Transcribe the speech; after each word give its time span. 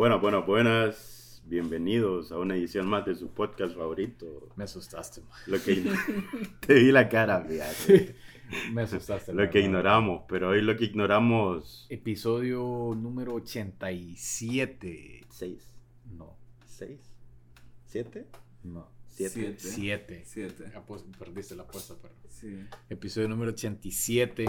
Buenas, 0.00 0.22
buenas, 0.22 0.46
buenas. 0.46 1.42
Bienvenidos 1.44 2.32
a 2.32 2.38
una 2.38 2.56
edición 2.56 2.88
más 2.88 3.04
de 3.04 3.14
su 3.14 3.28
podcast 3.28 3.76
favorito. 3.76 4.48
Me 4.56 4.64
asustaste, 4.64 5.20
man. 5.20 5.38
Lo 5.46 5.62
que 5.62 5.74
te 6.66 6.72
vi 6.72 6.90
la 6.90 7.06
cara, 7.06 7.44
fíjate. 7.44 8.16
Me 8.72 8.80
asustaste. 8.80 9.34
Lo 9.34 9.50
que 9.50 9.60
ignoramos, 9.60 10.22
pero 10.26 10.48
hoy 10.48 10.62
lo 10.62 10.74
que 10.74 10.86
ignoramos. 10.86 11.86
Episodio 11.90 12.94
número 12.96 13.34
87. 13.34 15.26
¿Seis? 15.28 15.68
No, 16.16 16.34
¿Seis? 16.64 16.98
¿Siete? 17.84 18.26
no. 18.64 18.88
¿Siete? 19.06 19.54
Siete. 19.58 20.22
Siete. 20.24 20.72
Perdiste 21.18 21.54
la 21.54 21.64
apuesta, 21.64 21.94
pero. 22.00 22.14
Sí. 22.30 22.64
Episodio 22.88 23.28
número 23.28 23.50
87 23.50 24.46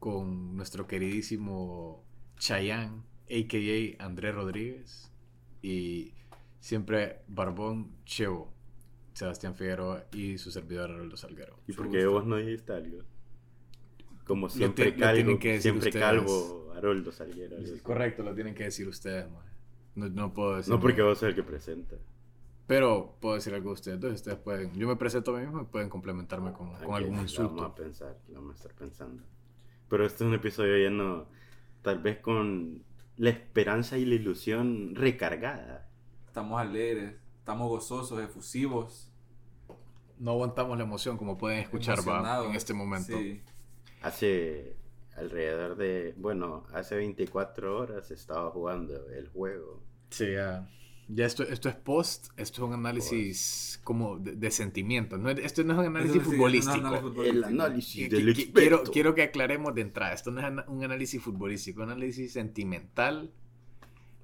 con 0.00 0.56
nuestro 0.56 0.88
queridísimo 0.88 2.02
Chayanne, 2.40 3.02
a.k.a. 3.30 4.04
Andrés 4.04 4.34
Rodríguez. 4.34 5.12
Y 5.62 6.12
siempre 6.60 7.20
Barbón 7.28 7.90
Chevo, 8.04 8.52
Sebastián 9.12 9.54
Figueroa 9.54 10.04
y 10.12 10.38
su 10.38 10.50
servidor 10.50 10.90
Aroldo 10.90 11.16
Salguero. 11.16 11.56
¿Y 11.66 11.72
por 11.72 11.90
qué 11.90 12.06
vos 12.06 12.26
no 12.26 12.36
dijiste 12.36 12.72
algo? 12.72 12.98
Como 14.24 14.48
siempre 14.48 14.92
lo 14.92 14.98
calvo, 14.98 15.38
que 15.38 15.48
decir 15.48 15.62
siempre 15.62 15.88
ustedes. 15.88 16.06
calvo, 16.06 16.72
Haroldo 16.76 17.10
Salguero. 17.10 17.56
así. 17.58 17.80
Correcto, 17.80 18.22
lo 18.22 18.34
tienen 18.34 18.54
que 18.54 18.64
decir 18.64 18.86
ustedes, 18.86 19.28
man. 19.30 19.42
No, 19.96 20.08
no 20.08 20.32
puedo 20.32 20.56
decir. 20.56 20.72
No 20.72 20.78
porque 20.78 21.02
vos 21.02 21.18
sos 21.18 21.30
el 21.30 21.34
que 21.34 21.42
presenta. 21.42 21.96
Pero 22.66 23.16
puedo 23.20 23.34
decir 23.34 23.52
algo 23.52 23.70
de 23.70 23.74
ustedes. 23.74 23.96
Entonces 23.96 24.20
ustedes 24.20 24.38
pueden. 24.38 24.72
Yo 24.74 24.86
me 24.86 24.94
presento 24.94 25.34
a 25.34 25.40
mí 25.40 25.46
mismo 25.46 25.62
y 25.62 25.64
pueden 25.64 25.88
complementarme 25.88 26.52
con, 26.52 26.72
con 26.74 26.94
algún 26.94 27.18
insulto. 27.18 27.56
Vamos 27.56 27.72
a 27.72 27.74
pensar, 27.74 28.18
la 28.28 28.38
vamos 28.38 28.54
a 28.54 28.56
estar 28.58 28.74
pensando. 28.74 29.24
Pero 29.88 30.06
este 30.06 30.22
es 30.22 30.28
un 30.28 30.34
episodio 30.34 30.76
lleno, 30.76 31.26
tal 31.82 31.98
vez 31.98 32.18
con 32.20 32.84
la 33.20 33.28
esperanza 33.28 33.98
y 33.98 34.06
la 34.06 34.14
ilusión 34.14 34.94
recargada. 34.94 35.86
Estamos 36.26 36.58
alegres, 36.58 37.16
estamos 37.38 37.68
gozosos, 37.68 38.18
efusivos. 38.18 39.12
No 40.18 40.30
aguantamos 40.30 40.78
la 40.78 40.84
emoción, 40.84 41.18
como 41.18 41.36
pueden 41.36 41.58
escuchar 41.58 41.98
va, 42.08 42.46
en 42.46 42.54
este 42.54 42.72
momento. 42.72 43.18
Sí. 43.18 43.42
Hace 44.00 44.74
alrededor 45.16 45.76
de, 45.76 46.14
bueno, 46.16 46.64
hace 46.72 46.96
24 46.96 47.76
horas 47.76 48.10
estaba 48.10 48.50
jugando 48.52 49.10
el 49.10 49.28
juego. 49.28 49.82
Sí, 50.08 50.32
ya. 50.32 50.66
Ya 51.12 51.26
esto, 51.26 51.42
esto 51.42 51.68
es 51.68 51.74
post, 51.74 52.28
esto 52.36 52.62
es 52.62 52.68
un 52.68 52.74
análisis 52.74 53.80
como 53.82 54.18
de, 54.18 54.36
de 54.36 54.50
sentimientos. 54.52 55.18
No, 55.18 55.28
es- 55.30 55.40
esto 55.40 55.64
no 55.64 55.72
es 55.72 55.78
un 55.80 55.86
análisis 55.96 56.22
futbolístico. 56.22 56.76
no, 56.78 57.22
El 57.24 57.42
análisis 57.42 58.08
del 58.08 58.32
quiero, 58.52 58.84
quiero 58.84 59.14
que 59.14 59.22
aclaremos 59.24 59.74
de 59.74 59.80
entrada. 59.80 60.12
Esto 60.12 60.30
no 60.30 60.40
es 60.40 60.66
un 60.68 60.84
análisis 60.84 61.20
futbolístico, 61.20 61.80
es 61.80 61.86
un 61.86 61.92
análisis 61.92 62.32
sentimental 62.32 63.32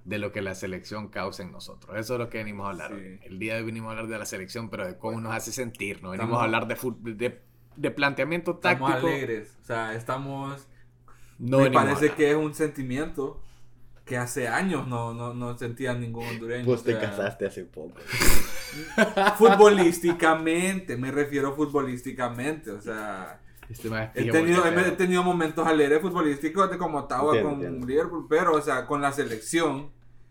de 0.05 0.19
lo 0.19 0.31
que 0.31 0.41
la 0.43 0.55
selección 0.55 1.09
causa 1.09 1.43
en 1.43 1.51
nosotros. 1.51 1.99
Eso 1.99 2.15
es 2.15 2.21
lo 2.21 2.29
que 2.31 2.39
venimos 2.39 2.67
a 2.67 2.71
hablar. 2.71 2.93
Sí. 2.97 3.19
El 3.25 3.39
día 3.41 3.55
de 3.55 3.61
hoy 3.61 3.67
venimos 3.67 3.89
a 3.89 3.91
hablar 3.93 4.07
de 4.07 4.19
la 4.19 4.27
selección, 4.27 4.71
pero 4.71 4.87
de 4.87 4.97
cómo 4.97 5.21
nos 5.21 5.35
hace 5.35 5.51
sentir. 5.51 6.01
No 6.03 6.11
venimos 6.11 6.27
Estamos- 6.29 6.41
a 6.41 6.45
hablar 6.45 6.69
de, 6.69 6.77
fut- 6.77 7.03
de, 7.03 7.43
de 7.75 7.91
planteamiento 7.91 8.53
Estamos 8.53 8.89
táctico. 8.91 9.09
alegres. 9.09 9.57
O 9.61 9.65
sea, 9.65 9.95
estamos. 9.95 10.69
No 11.41 11.59
me 11.59 11.71
parece 11.73 12.13
que 12.13 12.31
es 12.31 12.37
un 12.37 12.55
sentimiento 12.55 13.43
que 14.07 14.17
hace 14.17 14.49
años 14.49 14.87
no, 14.89 15.13
no, 15.13 15.35
no 15.35 15.59
sentía 15.59 15.93
ningún 15.93 16.25
hondureño. 16.27 16.65
Vos 16.65 16.81
o 16.81 16.85
te 16.85 16.93
sea, 16.93 17.01
casaste 17.01 17.47
hace 17.47 17.65
poco. 17.65 17.99
Futbolísticamente, 19.37 20.97
me 20.97 21.11
refiero 21.11 21.55
futbolísticamente. 21.55 22.71
O 22.71 22.81
sea, 22.81 23.41
Este 23.69 23.89
he 24.15 24.31
tenido, 24.31 24.65
he 24.65 24.93
tenido 24.93 25.23
momentos 25.23 25.67
alegres 25.67 26.01
futbolísticos 26.01 26.71
de 26.71 26.79
como 26.79 27.09
Entiendo, 27.09 27.43
con 27.43 27.55
entiendo. 27.55 27.87
Liverpool, 27.87 28.27
pero, 28.29 28.55
o 28.55 28.63
sea, 28.63 28.87
con 28.87 29.03
la 29.03 29.13
selección. 29.13 29.91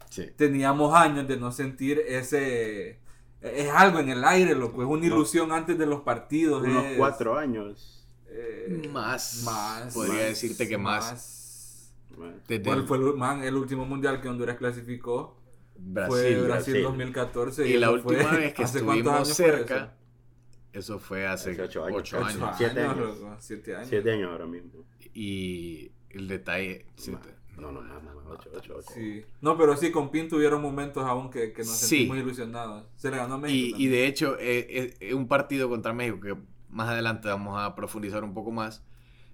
Sí. 0.10 0.30
teníamos 0.38 0.96
años 0.96 1.28
de 1.28 1.36
no 1.38 1.52
sentir 1.52 2.00
ese... 2.08 3.00
Es 3.42 3.70
algo 3.72 4.00
en 4.00 4.10
el 4.10 4.24
aire, 4.24 4.56
loco. 4.56 4.82
Es 4.82 4.88
una 4.88 5.06
ilusión 5.06 5.52
antes 5.52 5.78
de 5.78 5.86
los 5.86 6.02
partidos. 6.02 6.64
Unos 6.64 6.86
es, 6.86 6.98
cuatro 6.98 7.38
años. 7.38 8.08
eh, 8.30 8.90
Más. 8.94 9.44
Más. 9.44 9.94
Podría 9.94 10.14
más, 10.14 10.24
decirte 10.30 10.68
que 10.70 10.78
más. 10.78 11.12
más. 11.12 11.45
Desde 12.48 12.64
¿Cuál 12.64 12.84
fue 12.86 12.98
el, 12.98 13.14
man, 13.16 13.44
el 13.44 13.56
último 13.56 13.86
mundial 13.86 14.22
que 14.22 14.30
Honduras 14.30 14.58
clasificó? 14.58 15.38
Brasil. 15.78 16.10
fue 16.10 16.42
Brasil, 16.42 16.74
Brasil. 16.74 16.84
2014. 16.84 17.68
Y 17.70 17.78
la 17.78 17.88
fue- 17.88 17.96
última 18.16 18.32
vez 18.38 18.54
que 18.54 18.64
¿hace 18.64 18.82
cuántos 18.84 18.98
estuvimos 18.98 19.14
años 19.14 19.36
fue 19.38 19.46
eso? 19.48 19.58
cerca, 19.58 19.94
eso 20.74 21.00
fue 21.00 21.28
hace, 21.28 21.52
Hace 21.52 21.62
ocho 21.64 21.86
años. 21.86 22.00
ocho 22.00 22.18
Ocho 22.18 22.26
años. 22.26 22.42
Ocho 22.44 22.54
Siete 22.58 22.82
años. 22.82 22.98
loco, 23.20 23.36
Siete 23.40 23.76
años. 23.76 23.88
Siete 23.90 24.12
años 24.12 24.32
ahora 24.32 24.46
mismo. 24.46 24.72
Y 25.14 25.92
el 26.12 26.28
detalle. 26.28 26.86
siete- 26.96 27.36
No, 27.58 27.72
no, 27.72 27.82
no, 27.82 28.02
no, 28.02 28.14
no, 28.14 28.30
ocho, 28.32 28.50
ocho, 28.54 28.76
ocho. 28.80 28.92
Sí. 28.94 29.24
No, 29.42 29.58
pero 29.58 29.78
sí, 29.78 29.90
con 29.92 30.12
Pinto 30.12 30.36
hubieron 30.36 30.62
momentos 30.62 31.04
aún 31.06 31.30
que, 31.30 31.54
que 31.54 31.60
nos 31.64 31.70
Sí. 31.78 31.88
sentimos 32.00 32.18
ilusionados. 32.18 32.86
Se 32.98 33.10
le 33.10 33.18
ganó 33.18 33.36
a 33.36 33.38
México. 33.38 33.78
Y, 33.80 33.88
de 33.88 34.08
hecho, 34.08 34.38
eh, 34.40 34.94
eh, 35.00 35.14
un 35.14 35.28
partido 35.30 35.70
contra 35.70 35.94
México 35.94 36.20
que 36.20 36.36
más 36.70 36.90
adelante 36.90 37.30
vamos 37.30 37.58
a 37.58 37.74
profundizar 37.76 38.24
un 38.26 38.34
poco 38.34 38.52
más. 38.52 38.84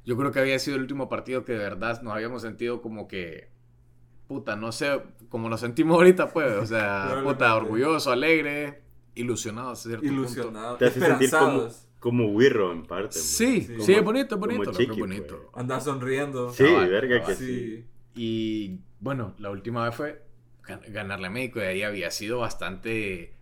Yo 0.05 0.17
creo 0.17 0.31
que 0.31 0.39
había 0.39 0.57
sido 0.59 0.75
el 0.77 0.83
último 0.83 1.09
partido 1.09 1.45
que 1.45 1.53
de 1.53 1.59
verdad 1.59 2.01
nos 2.01 2.13
habíamos 2.13 2.41
sentido 2.41 2.81
como 2.81 3.07
que. 3.07 3.49
Puta, 4.27 4.55
no 4.55 4.71
sé, 4.71 5.01
como 5.29 5.49
nos 5.49 5.59
sentimos 5.59 5.95
ahorita, 5.95 6.29
pues. 6.29 6.53
O 6.53 6.65
sea, 6.65 7.19
puta, 7.23 7.55
orgulloso, 7.55 8.11
alegre, 8.11 8.81
ilusionado, 9.15 9.71
a 9.71 9.75
cierto 9.75 10.01
punto. 10.01 10.13
Ilusionados. 10.21 10.79
Te 10.79 10.85
hace 10.85 10.99
sentir 11.01 11.29
como, 11.31 11.67
como 11.99 12.25
Wirro 12.29 12.71
en 12.71 12.83
parte. 12.83 13.03
man. 13.17 13.23
Sí, 13.23 13.61
Sí. 13.61 13.75
sí, 13.81 13.91
es 13.91 13.97
Como- 13.99 14.03
bonito, 14.11 14.35
es 14.35 14.41
bonito, 14.41 14.59
como 14.59 14.71
lo 14.71 14.77
que 14.77 14.83
es 14.83 14.89
Chiqui, 14.89 14.99
bonito. 15.01 15.37
pues. 15.51 15.61
Andar 15.61 15.81
sonriendo. 15.81 16.51
Sí, 16.53 16.63
Cabal, 16.63 16.89
verga 16.89 17.19
cabal. 17.19 17.37
que 17.37 17.43
sí. 17.43 17.75
Sí. 17.77 17.85
Y 18.15 18.79
bueno, 18.99 19.35
la 19.37 19.49
última 19.51 19.83
vez 19.85 19.95
fue 19.95 20.21
gan- 20.65 20.81
ganarle 20.91 21.27
a 21.27 21.29
México 21.29 21.59
y 21.59 21.63
ahí 21.63 21.83
había 21.83 22.09
sido 22.11 22.39
bastante 22.39 23.33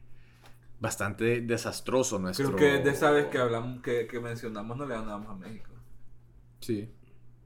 bastante 0.80 1.42
desastroso 1.42 2.20
nuestro 2.20 2.54
Creo 2.56 2.58
que 2.78 2.84
de 2.84 2.92
esa 2.92 3.12
vez 3.12 3.26
que 3.28 3.38
hablamos, 3.38 3.82
que, 3.82 4.08
que 4.08 4.20
mencionamos, 4.22 4.78
no 4.78 4.86
le 4.86 4.96
ganamos 4.96 5.30
a 5.30 5.36
México. 5.36 5.69
Sí. 6.60 6.90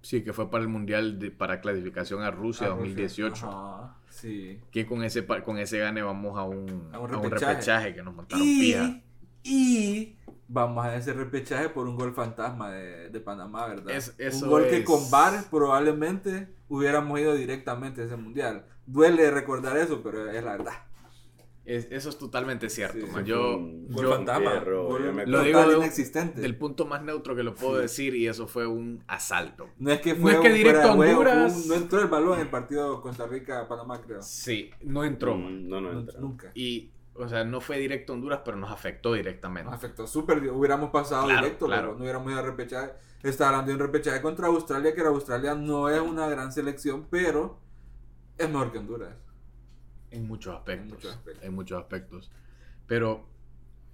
Sí, 0.01 0.21
que 0.23 0.33
fue 0.33 0.51
para 0.51 0.61
el 0.63 0.67
Mundial 0.69 1.17
de, 1.17 1.31
para 1.31 1.61
clasificación 1.61 2.23
a 2.23 2.31
Rusia 2.31 2.67
Ah, 2.67 2.71
2018. 2.71 3.47
Ajá, 3.49 3.97
sí. 4.09 4.59
Que 4.71 4.85
con 4.85 5.01
ese 5.03 5.25
con 5.25 5.57
ese 5.57 5.79
gane 5.79 6.01
vamos 6.01 6.37
a 6.37 6.43
un, 6.43 6.89
A 6.91 6.99
un 6.99 7.13
a 7.13 7.17
un 7.17 7.23
repechaje. 7.23 7.53
repechaje 7.53 7.95
que 7.95 8.03
nos 8.03 8.13
montaron 8.13 8.43
pija. 8.45 9.01
Y, 9.43 9.53
y 9.53 10.17
vamos 10.49 10.85
a 10.85 10.95
ese 10.97 11.13
repechaje 11.13 11.69
por 11.69 11.87
un 11.87 11.95
gol 11.95 12.13
fantasma 12.13 12.69
de, 12.71 13.09
de 13.09 13.19
Panamá, 13.21 13.67
¿verdad? 13.67 13.95
Es- 13.95 14.13
eso 14.17 14.43
un 14.45 14.51
gol 14.51 14.67
que 14.67 14.77
es- 14.79 14.85
con 14.85 15.09
VAR 15.09 15.45
probablemente 15.49 16.49
hubiéramos 16.67 17.17
ido 17.19 17.33
directamente 17.33 18.01
a 18.01 18.05
ese 18.05 18.17
mundial. 18.17 18.65
Duele 18.85 19.31
recordar 19.31 19.77
eso, 19.77 20.01
pero 20.03 20.29
es 20.29 20.43
la 20.43 20.51
verdad. 20.51 20.73
Es- 21.65 21.87
eso 21.91 22.09
es 22.09 22.17
totalmente 22.17 22.69
cierto. 22.69 23.05
Sí, 23.05 23.11
man. 23.11 23.23
sí, 23.23 23.29
yo 23.29 23.57
un 23.57 23.87
yo- 23.89 24.09
fantasma. 24.11 24.51
perro, 24.51 24.85
gol 24.87 25.05
yo 25.05 25.13
me 25.13 25.25
Lo 25.25 25.41
digo 25.43 25.61
de 25.65 25.75
un- 25.75 25.81
inexistente. 25.83 26.41
del 26.41 26.57
punto 26.57 26.85
más 26.85 27.01
neutro 27.03 27.35
que 27.37 27.43
lo 27.43 27.55
puedo 27.55 27.75
Sí. 27.77 27.81
decir 27.83 28.15
y 28.15 28.27
eso 28.27 28.47
fue 28.47 28.67
un 28.67 29.01
asalto. 29.07 29.69
No 29.79 29.89
es 29.91 30.01
que 30.01 30.13
No 30.13 30.21
fue 30.21 30.33
es 30.33 30.39
que 30.41 30.47
un 30.49 30.53
directo 30.55 30.87
a 30.89 30.91
Honduras. 30.93 31.55
un- 31.55 31.67
no 31.69 31.73
entró 31.75 32.01
el 32.01 32.07
balón 32.07 32.33
en 32.35 32.41
el 32.41 32.49
partido 32.49 33.01
Costa 33.01 33.25
Rica-Panamá, 33.27 34.01
creo. 34.01 34.21
Sí, 34.21 34.71
no 34.81 35.05
entró. 35.05 35.35
Mm, 35.35 35.69
No, 35.69 35.79
no 35.79 35.93
No- 35.93 35.99
entra. 36.01 36.19
nunca. 36.19 36.51
Y 36.53 36.91
o 37.15 37.27
sea, 37.29 37.43
no 37.45 37.61
fue 37.61 37.77
directo 37.77 38.11
a 38.11 38.15
Honduras, 38.15 38.41
pero 38.43 38.57
nos 38.57 38.71
afectó 38.71 39.13
directamente. 39.13 39.65
Nos 39.69 39.75
afectó 39.75 40.05
súper. 40.07 40.39
Hubiéramos 40.51 40.89
pasado 40.89 41.25
Claro, 41.27 41.41
directo, 41.43 41.67
claro. 41.67 41.81
pero 41.83 41.93
no 41.95 42.01
hubiéramos 42.01 42.29
ido 42.31 42.39
a 42.39 42.43
repechaje. 42.43 42.91
Está 43.21 43.47
hablando 43.47 43.67
de 43.69 43.75
un 43.75 43.79
repechaje 43.79 44.21
contra 44.21 44.47
Australia, 44.47 44.93
que 44.93 44.99
Australia 45.01 45.55
no 45.55 45.87
es 45.89 46.01
una 46.01 46.27
gran 46.27 46.51
selección, 46.51 47.07
pero 47.09 47.57
es 48.37 48.49
mejor 48.49 48.71
que 48.73 48.79
Honduras. 48.79 49.15
En 50.13 50.27
muchos 50.27 50.55
aspectos. 50.55 50.85
En 50.85 50.89
muchos 50.93 51.11
aspectos. 51.15 51.43
En 51.43 51.53
muchos 51.53 51.81
aspectos. 51.81 52.31
Pero 52.87 53.25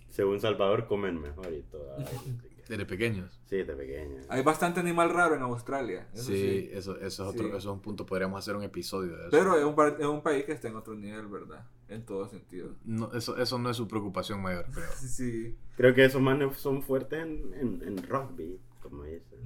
Según 0.09 0.39
Salvador 0.39 0.87
comen 0.87 1.19
mejor 1.21 1.53
y 1.53 1.61
todo. 1.63 1.95
Desde 2.69 2.85
pequeños. 2.85 3.39
Sí, 3.49 3.57
de 3.63 3.73
pequeña. 3.75 4.21
Hay 4.29 4.43
bastante 4.43 4.79
animal 4.79 5.09
raro 5.09 5.33
en 5.35 5.41
Australia. 5.41 6.07
Eso 6.13 6.25
sí, 6.25 6.35
sí. 6.35 6.69
Eso, 6.71 6.97
eso 6.99 7.05
es 7.23 7.29
otro, 7.29 7.43
Sí. 7.45 7.49
eso 7.49 7.57
es 7.57 7.65
un 7.65 7.79
punto. 7.81 8.05
Podríamos 8.05 8.37
hacer 8.37 8.55
un 8.55 8.61
episodio 8.61 9.13
de 9.17 9.21
eso. 9.21 9.29
Pero 9.31 9.57
es 9.57 9.63
un, 9.65 9.99
es 9.99 10.05
un 10.05 10.21
país 10.21 10.45
que 10.45 10.51
está 10.51 10.67
en 10.67 10.75
otro 10.75 10.93
nivel, 10.93 11.25
¿verdad? 11.27 11.65
En 11.87 12.05
todo 12.05 12.27
sentido. 12.29 12.75
No, 12.85 13.11
eso, 13.13 13.37
eso 13.37 13.57
no 13.57 13.71
es 13.71 13.77
su 13.77 13.87
preocupación 13.87 14.39
mayor, 14.43 14.67
creo. 14.71 14.91
Sí, 14.99 15.07
sí. 15.07 15.55
Creo 15.77 15.95
que 15.95 16.05
esos 16.05 16.21
manes 16.21 16.57
son 16.57 16.83
fuertes 16.83 17.23
en, 17.23 17.53
en, 17.55 17.81
en 17.87 18.03
rugby, 18.07 18.59
como 18.83 19.03
dicen. 19.05 19.39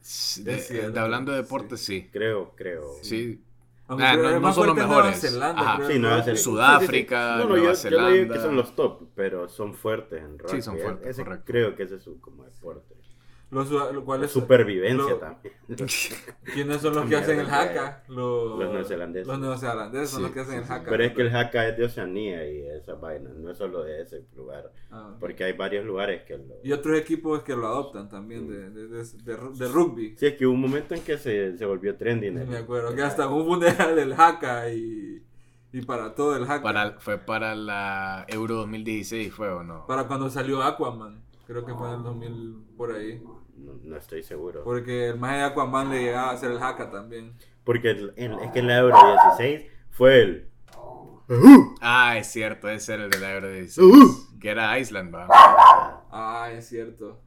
Sí, 0.00 0.42
De, 0.44 0.54
Es 0.54 0.68
cierto, 0.68 0.92
de- 0.92 1.00
hablando 1.00 1.32
de 1.32 1.42
deportes, 1.42 1.80
sí. 1.80 2.08
Creo, 2.10 2.54
creo. 2.56 2.94
Sí. 3.02 3.42
Aunque 3.86 4.04
Ah, 4.06 4.16
no- 4.16 4.22
no 4.22 4.30
son 4.30 4.42
los 4.44 4.54
fuerte 4.54 4.74
Nueva 4.74 4.88
mejores. 5.02 5.20
Zelanda, 5.20 5.60
Ajá. 5.74 5.86
Sí, 5.86 5.92
el 5.92 6.00
Nueva. 6.02 6.16
Zelanda. 6.22 6.42
Sudáfrica, 6.42 7.36
No, 7.36 7.42
no, 7.44 7.48
Nueva 7.50 7.72
yo, 7.74 7.90
yo 7.90 8.00
no 8.00 8.08
digo 8.08 8.14
Zelanda. 8.14 8.34
que 8.34 8.40
son 8.40 8.56
los 8.56 8.74
top, 8.76 9.02
pero 9.14 9.48
son 9.48 9.74
fuertes 9.74 10.22
en 10.22 10.38
rugby. 10.38 10.50
Sí, 10.56 10.62
son 10.62 10.78
fuertes, 10.78 11.06
Ese 11.10 11.24
correcto. 11.24 11.44
Creo 11.46 11.76
que 11.76 11.82
ese 11.82 11.96
es 11.96 12.02
su 12.02 12.18
como 12.20 12.44
deporte. 12.44 12.94
Supervivencia 14.28 15.10
lo- 15.10 15.16
también. 15.18 15.54
¿Quiénes 16.52 16.80
son 16.80 16.94
los 16.94 17.06
que 17.08 17.16
hacen 17.16 17.40
el 17.40 17.46
haka? 17.50 18.02
Los, 18.08 18.58
Los 18.58 18.72
neozelandeses. 18.72 19.26
Los 19.28 19.38
neozelandeses 19.38 20.10
son 20.10 20.18
Sí, 20.18 20.22
los 20.24 20.32
que 20.32 20.40
hacen 20.40 20.64
sí, 20.64 20.72
el. 20.72 20.82
Pero 20.84 21.04
es 21.04 21.12
que 21.12 21.22
el 21.22 21.36
Haka 21.36 21.68
es 21.68 21.76
de 21.76 21.84
Oceanía 21.84 22.50
y 22.50 22.66
esa 22.66 22.94
vaina, 22.94 23.30
no 23.36 23.50
es 23.50 23.58
solo 23.58 23.82
de 23.82 24.02
ese 24.02 24.24
lugar. 24.36 24.70
Ah. 24.90 25.14
Porque 25.20 25.44
hay 25.44 25.52
varios 25.52 25.84
lugares 25.84 26.22
que 26.24 26.36
lo... 26.38 26.44
Y 26.62 26.72
otros 26.72 26.98
equipos 26.98 27.42
que 27.42 27.54
lo 27.56 27.66
adoptan 27.66 28.08
también 28.08 28.48
de, 28.48 28.70
de, 28.70 28.88
de, 28.88 28.98
de 29.04 29.36
ru- 29.38 29.54
de 29.54 29.68
rugby. 29.68 30.16
Sí, 30.16 30.26
es 30.26 30.34
que 30.34 30.46
hubo 30.46 30.54
un 30.54 30.60
momento 30.60 30.94
en 30.94 31.02
que 31.02 31.16
se, 31.18 31.56
se 31.56 31.64
volvió 31.66 31.96
trending. 31.96 32.38
el- 32.38 32.46
Me 32.48 32.58
acuerdo 32.58 32.94
que 32.94 33.02
hasta 33.02 33.28
hubo 33.28 33.42
un 33.42 33.48
mundial 33.48 33.96
del 33.96 34.12
haka 34.12 34.70
y, 34.70 35.22
Y 35.72 35.82
para 35.82 36.14
todo 36.14 36.36
el 36.36 36.46
hack. 36.46 36.62
Para, 36.62 36.92
fue 37.00 37.18
para 37.18 37.54
la 37.56 38.24
Euro 38.28 38.54
2016, 38.56 39.32
¿fue 39.34 39.48
o 39.50 39.62
no? 39.64 39.86
Para 39.86 40.06
cuando 40.06 40.30
salió 40.30 40.62
Aquaman. 40.62 41.22
Creo 41.46 41.64
que 41.66 41.74
fue 41.74 41.88
en 41.88 41.94
el 41.96 42.02
2000 42.04 42.56
por 42.76 42.92
ahí. 42.92 43.22
No, 43.56 43.72
no 43.82 43.96
estoy 43.96 44.22
seguro. 44.22 44.62
Porque 44.64 45.08
el 45.08 45.18
maje 45.18 45.36
de 45.38 45.42
Aquaman 45.44 45.90
le 45.90 46.02
llegaba 46.02 46.30
a 46.30 46.34
hacer 46.34 46.50
el 46.50 46.62
hacka 46.62 46.90
también. 46.90 47.34
Porque 47.64 47.90
el- 47.90 48.12
es 48.16 48.50
que 48.52 48.58
en 48.58 48.66
la 48.66 48.78
Euro 48.78 48.96
16 49.36 49.70
fue 49.90 50.22
el. 50.22 50.48
Ah, 51.80 52.16
es 52.18 52.26
cierto, 52.28 52.68
ese 52.68 52.94
era 52.94 53.04
el 53.04 53.10
de 53.10 53.18
la 53.18 53.34
Euro 53.34 53.50
16. 53.50 53.78
Uh. 53.86 54.38
Que 54.38 54.50
era 54.50 54.78
Iceland, 54.78 55.14
va. 55.14 55.26
Ah, 56.10 56.50
es 56.52 56.68
cierto. 56.68 57.20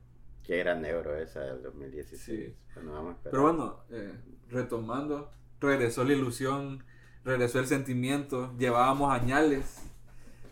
Que 0.44 0.60
era 0.60 0.80
Euro 0.88 1.16
esa 1.18 1.40
del 1.42 1.64
2016. 1.64 2.22
Sí. 2.22 2.56
Bueno, 2.76 2.94
vamos 2.94 3.10
a 3.10 3.18
esperar. 3.18 3.32
Pero 3.32 3.44
bueno, 3.44 3.78
eh, 3.90 4.14
retomando, 4.50 5.32
regresó 5.60 6.04
la 6.04 6.14
ilusión, 6.14 6.84
regresó 7.26 7.60
el 7.60 7.66
sentimiento, 7.68 8.54
llevábamos 8.58 9.12
añales 9.12 9.82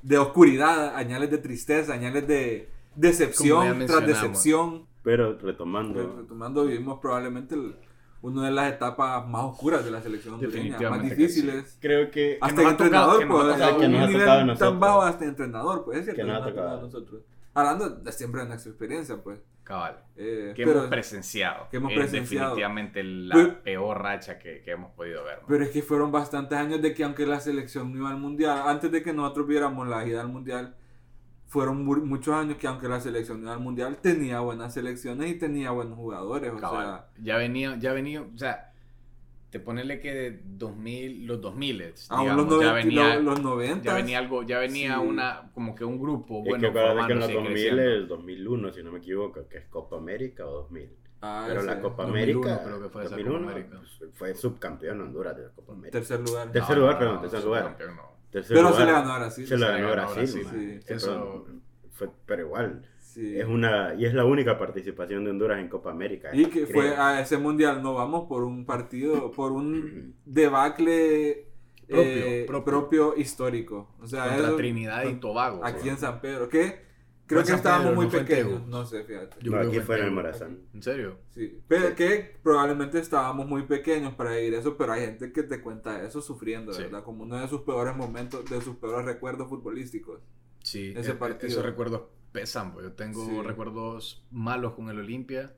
de 0.02 0.18
oscuridad, 0.18 0.96
añales 0.96 1.30
de 1.32 1.38
tristeza, 1.38 1.94
añales 1.94 2.28
de 2.28 2.70
decepción 2.96 3.86
tras 3.86 4.06
decepción. 4.08 4.88
Pero 5.06 5.38
retomando. 5.38 6.18
Retomando, 6.18 6.66
vivimos 6.66 7.00
probablemente 7.00 7.56
el- 7.56 7.76
una 8.22 8.46
de 8.46 8.52
las 8.52 8.74
etapas 8.74 9.28
más 9.28 9.44
oscuras 9.46 9.86
de 9.86 9.92
la 9.92 10.02
selección 10.02 10.34
hondureña, 10.34 10.78
más 10.90 11.02
que 11.04 11.10
difíciles. 11.16 11.78
Creo 11.80 12.10
que. 12.12 12.38
Hasta 12.42 12.62
ha 12.62 12.72
entrenador, 12.72 13.14
tocado- 13.14 13.20
que 13.20 13.26
nos 13.26 13.62
ha 13.62 13.70
pues, 13.70 13.82
que 13.82 13.88
nos 13.88 14.02
ha 14.02 14.12
tocado 14.12 14.26
tan 14.40 14.48
nosotros. 14.48 14.80
bajo 14.80 15.02
hasta 15.04 15.26
entrenador, 15.26 15.86
pues 15.86 15.98
es 16.00 16.04
cierto, 16.06 16.22
Que 16.22 16.28
nos 16.28 16.36
ha 16.36 16.40
nos 16.40 16.48
ha 16.48 16.52
tocado 16.52 16.78
a 16.78 16.82
nosotros. 16.82 17.22
Hablando 17.54 17.90
de 17.90 18.12
siempre 18.12 18.42
de 18.42 18.48
nuestra 18.50 18.70
experiencia, 18.72 19.16
pues. 19.24 19.40
Cabal. 19.64 19.98
Eh, 20.16 20.54
Que 20.56 20.64
pero- 20.64 20.80
hemos 20.80 20.90
presenciado. 20.90 21.68
que 21.72 21.78
hemos 21.78 21.92
es 21.92 21.98
presenciado. 21.98 22.50
definitivamente 22.56 23.04
la 23.04 23.34
Pero- 23.36 23.64
peor 23.64 24.02
racha 24.02 24.38
que, 24.38 24.62
que 24.62 24.72
hemos 24.72 24.92
podido 24.92 25.24
ver. 25.24 25.40
¿no? 25.42 25.48
Pero 25.48 25.64
es 25.64 25.70
que 25.72 25.82
fueron 25.82 26.12
bastantes 26.12 26.56
años 26.58 26.82
de 26.84 26.94
que 26.94 27.04
aunque 27.04 27.26
la 27.26 27.40
selección 27.40 27.92
no 27.92 27.98
iba 28.00 28.10
al 28.10 28.18
mundial, 28.20 28.62
antes 28.68 28.92
de 28.92 29.02
que 29.02 29.12
nosotros 29.14 29.48
viéramos 29.48 29.88
la 29.88 30.06
ida 30.06 30.22
al 30.22 30.28
mundial, 30.30 30.76
fueron 31.56 31.86
mu- 31.86 32.06
muchos 32.06 32.34
años 32.36 32.58
que 32.58 32.68
aunque 32.68 32.88
la 32.90 33.00
selección 33.00 33.42
no 33.44 33.50
al 33.52 33.60
mundial, 33.62 33.98
tenía 34.02 34.42
buenas 34.42 34.74
selecciones 34.74 35.32
y 35.32 35.36
tenía 35.40 35.72
buenos 35.72 35.96
jugadores. 35.98 36.52
O 36.54 36.58
Cabal. 36.58 36.86
sea, 36.86 37.08
ya 37.24 37.38
venía, 37.38 37.78
ya 37.78 37.94
venía, 37.94 38.22
o 38.22 38.38
sea, 38.38 38.74
te 39.50 39.60
ponerle 39.62 40.02
que 40.02 40.14
de 40.14 40.42
2000, 40.44 41.26
los 41.28 41.40
2000, 41.40 41.82
aún 42.10 42.22
digamos, 42.24 42.46
los, 42.48 42.60
ya 42.62 42.68
90, 42.72 42.74
venía, 42.86 43.16
los, 43.16 43.24
los 43.24 43.42
90. 43.42 43.84
ya 43.86 43.94
venía 43.96 44.20
algo, 44.20 44.44
ya 44.44 44.60
venía 44.60 44.96
Sí. 45.00 45.08
una, 45.08 45.50
como 45.54 45.74
que 45.74 45.86
un 45.86 45.98
grupo, 45.98 46.40
Es 46.44 46.50
bueno, 46.50 46.60
que 46.62 46.68
acuérdate 46.68 47.08
que 47.08 47.14
en 47.14 47.20
los 47.20 47.32
formándose 47.32 47.32
y 47.32 47.36
2000 47.36 47.54
creciendo. 47.54 47.82
es 47.82 47.88
el 47.88 48.08
2001, 48.10 48.72
si 48.74 48.84
no 48.84 48.92
me 48.92 48.98
equivoco, 49.00 49.48
que 49.48 49.58
es 49.60 49.66
Copa 49.70 49.96
América 49.98 50.46
o 50.46 50.52
2000. 50.52 50.90
Ah, 51.22 51.46
Pero 51.48 51.62
ese, 51.62 51.70
la 51.70 51.80
Copa 51.82 52.04
2001 52.04 52.40
América. 52.44 52.64
creo 52.66 52.82
que 52.84 52.90
fue 52.90 53.02
esa 53.06 53.16
2001, 53.16 53.40
Copa 53.40 53.52
América. 53.54 53.80
pues, 53.98 54.12
fue 54.14 54.36
subcampeón 54.36 55.02
Honduras 55.02 55.38
de 55.38 55.44
la 55.44 55.50
Copa 55.50 55.72
América. 55.74 55.98
Tercer 56.00 56.20
lugar. 56.20 56.52
Tercer 56.52 56.78
lugar, 56.78 57.00
perdón, 57.00 57.22
tercer 57.22 57.44
lugar. 57.46 57.78
Tercer 58.36 58.56
Pero 58.58 58.70
lugar. 58.70 58.82
se 58.82 58.86
le 58.86 58.92
ganó 58.92 59.14
a 59.14 59.18
Brasil. 59.20 59.48
Se 59.48 59.58
le 59.58 59.66
ganó 59.66 59.92
Brasil. 59.92 60.16
Brasil, 60.44 60.80
sí. 60.86 60.94
Eso- 60.94 61.46
fue- 61.92 62.10
pero 62.26 62.42
igual. 62.42 62.82
Sí. 63.00 63.40
Es 63.40 63.46
una, 63.46 63.96
y 63.96 64.06
es 64.06 64.14
la 64.14 64.26
única 64.26 64.58
participación 64.58 65.24
de 65.24 65.32
Honduras 65.32 65.60
en 65.62 65.70
Copa 65.70 65.90
América. 65.90 66.32
Y 66.34 66.48
que 66.48 66.66
fue 66.68 66.98
a 66.98 67.22
ese 67.22 67.38
mundial 67.38 67.82
no 67.82 67.94
vamos 67.94 68.28
por 68.28 68.44
un 68.44 68.66
partido, 68.66 69.32
por 69.32 69.54
un 69.54 70.16
debacle 70.26 71.48
Propio, 71.88 72.04
eh, 72.04 72.44
propio. 72.46 72.66
propio 72.66 73.14
histórico. 73.16 73.96
O 74.02 74.08
sea, 74.08 74.26
Contra 74.28 74.48
eso- 74.48 74.56
Trinidad 74.58 75.06
y 75.06 75.14
Tobago. 75.16 75.64
aquí 75.64 75.88
en 75.88 75.98
San 75.98 76.20
Pedro. 76.20 76.50
Que 76.50 76.84
creo 77.28 77.44
que 77.44 77.52
estábamos 77.54 77.86
Pedro, 77.88 77.96
muy 77.96 78.06
no 78.06 78.12
pequeños. 78.12 78.68
No 78.68 78.86
sé, 78.86 79.04
fíjate. 79.04 79.38
Yo 79.42 79.52
No, 79.52 79.58
creo 79.58 79.70
aquí 79.70 79.78
que 79.80 79.84
fue 79.86 80.00
en 80.00 80.06
el. 80.06 80.12
Morazán. 80.12 80.60
¿En 80.74 80.84
serio? 80.84 81.18
Sí, 81.30 81.60
pero 81.68 81.96
que 81.96 82.38
probablemente 82.44 83.00
estábamos 83.00 83.48
muy 83.48 83.64
pequeños 83.64 84.14
para 84.16 84.40
ir 84.40 84.54
eso, 84.54 84.78
pero 84.78 84.94
hay 84.94 85.02
gente 85.02 85.32
que 85.32 85.44
te 85.44 85.62
cuenta 85.62 86.04
eso 86.04 86.22
sufriendo, 86.22 86.74
Sí. 86.74 86.84
¿verdad? 86.84 87.04
Como 87.04 87.24
uno 87.24 87.38
de 87.40 87.48
sus 87.48 87.62
peores 87.62 87.96
momentos, 87.96 88.46
de 88.50 88.62
sus 88.62 88.76
peores 88.78 89.06
recuerdos 89.06 89.50
futbolísticos. 89.50 90.22
Sí, 90.64 90.94
Ese 90.96 91.12
e- 91.12 91.16
partido. 91.16 91.48
esos 91.48 91.64
recuerdos 91.66 92.02
pesan, 92.32 92.74
pues. 92.74 92.86
Yo 92.86 92.94
tengo 92.94 93.26
Sí. 93.26 93.42
recuerdos 93.42 94.26
malos 94.32 94.74
con 94.74 94.90
el 94.90 95.00
Olimpia. 95.00 95.54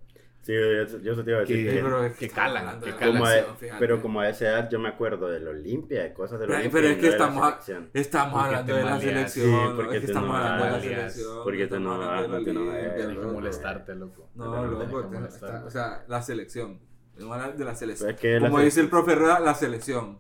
Sí, 0.48 0.54
yo, 0.54 1.00
yo 1.00 1.24
te 1.26 1.30
iba 1.32 1.40
a 1.40 1.42
decir. 1.42 1.58
Que- 1.58 1.64
que- 1.64 2.16
que 2.20 2.26
estamos 2.26 2.54
calan, 2.54 2.80
que 2.80 2.96
calan. 2.96 3.12
como 3.12 3.26
a- 3.26 3.30
selección, 3.32 3.58
fíjate. 3.58 3.80
pero 3.82 4.02
como 4.02 4.22
a 4.22 4.30
esa 4.30 4.46
edad 4.46 4.70
yo 4.70 4.80
me 4.80 4.88
acuerdo 4.88 5.28
del 5.28 5.46
Olimpia, 5.46 6.04
de 6.04 6.14
cosas 6.14 6.40
del 6.40 6.50
Olimpia. 6.50 6.72
pero 6.72 6.88
es 6.88 6.96
que 6.96 7.02
no 7.06 7.12
estamos 7.12 7.44
a- 7.44 7.50
selección. 7.52 7.90
Estamos 7.94 8.34
Porque 8.34 8.46
hablando 8.56 8.76
de 8.76 8.84
la 8.86 9.00
selección. 9.02 9.46
Sí, 9.46 9.74
porque 9.76 10.00
que 10.00 10.06
estamos 10.06 10.36
hablando 10.36 10.64
de 10.64 10.72
la 10.72 10.80
selección. 10.82 11.44
Porque 11.44 11.68
te 11.68 11.76
de 12.00 12.06
la 12.06 12.28
no 12.28 12.44
te 12.44 12.52
eh, 12.52 12.94
Tienes 12.96 13.18
que 13.18 13.26
molestarte, 13.26 13.96
loco. 13.96 14.30
No, 14.36 14.66
loco, 14.66 15.10
que 15.12 15.18
o 15.66 15.70
sea, 15.70 16.06
la 16.08 16.22
selección. 16.22 16.80
Que 17.18 17.24
de 17.58 17.66
la 17.66 17.76
selección. 17.76 18.08
Pero 18.08 18.16
es 18.16 18.22
que 18.22 18.40
la 18.40 18.48
Como 18.50 18.62
dice 18.62 18.80
el 18.80 18.90
profe 18.90 19.16
Rueda, 19.16 19.40
la 19.42 19.54
selección. 19.54 20.20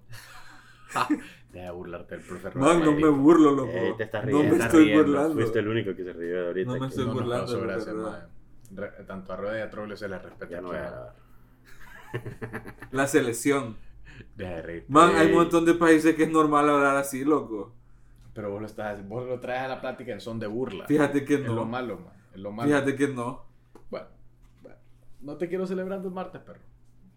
Deja 1.53 1.65
de 1.65 1.71
burlarte 1.71 2.17
del 2.17 2.25
profe 2.25 2.59
Man, 2.59 2.83
no 2.83 2.91
me 2.91 3.07
burlo, 3.09 3.51
loco. 3.51 3.69
Eh, 3.71 3.93
te 3.97 4.03
estás 4.03 4.25
no 4.25 4.29
riendo. 4.29 4.43
me 4.43 4.49
Te 4.49 4.55
estás 4.55 4.67
estoy 4.67 4.85
riendo. 4.85 5.03
burlando. 5.05 5.33
Fuiste 5.35 5.59
el 5.59 5.67
único 5.69 5.95
que 5.95 6.03
se 6.03 6.13
rió 6.13 6.41
de 6.41 6.47
ahorita. 6.47 6.67
No 6.67 6.73
me 6.73 6.79
que 6.81 6.85
estoy 6.87 7.05
No 7.05 7.13
burlando. 7.13 8.36
Re- 8.71 8.91
Tanto 9.05 9.33
a 9.33 9.35
Rueda 9.37 9.57
y 9.59 9.61
a 9.61 9.69
Troglio 9.69 9.95
se 9.97 10.07
les 10.09 10.21
respeta. 10.21 10.49
Ya 10.51 10.61
no 10.61 10.69
aquí, 10.71 10.77
voy 10.77 10.85
a 10.85 10.89
mae. 10.89 10.91
grabar. 10.91 11.15
La 12.91 13.07
selección. 13.07 13.77
Deja 14.35 14.55
de 14.55 14.61
reír. 14.61 14.85
Man, 14.87 15.15
hay 15.15 15.27
Ey. 15.27 15.31
un 15.33 15.39
montón 15.39 15.65
de 15.65 15.73
países 15.73 16.15
que 16.15 16.23
es 16.23 16.29
normal 16.31 16.69
hablar 16.69 16.95
así, 16.97 17.23
loco. 17.23 17.73
Pero 18.33 18.51
vos 18.51 18.61
lo, 18.61 18.67
estás, 18.67 19.07
vos 19.07 19.27
lo 19.27 19.39
traes 19.39 19.61
a 19.63 19.67
la 19.67 19.81
plática 19.81 20.11
en 20.11 20.21
son 20.21 20.39
de 20.39 20.47
burla. 20.47 20.85
Fíjate 20.85 21.25
que 21.25 21.35
Es 21.35 21.39
lo 21.41 21.55
no. 21.55 21.65
malo, 21.65 21.97
man. 21.99 22.13
Es 22.33 22.39
lo 22.39 22.51
malo. 22.51 22.67
Fíjate 22.69 22.95
que 22.95 23.07
no. 23.07 23.45
Bueno, 23.89 24.07
bueno, 24.61 24.77
no 25.21 25.37
te 25.37 25.47
quiero 25.49 25.65
celebrando 25.65 26.07
el 26.07 26.13
martes, 26.13 26.41
perro. 26.41 26.59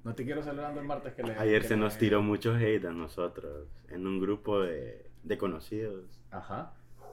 No 0.03 0.15
te 0.15 0.25
quiero 0.25 0.43
celebrando 0.43 0.81
el 0.81 0.87
martes 0.87 1.13
que 1.15 1.23
le. 1.23 1.33
Ayer 1.39 1.61
que 1.63 1.69
se 1.69 1.75
le- 1.75 1.81
nos 1.81 1.99
tiró 1.99 2.23
mucho 2.23 2.55
hate 2.55 2.87
a 2.87 2.93
nosotros 2.93 3.69
en 3.91 4.07
un 4.07 4.19
grupo 4.19 4.61
de, 4.61 5.11
de 5.23 5.37
conocidos 5.39 6.05
Ajá. 6.31 6.73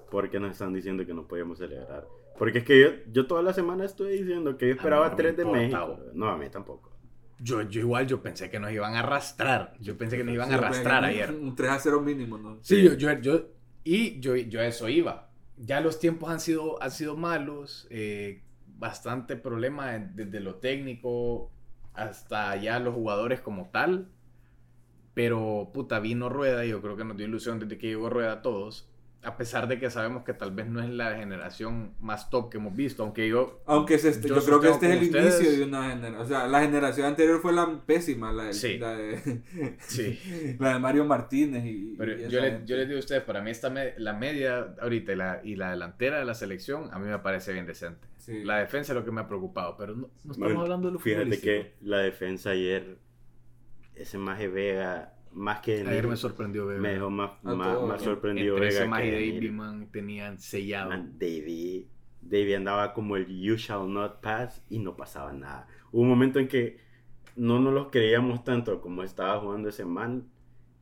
porque 0.10 0.40
nos 0.40 0.52
están 0.52 0.74
diciendo 0.74 1.06
que 1.06 1.14
no 1.14 1.24
podíamos 1.28 1.58
celebrar. 1.58 2.06
Porque 2.38 2.60
es 2.60 2.64
que 2.64 2.80
yo, 2.82 2.88
yo 3.12 3.26
toda 3.28 3.42
la 3.42 3.54
semana 3.54 3.86
estuve 3.86 4.12
diciendo 4.12 4.58
que 4.58 4.68
yo 4.68 4.74
esperaba 4.76 5.06
no 5.06 5.12
me 5.12 5.18
tres 5.18 5.36
de 5.38 5.44
importa, 5.44 5.60
México. 5.62 6.00
No, 6.14 6.30
a 6.30 6.38
mí 6.38 6.50
tampoco. 6.50 6.92
Yo, 7.40 7.62
yo 7.64 7.82
igual, 7.82 8.08
yo 8.08 8.22
pensé 8.22 8.50
que 8.50 8.60
nos 8.60 8.72
iban 8.72 8.96
a 8.96 9.00
arrastrar. 9.00 9.74
Yo 9.80 9.98
pensé 9.98 10.18
que 10.18 10.24
nos 10.24 10.34
iban 10.34 10.52
a 10.52 10.56
arrastrar 10.56 11.04
un- 11.04 11.10
ayer. 11.10 11.32
Un 11.32 11.56
3 11.56 11.72
a 11.72 11.80
0 11.80 12.02
mínimo, 12.02 12.38
¿no? 12.38 12.58
Sí, 12.62 12.84
yo, 12.84 12.94
yo, 12.96 13.14
yo- 13.20 13.46
y 13.84 14.20
yo, 14.20 14.36
yo 14.36 14.60
a 14.60 14.66
eso 14.66 14.88
iba. 14.90 15.30
Ya 15.58 15.82
los 15.82 16.00
tiempos 16.00 16.30
han 16.30 16.40
sido, 16.40 16.82
han 16.82 16.92
sido 16.92 17.16
malos, 17.16 17.88
eh, 17.90 18.44
bastante 18.78 19.36
problema 19.36 19.92
desde 19.98 20.40
lo 20.40 20.56
técnico 20.56 21.52
hasta 21.94 22.56
ya 22.58 22.80
los 22.80 22.94
jugadores 22.94 23.40
como 23.42 23.70
tal. 23.72 24.10
Pero, 25.14 25.72
puta, 25.74 26.00
vino 26.00 26.30
Rueda 26.30 26.64
y 26.66 26.70
yo 26.70 26.82
creo 26.82 26.96
que 26.96 27.04
nos 27.04 27.18
dio 27.18 27.26
ilusión 27.26 27.60
desde 27.60 27.78
que 27.78 27.88
llegó 27.88 28.10
Rueda 28.10 28.34
a 28.34 28.42
todos. 28.42 28.88
A 29.28 29.36
pesar 29.36 29.68
de 29.68 29.78
que 29.78 29.90
sabemos 29.90 30.24
que 30.24 30.34
tal 30.34 30.52
vez 30.52 30.68
no 30.68 30.82
es 30.82 30.90
la 30.90 31.16
generación 31.18 31.94
más 32.00 32.30
top 32.30 32.50
que 32.50 32.58
hemos 32.58 32.76
visto, 32.76 33.04
aunque 33.04 33.28
yo... 33.28 33.62
Aunque 33.66 33.96
este- 33.96 34.28
Yo 34.28 34.36
yo, 34.40 34.46
creo 34.46 34.62
que 34.62 34.70
este 34.70 34.86
es 34.90 34.98
el 35.02 35.04
ustedes- 35.08 35.40
inicio 35.42 35.58
de 35.60 35.64
una 35.66 35.90
generación. 35.90 36.22
O 36.22 36.26
sea, 36.26 36.48
la 36.48 36.62
generación 36.62 37.08
anterior 37.08 37.42
fue 37.42 37.52
la 37.52 37.82
pésima, 37.86 38.32
la, 38.32 38.44
del- 38.46 38.54
Sí. 38.54 38.78
la 38.78 38.96
de, 38.96 39.42
Sí. 39.80 40.56
la 40.60 40.74
de 40.74 40.80
Mario 40.80 41.04
Martínez. 41.06 41.66
Y, 41.66 41.96
Pero 41.98 42.18
y 42.18 42.30
yo, 42.30 42.40
le, 42.40 42.60
les 42.66 42.88
digo 42.88 42.96
a 42.98 43.00
ustedes, 43.00 43.24
para 43.24 43.42
mí 43.42 43.52
esta 43.52 43.70
me- 43.70 43.94
la 43.98 44.14
media 44.14 44.74
ahorita 44.82 45.12
y 45.12 45.16
la, 45.18 45.42
y 45.44 45.56
la 45.56 45.72
delantera 45.72 46.20
de 46.20 46.26
la 46.26 46.34
selección, 46.34 46.90
a 46.94 46.98
mí 47.00 47.08
me 47.10 47.20
parece 47.20 47.52
bien 47.52 47.66
decente. 47.66 48.08
Sí. 48.18 48.44
La 48.46 48.58
defensa 48.60 48.94
es 48.94 48.98
lo 48.98 49.04
que 49.04 49.12
me 49.12 49.22
ha 49.22 49.28
preocupado, 49.28 49.76
pero 49.78 49.94
no, 49.94 50.02
no 50.04 50.08
estamos 50.16 50.38
Bueno, 50.38 50.62
hablando 50.62 50.88
de 50.88 50.94
lo 50.94 51.00
Fíjate 51.00 51.24
futbolístico. 51.24 51.52
que 51.52 51.74
la 51.82 51.98
defensa 52.00 52.52
ayer, 52.52 52.98
ese 53.96 54.18
Maje 54.18 54.48
Vega, 54.48 55.14
más 55.34 55.60
que 55.62 55.82
Ayer 55.82 56.08
me 56.08 56.16
sorprendió 56.18 56.66
Vega. 56.66 56.80
me 56.82 56.90
dejó 56.94 57.10
más, 57.10 57.32
A 57.44 57.54
más, 57.56 57.82
más 57.82 58.02
sorprendido 58.02 58.56
Entre 58.58 58.70
Vega 58.70 58.86
y 58.86 59.04
que 59.04 59.12
David 59.12 59.34
venir. 59.36 59.52
man, 59.52 59.88
tenían 59.92 60.40
sellado. 60.40 60.90
Man, 60.90 61.14
David, 61.20 61.86
David 62.22 62.54
andaba 62.56 62.94
como 62.94 63.16
el 63.16 63.28
you 63.28 63.56
shall 63.56 63.92
not 63.92 64.20
pass 64.22 64.64
y 64.70 64.80
no 64.80 64.96
pasaba 64.98 65.34
nada. 65.34 65.68
Hubo 65.92 66.02
un 66.02 66.10
momento 66.10 66.40
en 66.40 66.48
que 66.48 66.80
no 67.36 67.60
nos 67.60 67.74
los 67.74 67.90
creíamos 67.90 68.44
tanto 68.44 68.82
como 68.82 69.04
estaba 69.04 69.40
jugando 69.40 69.70
ese 69.70 69.86
man 69.86 70.28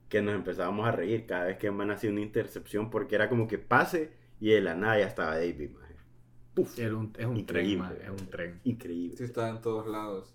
que 0.09 0.21
nos 0.21 0.33
empezábamos 0.35 0.87
a 0.87 0.91
reír 0.91 1.25
cada 1.25 1.45
vez 1.45 1.57
que 1.57 1.67
el 1.67 1.73
man 1.73 1.91
hacía 1.91 2.09
una 2.09 2.21
intercepción 2.21 2.89
porque 2.89 3.15
era 3.15 3.27
como 3.29 3.47
que 3.47 3.57
pase 3.57 4.13
y 4.39 4.49
de 4.51 4.61
la 4.61 4.75
nada 4.75 4.99
ya 4.99 5.07
estaba 5.07 5.35
David, 5.37 5.71
man. 5.71 5.81
Puf, 6.53 6.79
Era 6.79 6.95
un- 6.95 7.11
es 7.17 7.25
un 7.25 7.45
tren, 7.45 7.65
Increíble. 7.65 7.77
man, 7.77 7.97
es 8.01 8.09
un 8.21 8.29
tren. 8.29 8.61
increíble. 8.63 9.17
Sí, 9.17 9.23
está 9.25 9.49
en 9.49 9.59
todos 9.61 9.87
lados. 9.87 10.33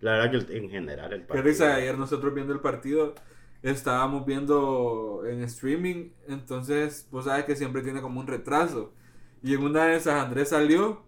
La 0.00 0.12
verdad 0.12 0.30
que 0.30 0.36
el- 0.38 0.64
en 0.64 0.70
general 0.70 1.12
el 1.12 1.20
Qué 1.20 1.26
partido. 1.26 1.44
risa, 1.44 1.74
ayer 1.74 1.96
nosotros 1.98 2.32
viendo 2.34 2.52
el 2.52 2.60
partido, 2.60 3.14
estábamos 3.62 4.24
viendo 4.26 5.22
en 5.26 5.42
streaming, 5.42 6.10
entonces 6.28 7.06
vos 7.10 7.26
sabes 7.26 7.44
que 7.44 7.56
siempre 7.56 7.82
tiene 7.82 8.00
como 8.00 8.20
un 8.20 8.26
retraso. 8.26 8.92
Y 9.42 9.54
en 9.54 9.62
una 9.62 9.86
de 9.86 9.96
esas 9.96 10.22
Andrés 10.22 10.50
salió 10.50 11.02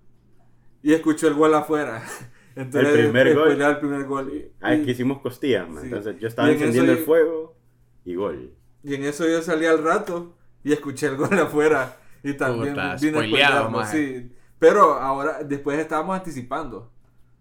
y 0.83 0.93
escuchó 0.93 1.29
el 1.29 1.35
gol 1.35 1.55
afuera. 1.55 2.03
Entonces, 2.55 2.95
El 2.95 3.05
primer 3.11 3.35
gol. 3.35 3.59
el 3.63 3.79
primer 3.79 4.05
gol. 4.05 4.31
Y, 4.35 4.53
Ah, 4.61 4.75
es 4.75 4.81
que 4.81 4.89
y- 4.89 4.91
hicimos 4.93 5.21
costillas. 5.23 5.67
Sí. 5.71 5.85
Entonces 5.85 6.17
yo 6.21 6.29
estaba 6.29 6.49
en 6.49 6.55
encendiendo 6.55 6.93
el 6.93 6.99
yo- 6.99 7.05
fuego 7.07 7.57
y 8.05 8.15
gol. 8.15 8.53
y 8.83 8.95
en 8.95 9.05
eso 9.05 9.27
yo 9.27 9.41
salí 9.41 9.65
al 9.65 9.83
rato 9.83 10.37
y 10.63 10.73
escuché 10.75 11.07
el 11.07 11.17
gol 11.17 11.31
afuera. 11.39 11.97
Y 12.23 12.35
también 12.35 12.75
Puta, 12.75 12.97
vine 13.01 13.43
a 13.43 13.87
sí. 13.87 14.33
Pero 14.59 14.93
ahora, 14.95 15.43
después 15.43 15.79
estábamos 15.79 16.15
anticipando. 16.17 16.93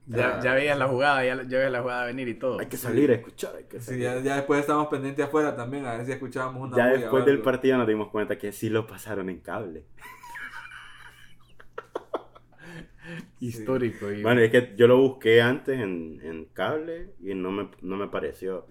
Ya, 0.07 0.39
ya 0.41 0.53
veías 0.53 0.77
la 0.77 0.87
jugada, 0.87 1.23
ya, 1.23 1.35
ya 1.43 1.57
veías 1.57 1.71
la 1.71 1.81
jugada 1.81 2.05
venir 2.05 2.27
y 2.27 2.33
todo. 2.33 2.59
Hay 2.59 2.67
que 2.67 2.77
salir 2.77 3.11
a 3.11 3.15
escuchar, 3.15 3.55
hay 3.55 3.63
que 3.65 3.79
Sí, 3.79 3.85
salir. 3.85 4.01
ya, 4.01 4.19
ya 4.19 4.35
después 4.37 4.59
estábamos 4.59 4.89
pendientes 4.89 5.25
afuera 5.25 5.55
también, 5.55 5.85
a 5.85 5.95
ver 5.95 6.05
si 6.05 6.11
escuchábamos 6.11 6.67
una 6.67 6.77
Ya 6.77 6.87
bulla 6.89 6.99
después 6.99 7.25
del 7.25 7.41
partido 7.41 7.77
nos 7.77 7.87
dimos 7.87 8.09
cuenta 8.09 8.37
que 8.37 8.51
sí 8.51 8.69
lo 8.69 8.87
pasaron 8.87 9.29
en 9.29 9.39
cable. 9.39 9.85
Histórico. 13.39 14.11
Y... 14.11 14.21
Bueno, 14.21 14.41
es 14.41 14.51
que 14.51 14.73
yo 14.75 14.87
lo 14.87 14.97
busqué 14.97 15.41
antes 15.41 15.79
en, 15.79 16.19
en 16.23 16.45
cable 16.45 17.13
y 17.21 17.33
no 17.33 17.51
me, 17.51 17.69
no 17.81 17.97
me 17.97 18.07
pareció. 18.07 18.67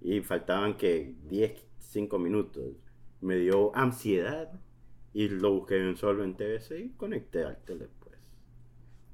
Y 0.00 0.20
faltaban 0.20 0.76
que 0.76 1.14
10, 1.28 1.52
5 1.78 2.18
minutos. 2.18 2.64
Me 3.20 3.36
dio 3.36 3.74
ansiedad 3.76 4.50
y 5.12 5.28
lo 5.28 5.52
busqué 5.52 5.78
en 5.78 5.96
solo 5.96 6.24
en 6.24 6.36
TVC 6.36 6.80
y 6.80 6.88
conecté 6.90 7.44
al 7.44 7.58
tele, 7.64 7.88
pues. 8.00 8.01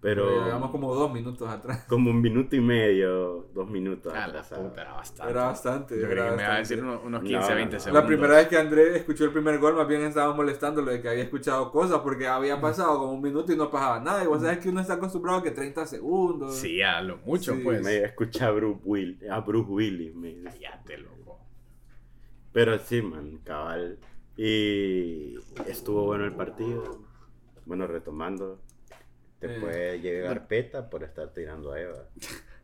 Pero 0.01 0.45
Llevamos 0.45 0.71
como 0.71 0.95
dos 0.95 1.13
minutos 1.13 1.49
atrás. 1.49 1.85
como 1.89 2.11
un 2.11 2.21
minuto 2.21 2.55
y 2.55 2.61
medio, 2.61 3.49
dos 3.53 3.69
minutos 3.69 4.13
Ah, 4.15 4.19
la 4.19 4.25
atrasado. 4.27 4.69
puta, 4.69 4.83
era 4.83 4.93
bastante. 4.93 5.33
Era 5.33 5.45
bastante. 5.47 5.95
Yo 6.01 6.07
era 6.07 6.11
creo 6.13 6.25
que 6.31 6.37
me 6.37 6.43
iba 6.45 6.55
a 6.55 6.59
decir 6.59 6.83
unos, 6.85 7.01
unos 7.05 7.23
No, 7.23 7.29
15, 7.29 7.49
no, 7.51 7.55
20 7.57 7.75
no. 7.75 7.81
segundos. 7.81 8.03
La 8.03 8.07
primera 8.07 8.35
vez 8.37 8.47
que 8.47 8.57
Andrés 8.59 8.97
escuchó 8.97 9.25
el 9.25 9.33
primer 9.33 9.59
gol, 9.59 9.75
más 9.75 9.89
bien 9.89 10.03
estaba 10.03 10.33
molestándolo 10.35 10.93
de 10.93 11.03
que 11.03 11.09
había 11.09 11.25
escuchado 11.25 11.73
cosas 11.73 11.99
porque 11.99 12.29
había 12.29 12.61
pasado 12.61 12.97
como 12.97 13.13
un 13.13 13.21
minuto 13.23 13.53
y 13.53 13.57
no 13.57 13.73
pasaba 13.73 13.99
nada. 13.99 14.23
Y 14.23 14.29
vos 14.29 14.41
sabes 14.41 14.59
que 14.59 14.69
uno 14.69 14.81
está 14.81 14.95
acostumbrado 14.95 15.39
a 15.41 15.43
que 15.43 15.51
30 15.51 15.85
segundos. 15.85 16.55
Sí, 16.55 16.81
a 16.81 17.01
lo 17.03 17.17
mucho, 17.19 17.55
Sí. 17.57 17.61
pues. 17.65 17.83
Me 17.83 17.97
escuché 18.05 18.45
a 18.45 18.53
Bruce, 18.53 18.81
Will, 18.85 19.19
a 19.29 19.41
Bruce 19.41 19.69
Willis. 19.69 20.15
me- 20.15 20.45
Cállate, 20.45 20.99
loco. 20.99 21.41
Pero 22.53 22.79
sí, 22.79 23.03
man, 23.03 23.39
cabal. 23.43 23.99
Y 24.37 25.35
estuvo 25.67 26.05
bueno 26.05 26.25
el 26.25 26.35
partido. 26.35 27.01
Bueno, 27.67 27.89
retomando. 27.89 28.61
Te 29.41 29.47
Eh, 29.57 29.61
puede 29.61 30.01
llegar 30.01 30.47
peta 30.49 30.91
por 30.91 31.05
estar 31.05 31.29
tirando 31.33 31.73
a 31.73 31.81
Eva. 31.81 32.05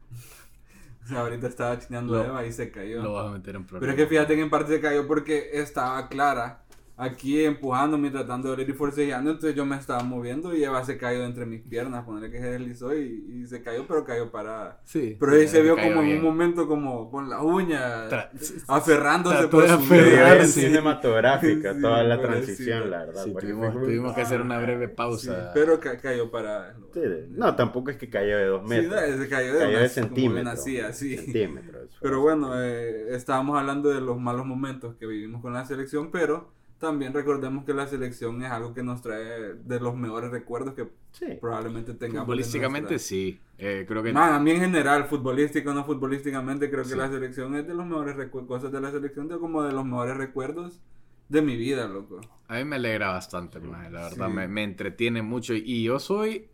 O 1.05 1.07
sea, 1.07 1.21
ahorita 1.21 1.49
estaba 1.49 1.77
Lo- 2.15 2.23
a 2.23 2.27
Eva 2.27 2.47
y 2.47 2.53
se 2.53 2.71
cayó. 2.71 3.03
Lo 3.03 3.13
vas 3.13 3.27
a 3.27 3.31
meter 3.33 3.57
en 3.57 3.65
Pero 3.65 3.79
problemas. 3.79 3.99
es 3.99 4.03
que 4.05 4.09
fíjate 4.09 4.37
que 4.37 4.41
en 4.41 4.49
parte 4.49 4.73
se 4.73 4.81
cayó 4.81 5.07
porque 5.07 5.51
estaba 5.53 6.09
Clara 6.09 6.64
aquí 6.97 7.45
empujándome 7.45 8.09
y 8.09 8.11
tratando 8.13 8.49
de 8.49 8.55
oler 8.55 8.71
y 8.71 8.73
forcejeando. 8.73 9.31
Entonces 9.33 9.57
yo 9.57 9.65
me 9.67 9.77
estaba 9.77 10.03
moviendo 10.05 10.55
y 10.55 10.63
Eva 10.65 10.85
se 10.85 10.97
cayó 10.97 11.25
entre 11.25 11.45
mis 11.47 11.61
piernas. 11.63 12.05
Ponerle 12.05 12.31
que 12.31 12.39
se 12.41 12.51
deslizó 12.53 12.95
y, 12.95 13.25
y 13.43 13.47
se 13.47 13.63
cayó, 13.63 13.85
pero 13.87 14.05
cayó 14.05 14.31
parada. 14.31 14.81
Sí. 14.85 15.17
Pero 15.19 15.33
ahí 15.33 15.49
se 15.49 15.63
vio 15.63 15.75
como 15.77 16.01
en 16.01 16.05
bien. 16.05 16.19
un 16.19 16.25
momento 16.25 16.67
como 16.69 17.11
con 17.11 17.29
la 17.29 17.43
uña 17.43 18.09
Tra- 18.09 18.31
aferrándose 18.69 19.49
por 19.49 19.67
su 19.67 19.75
aferrarse. 19.75 20.11
medio. 20.13 20.43
Es 20.45 20.55
cinematográfica 20.55 21.75
Sí, 21.75 21.81
toda 21.81 22.03
la 22.05 22.21
transición, 22.21 22.91
la 22.91 22.99
verdad. 23.07 23.25
Sí, 23.25 23.35
tuvimos, 23.39 23.73
fue- 23.73 23.83
tuvimos 23.83 24.15
que 24.15 24.21
hacer 24.21 24.41
una 24.41 24.59
breve 24.59 24.87
Sí, 24.89 24.93
pausa. 24.97 25.51
pero 25.55 25.81
ca- 25.81 25.97
cayó 25.99 26.31
parada. 26.31 26.77
Sí, 26.93 27.01
no, 27.31 27.55
tampoco 27.57 27.91
es 27.91 27.97
que 27.97 28.09
cayó 28.09 28.37
de 28.39 28.47
dos 28.47 28.63
Sí, 28.63 28.69
metros. 28.69 29.01
no, 29.11 29.17
se 29.23 29.29
cayó 29.29 29.53
de, 29.53 29.59
cayó 29.59 29.71
una- 29.71 29.81
de 29.81 29.89
centímetros. 29.89 30.63
sí. 30.63 31.17
Centímetros. 31.17 31.99
Pero 32.01 32.21
bueno, 32.21 32.53
eh, 32.63 33.15
estábamos 33.15 33.59
hablando 33.59 33.89
de 33.89 34.01
los 34.01 34.19
malos 34.21 34.47
momentos 34.47 34.95
que 34.97 35.07
vivimos 35.07 35.43
con 35.43 35.53
la 35.53 35.65
selección, 35.65 36.11
pero 36.11 36.53
también 36.79 37.13
recordemos 37.15 37.65
que 37.65 37.73
la 37.73 37.87
selección 37.87 38.43
es 38.43 38.51
algo 38.51 38.75
que 38.75 38.83
nos 38.83 39.01
trae 39.01 39.55
de 39.55 39.81
los 39.81 39.97
mejores 39.97 40.31
recuerdos 40.31 40.75
que 40.75 40.89
Sí. 41.13 41.27
probablemente 41.41 41.95
tengamos. 41.95 42.27
Futbolísticamente 42.27 42.99
sí. 42.99 43.41
Eh, 43.59 43.85
creo 43.87 44.03
que 44.03 44.13
Man, 44.13 44.33
a 44.35 44.41
mí 44.41 44.51
en 44.51 44.61
general, 44.61 45.05
futbolístico 45.05 45.71
o 45.71 45.75
no 45.75 45.85
futbolísticamente, 45.85 46.71
creo 46.71 46.83
que 46.83 46.91
Sí. 46.91 46.97
la 46.97 47.09
selección 47.09 47.55
es 47.55 47.67
de 47.67 47.75
los 47.75 47.87
mejores 47.87 48.17
cosas 48.47 48.73
de 48.73 48.81
la 48.81 48.91
selección, 48.91 49.29
de 49.29 49.39
como 49.39 49.63
de 49.63 49.73
los 49.73 49.85
mejores 49.85 50.17
recuerdos 50.17 50.81
de 51.29 51.41
mi 51.41 51.57
vida, 51.57 51.87
loco. 51.89 52.21
a 52.49 52.57
mí 52.57 52.65
me 52.65 52.77
alegra 52.77 53.09
bastante, 53.13 53.59
la 53.61 53.79
verdad. 53.89 54.29
Me, 54.29 54.47
me 54.49 54.65
entretiene 54.65 55.23
mucho. 55.23 55.55
Y 55.55 55.85
yo 55.85 55.99
soy. 55.99 56.49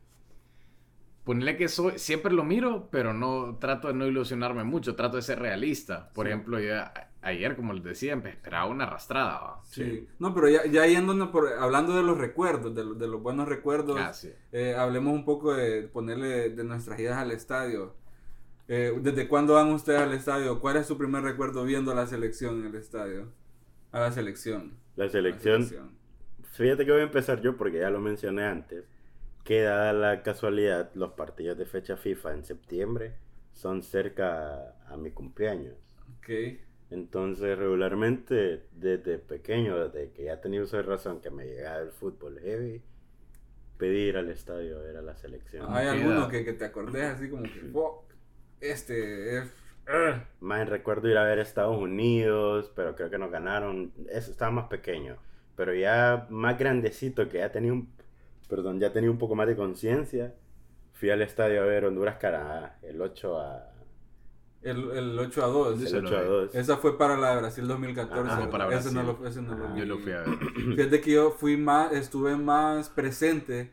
Ponerle 1.25 1.57
que 1.57 1.69
soy. 1.69 1.99
Siempre 1.99 2.33
lo 2.33 2.45
miro, 2.45 2.89
pero 2.91 3.13
no 3.13 3.57
trato 3.61 3.89
de 3.89 3.95
no 3.95 4.07
ilusionarme 4.07 4.65
mucho. 4.65 4.95
Trato 4.97 5.17
de 5.17 5.23
ser 5.23 5.39
realista. 5.39 6.11
Por 6.13 6.27
ejemplo, 6.29 6.59
yo 6.61 6.75
ayer, 7.23 7.57
como 7.57 7.73
les 7.73 7.85
decía, 7.85 8.15
esperaba 8.15 8.67
una 8.67 8.85
arrastrada. 8.85 9.41
¿va? 9.41 9.61
Sí. 9.65 10.09
No, 10.19 10.35
pero 10.35 10.49
ya, 10.49 10.67
ya 10.67 10.87
yéndonos 10.87 11.29
por, 11.31 11.53
hablando 11.53 11.95
de 11.97 12.03
los 12.03 12.17
recuerdos, 12.19 12.75
de, 12.75 12.85
los- 12.85 12.99
de 12.99 13.09
los 13.09 13.23
buenos 13.23 13.49
recuerdos, 13.49 13.99
Ah, 14.01 14.13
sí. 14.13 14.33
eh, 14.53 14.75
hablemos 14.77 15.13
un 15.15 15.25
poco 15.25 15.55
de 15.55 15.83
ponerle 15.83 16.51
de 16.51 16.65
nuestras 16.65 16.99
idas 16.99 17.19
al 17.19 17.31
estadio. 17.33 17.95
Eh, 18.69 18.97
¿Desde 19.03 19.27
cuándo 19.29 19.55
van 19.55 19.73
ustedes 19.73 20.01
al 20.01 20.13
estadio? 20.13 20.61
¿Cuál 20.61 20.77
es 20.77 20.87
su 20.87 20.97
primer 20.97 21.23
recuerdo 21.23 21.65
viendo 21.65 21.91
a 21.93 21.95
la 21.95 22.07
selección 22.07 22.61
en 22.61 22.67
el 22.67 22.75
estadio? 22.77 23.33
A 23.93 24.01
la 24.01 24.13
selección. 24.13 24.79
La 24.97 25.09
selección. 25.09 25.69
fíjate 26.53 26.85
que 26.85 26.93
voy 26.93 27.01
a 27.01 27.05
empezar 27.05 27.41
yo 27.41 27.57
porque 27.57 27.79
ya 27.81 27.91
lo 27.91 28.01
mencioné 28.01 28.45
antes, 28.45 28.85
que 29.45 29.63
dada 29.63 29.93
la 29.93 30.23
casualidad, 30.23 30.91
los 30.95 31.13
partidos 31.13 31.59
de 31.59 31.67
fecha 31.67 31.97
FIFA 31.97 32.35
en 32.35 32.45
septiembre 32.45 33.15
son 33.53 33.83
cerca 33.83 34.75
a 34.89 34.97
mi 34.97 35.11
cumpleaños. 35.11 35.75
Ok. 36.19 36.61
Entonces, 36.91 37.57
regularmente, 37.57 38.65
desde 38.73 39.19
pequeño, 39.19 39.89
desde 39.89 40.11
que 40.13 40.25
ya 40.25 40.41
tenía 40.41 40.63
uso 40.63 40.77
de 40.77 40.83
razón 40.83 41.21
que 41.21 41.31
me 41.31 41.45
llegaba 41.47 41.79
el 41.79 41.91
fútbol 41.93 42.41
heavy, 42.41 42.83
pedir 43.79 44.17
al 44.17 44.29
estadio 44.29 44.79
a 44.79 44.83
ver 44.83 44.97
a 44.97 45.03
la 45.03 45.17
selección. 45.17 45.67
¿Hay 45.69 45.87
alguno 45.87 46.29
que, 46.29 46.45
que 46.45 46.53
te 46.53 46.65
acordes 46.65 47.03
así 47.05 47.31
como 47.31 47.45
que, 47.45 47.61
"Fuck, 47.73 48.03
este 48.61 49.39
es... 49.39 49.45
ugh"? 49.87 50.23
Más 50.41 50.69
recuerdo 50.69 51.09
ir 51.09 51.17
a 51.17 51.25
ver 51.25 51.39
Estados 51.39 51.79
Unidos, 51.79 52.71
pero 52.75 52.97
creo 52.97 53.09
que 53.09 53.19
nos 53.19 53.31
ganaron. 53.31 53.93
Eso 54.11 54.31
estaba 54.33 54.51
más 54.51 54.69
pequeño. 54.69 55.17
Pero 55.57 55.75
ya 55.75 56.27
más 56.31 56.59
grandecito, 56.59 57.29
que 57.29 57.39
ya 57.39 57.53
tenía 57.53 57.73
un. 57.73 57.89
Perdón, 58.49 58.81
ya 58.81 58.93
tenía 58.93 59.11
un 59.11 59.19
poco 59.19 59.35
más 59.37 59.47
de 59.47 59.57
conciencia. 59.57 60.35
Fui 60.93 61.09
al 61.11 61.23
estadio 61.23 61.63
a 61.63 61.67
ver 61.67 61.85
Honduras-Canadá, 61.85 62.79
el 62.83 63.01
8 63.01 63.41
a, 63.41 63.73
El, 64.63 64.91
el 64.91 65.19
8 65.19 65.45
a 65.45 65.47
2. 65.49 65.79
Yo 65.79 65.83
el 65.85 65.89
se 65.89 66.01
lo 66.03 66.09
8 66.09 66.19
a 66.19 66.23
vi. 66.23 66.29
2. 66.29 66.55
Esa 66.55 66.77
fue 66.77 66.99
para 66.99 67.17
la 67.17 67.31
de 67.35 67.41
Brasil 67.41 67.67
2014. 67.67 68.31
Ah, 68.31 68.49
para 68.51 68.65
ese 68.77 68.93
no 68.93 69.03
Brasil. 69.05 69.17
lo, 69.23 69.29
ese 69.29 69.43
no 69.43 69.55
lo 69.57 69.67
Ah, 69.67 69.73
vi. 69.73 69.81
Yo 69.81 69.87
lo 69.87 69.99
fui 69.99 70.13
a 70.13 70.21
ver. 70.21 70.39
Fíjate 70.77 71.01
que 71.01 71.11
yo 71.13 71.31
fui 71.33 71.57
más, 71.57 71.93
estuve 71.93 72.37
más 72.37 72.89
presente 72.91 73.73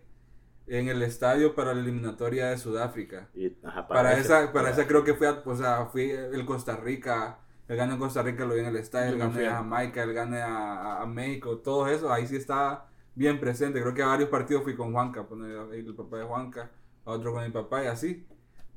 en 0.67 0.87
el 0.89 1.01
estadio 1.01 1.55
para 1.55 1.73
la 1.73 1.81
eliminatoria 1.81 2.47
de 2.47 2.57
Sudáfrica. 2.57 3.29
Y, 3.35 3.53
ajá, 3.63 3.87
Para, 3.87 4.13
ese- 4.13 4.21
esa, 4.21 4.51
para 4.53 4.69
esa 4.69 4.87
creo 4.87 5.03
que 5.03 5.13
fui, 5.13 5.27
a- 5.27 5.41
o 5.45 5.55
sea, 5.55 5.85
fui 5.87 6.09
el 6.11 6.45
Costa 6.45 6.75
Rica, 6.77 7.39
el 7.67 7.75
gane 7.77 7.93
de 7.93 7.99
Costa 7.99 8.21
Rica 8.21 8.45
lo 8.45 8.53
vi 8.53 8.61
en 8.61 8.67
el 8.67 8.75
estadio, 8.77 9.11
el 9.13 9.17
gane 9.17 9.45
a- 9.47 9.55
Jamaica, 9.57 10.03
el 10.03 10.13
gane 10.13 10.41
a, 10.41 10.55
a- 10.55 11.01
a 11.03 11.05
México, 11.05 11.57
todo 11.59 11.87
eso, 11.87 12.11
ahí 12.11 12.27
sí 12.27 12.35
estaba 12.37 12.89
bien 13.15 13.39
presente. 13.39 13.81
Creo 13.81 13.93
que 13.93 14.03
a 14.03 14.07
varios 14.07 14.29
partidos 14.29 14.63
fui 14.63 14.75
con 14.75 14.91
Juanca, 14.93 15.25
poner 15.27 15.51
el 15.73 15.95
papá 15.95 16.17
de 16.17 16.23
Juanca, 16.25 16.71
a 17.05 17.11
otro 17.11 17.33
con 17.33 17.43
mi 17.43 17.49
papá 17.51 17.83
y 17.83 17.87
así. 17.87 18.25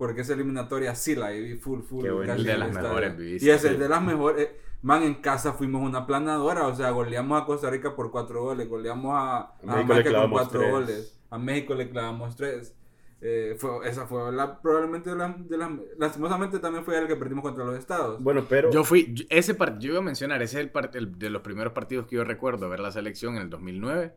Porque 0.01 0.23
esa 0.23 0.33
eliminatoria 0.33 0.95
sí 0.95 1.15
la 1.15 1.29
vi 1.29 1.57
full, 1.57 1.83
full. 1.83 2.03
Qué 2.03 2.11
bueno. 2.11 2.35
De 2.35 2.57
las 2.57 2.69
el 2.75 2.83
mejores 2.83 3.17
viviste, 3.19 3.47
Y 3.47 3.51
es 3.51 3.63
de 3.63 3.87
las 3.89 4.03
mejores. 4.03 4.49
Man, 4.83 5.03
en 5.03 5.17
casa 5.17 5.53
fuimos 5.53 5.83
una 5.83 6.07
planadora, 6.07 6.67
o 6.67 6.75
sea, 6.75 6.89
goleamos 6.91 7.43
a 7.43 7.45
Costa 7.45 7.69
Rica 7.69 7.95
por 7.95 8.11
cuatro 8.11 8.43
goles, 8.43 8.67
goleamos 8.67 9.13
a, 9.15 9.39
a 9.41 9.53
con 9.63 10.03
clavamos 10.03 10.41
cuatro 10.41 10.59
tres. 10.61 10.73
goles, 10.73 11.21
a 11.29 11.37
México 11.39 11.75
le 11.75 11.91
clavamos 11.91 12.35
tres. 12.35 12.75
Eh, 13.21 13.57
fue, 13.59 13.87
esa 13.87 14.07
fue 14.07 14.33
la, 14.33 14.59
probablemente 14.63 15.15
la, 15.15 15.37
de 15.39 15.59
las... 15.59 15.71
Lastimosamente 15.99 16.59
también 16.61 16.83
fue 16.83 16.97
el 16.99 17.07
que 17.07 17.17
perdimos 17.17 17.43
contra 17.45 17.67
los 17.67 17.79
Estados. 17.79 18.23
Bueno, 18.23 18.47
pero. 18.49 18.71
Yo 18.71 18.83
fui, 18.83 19.13
yo- 19.13 19.27
ese 19.29 19.55
partido, 19.55 19.81
yo 19.81 19.91
iba 19.91 19.99
a 19.99 20.03
mencionar, 20.03 20.41
ese 20.41 20.59
es 20.61 20.65
el, 20.65 20.73
part- 20.73 20.97
el 20.97 21.19
de 21.19 21.29
los 21.29 21.43
primeros 21.43 21.75
partidos 21.75 22.07
que 22.07 22.17
yo 22.17 22.25
recuerdo 22.25 22.71
ver 22.71 22.81
la 22.81 22.91
selección 22.91 23.37
en 23.37 23.43
el 23.43 23.51
2009. 23.51 24.15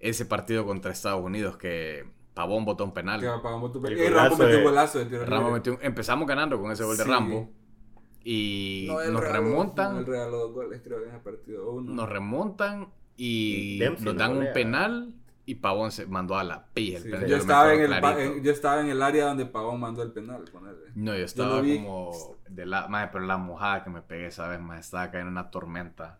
Ese 0.00 0.26
partido 0.26 0.66
contra 0.66 0.92
Estados 0.92 1.24
Unidos 1.24 1.56
que 1.56 2.04
Pavón 2.38 2.64
botó 2.64 2.84
un 2.84 2.92
penal. 2.94 3.18
que 3.20 3.26
apagamos 3.26 3.72
tu 3.72 3.84
El 3.84 3.98
Y 3.98 4.08
Rambo 4.10 4.36
metió 4.36 4.58
un 4.58 4.64
golazo 4.64 4.98
de 5.00 5.06
tiro 5.06 5.24
libre. 5.26 5.50
metió 5.50 5.72
un- 5.72 5.78
empezamos 5.82 6.28
ganando 6.28 6.60
con 6.60 6.70
ese 6.70 6.84
gol 6.84 6.96
de 6.96 7.02
Sí. 7.02 7.10
Rambo. 7.10 7.48
Y 8.22 8.86
No, 8.88 9.04
nos 9.10 9.22
remontan, 9.28 10.06
regaló 10.06 10.38
dos 10.38 10.52
goles, 10.52 10.80
creo, 10.84 11.02
en 11.02 11.08
ese 11.08 11.18
partido. 11.18 11.68
Uno. 11.72 11.92
nos 11.94 12.08
remontan 12.08 12.90
y 13.16 13.78
Dempsey 13.80 14.04
nos 14.04 14.14
no 14.14 14.20
dan 14.20 14.36
un 14.36 14.46
penal 14.52 15.14
y 15.46 15.56
Pavón 15.56 15.90
se 15.90 16.06
mandó 16.06 16.36
a 16.38 16.44
la 16.44 16.66
pilla 16.74 16.98
el 16.98 17.02
Sí, 17.02 17.08
penal. 17.10 17.22
yo, 17.26 17.28
Yo, 17.30 17.36
estaba 17.38 17.74
en 17.74 17.80
el, 17.92 18.42
yo 18.42 18.52
estaba 18.52 18.80
en 18.82 18.86
el 18.88 19.02
área 19.02 19.26
donde 19.26 19.46
Pavón 19.46 19.80
mandó 19.80 20.02
el 20.04 20.12
penal. 20.12 20.44
ponerle. 20.52 20.90
No, 20.94 21.16
yo 21.16 21.24
estaba 21.24 21.60
vi. 21.60 21.78
como 21.78 22.12
de 22.48 22.66
la, 22.66 22.86
madre, 22.86 23.08
pero 23.12 23.24
la 23.24 23.36
mojada 23.38 23.82
que 23.82 23.90
me 23.90 24.02
pegué 24.02 24.26
esa 24.26 24.46
vez, 24.46 24.60
más 24.60 24.78
estaba 24.80 25.10
cayendo 25.10 25.32
una 25.32 25.50
tormenta. 25.50 26.18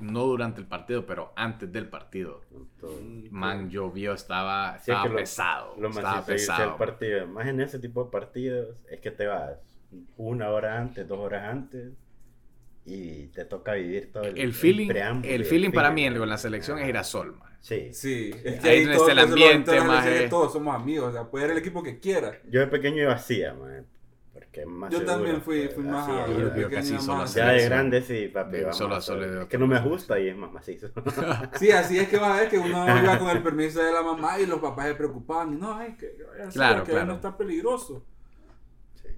No 0.00 0.24
durante 0.24 0.60
el 0.60 0.66
partido, 0.66 1.04
pero 1.06 1.32
antes 1.34 1.72
del 1.72 1.88
partido. 1.88 2.42
Entonces, 2.52 3.32
Man, 3.32 3.68
llovió, 3.70 4.12
estaba, 4.14 4.74
Sí, 4.74 4.90
es 4.90 4.96
estaba 4.96 5.08
que 5.08 5.14
pesado. 5.14 5.74
Lo 5.78 5.88
más 5.88 5.96
estaba 5.98 6.18
irse 6.20 6.32
pesado. 6.32 6.70
al 6.72 6.76
partido. 6.76 7.26
Más 7.26 7.46
en 7.48 7.60
ese 7.60 7.78
tipo 7.78 8.04
de 8.04 8.10
partidos 8.10 8.76
es 8.90 9.00
que 9.00 9.10
te 9.10 9.26
vas 9.26 9.52
una 10.16 10.50
hora 10.50 10.78
antes, 10.78 11.08
dos 11.08 11.18
horas 11.18 11.44
antes 11.50 11.92
y 12.84 13.26
te 13.28 13.44
toca 13.44 13.72
vivir 13.74 14.12
todo 14.12 14.22
el, 14.24 14.38
El 14.38 14.52
feeling, 14.52 14.88
preámbulo 14.88 15.30
y 15.30 15.34
el 15.34 15.44
feeling 15.44 15.70
para 15.72 15.90
mí 15.90 16.08
con 16.16 16.28
la 16.28 16.38
selección 16.38 16.78
es 16.78 16.88
ir 16.88 16.96
a 16.96 17.04
Sol, 17.04 17.36
man. 17.36 17.48
Sí. 17.60 17.92
Sí, 17.92 18.30
es 18.44 18.64
Ahí 18.64 18.84
donde 18.84 18.96
está 18.96 19.12
el 19.12 19.18
todos- 19.18 19.30
ambiente, 19.30 19.70
selecciones, 19.72 20.30
Todos 20.30 20.52
somos 20.52 20.74
amigos, 20.76 21.08
o 21.10 21.12
sea, 21.12 21.24
puede 21.24 21.46
ser 21.46 21.52
el 21.52 21.58
equipo 21.58 21.82
que 21.82 21.98
quiera. 21.98 22.38
Yo 22.48 22.60
de 22.60 22.66
pequeño 22.68 23.02
iba 23.02 23.14
así, 23.14 23.42
man, 23.58 23.84
es 24.60 24.66
más 24.66 24.90
Yo 24.90 24.98
seguro, 24.98 25.14
también 25.16 25.42
fui- 25.42 25.68
fui 25.68 25.84
más 25.84 26.08
así 26.08 26.12
a- 26.18 26.22
es. 26.24 26.28
Yo 26.30 26.34
creo 26.36 26.52
que 26.54 26.60
yo 26.60 26.68
pequeño 26.68 26.92
casi 26.92 26.98
solo 27.06 27.18
más. 27.18 27.34
Ya 27.34 27.48
de 27.50 27.64
grande 27.64 28.02
sí, 28.02 28.28
papi. 28.28 28.60
Vamos 28.60 28.76
solo 28.76 29.00
solo 29.00 29.42
Es 29.42 29.48
que 29.48 29.58
no 29.58 29.66
me 29.66 29.80
gusta 29.80 30.18
y 30.20 30.28
es 30.28 30.36
más 30.36 30.52
macizo. 30.52 30.88
Sí, 31.58 31.70
así 31.70 31.98
es 31.98 32.08
que 32.08 32.18
va 32.18 32.34
a 32.34 32.40
ver 32.40 32.48
que 32.48 32.58
uno 32.58 32.84
iba 33.02 33.18
con 33.18 33.28
el 33.30 33.42
permiso 33.42 33.82
de 33.82 33.92
la 33.92 34.02
mamá 34.02 34.38
y 34.40 34.46
los 34.46 34.58
papás 34.60 34.88
se 34.88 34.94
preocupaban. 34.94 35.54
Y 35.54 35.56
no, 35.56 35.74
ay, 35.74 35.96
que, 35.96 36.14
hacer, 36.40 36.52
Claro, 36.52 36.84
que 36.84 36.90
claro. 36.92 37.06
no 37.06 37.14
está 37.14 37.36
peligroso. 37.36 38.04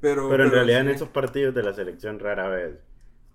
Pero, 0.00 0.28
Pero 0.30 0.44
en 0.44 0.50
realidad 0.50 0.80
en 0.80 0.88
esos 0.88 1.09
partidos 1.11 1.54
de 1.54 1.62
la 1.62 1.75
selección 1.75 2.18
rara 2.18 2.49
vez 2.49 2.78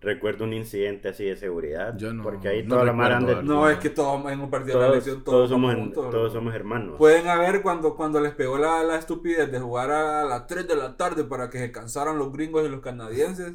recuerdo 0.02 0.44
un 0.44 0.54
incidente 0.54 1.10
así 1.10 1.26
de 1.26 1.36
seguridad. 1.36 1.98
Yo 1.98 2.14
no- 2.14 2.24
porque 2.24 2.48
ahí 2.48 2.64
no 2.64 2.70
toda 2.76 2.86
la 2.86 2.94
mara 2.94 3.20
No, 3.20 3.70
es 3.70 3.78
que 3.80 3.90
todos 3.90 4.32
en 4.32 4.40
un 4.40 4.50
partido 4.50 4.80
de 4.80 4.86
la 4.86 4.92
todos, 4.92 5.04
selección 5.04 5.24
todos 5.24 5.38
todos, 5.38 5.50
somos, 5.50 5.76
juntos, 5.76 6.10
todos 6.12 6.34
somos 6.34 6.54
hermanos. 6.54 6.96
Pueden 6.98 7.28
haber 7.28 7.62
cuando, 7.62 7.96
cuando 7.96 8.20
les 8.20 8.34
pegó 8.34 8.58
la, 8.58 8.84
la 8.84 8.98
estupidez 8.98 9.52
de 9.52 9.60
jugar 9.60 9.92
a 9.92 10.26
las 10.26 10.48
3 10.48 10.68
de 10.68 10.76
la 10.76 10.96
tarde 10.98 11.24
para 11.24 11.50
que 11.50 11.58
se 11.60 11.72
cansaran 11.72 12.18
los 12.18 12.32
gringos 12.32 12.66
y 12.66 12.70
los 12.70 12.82
canadienses. 12.82 13.54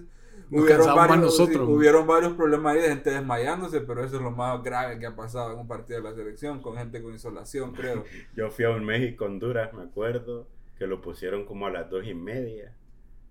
Nos 0.51 0.65
cansamos 0.65 1.09
más 1.09 1.19
nosotros. 1.21 1.65
sí, 1.65 1.73
hubieron 1.73 2.09
varios 2.09 2.33
problemas 2.33 2.75
ahí 2.75 2.83
de 2.83 2.89
gente 2.89 3.11
desmayándose, 3.11 3.83
pero 3.83 4.03
eso 4.03 4.17
es 4.17 4.23
lo 4.23 4.33
más 4.33 4.61
grave 4.65 4.99
que 4.99 5.07
ha 5.07 5.15
pasado 5.15 5.53
en 5.53 5.61
un 5.61 5.69
partido 5.69 6.03
de 6.03 6.09
la 6.11 6.15
selección, 6.17 6.61
con 6.61 6.77
gente 6.77 7.01
con 7.01 7.13
insolación, 7.13 7.73
creo. 7.73 8.03
Yo 8.37 8.51
fui 8.51 8.65
a 8.65 8.71
un 8.71 8.85
México-Honduras, 8.85 9.73
me 9.75 9.83
acuerdo, 9.85 10.49
que 10.77 10.89
lo 10.89 11.01
pusieron 11.01 11.45
como 11.45 11.67
a 11.67 11.71
las 11.71 11.89
dos 11.89 12.05
y 12.05 12.15
media. 12.15 12.73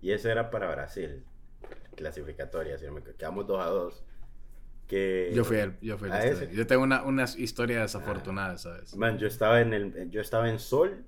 Y 0.00 0.12
eso 0.12 0.30
era 0.30 0.50
para 0.50 0.70
Brasil, 0.70 1.22
clasificatoria, 1.96 2.78
si 2.78 2.86
no 2.86 2.92
me. 2.92 3.02
Quedamos 3.02 3.46
2 3.46 3.60
a 3.60 3.66
2. 3.66 4.04
Que, 4.86 5.30
Yo 5.34 5.44
fui 5.44 5.58
al, 5.60 5.78
yo 5.80 5.96
fui 5.98 6.10
ese- 6.10 6.52
Yo 6.52 6.66
tengo 6.66 6.82
una, 6.82 7.02
unas 7.04 7.38
historias 7.38 7.82
desafortunadas, 7.82 8.62
¿sabes? 8.62 8.96
Man, 8.96 9.18
yo 9.18 9.28
estaba 9.28 9.60
en 9.60 9.72
el, 9.72 10.10
yo 10.10 10.20
estaba 10.20 10.50
en 10.50 10.58
Sol 10.58 11.04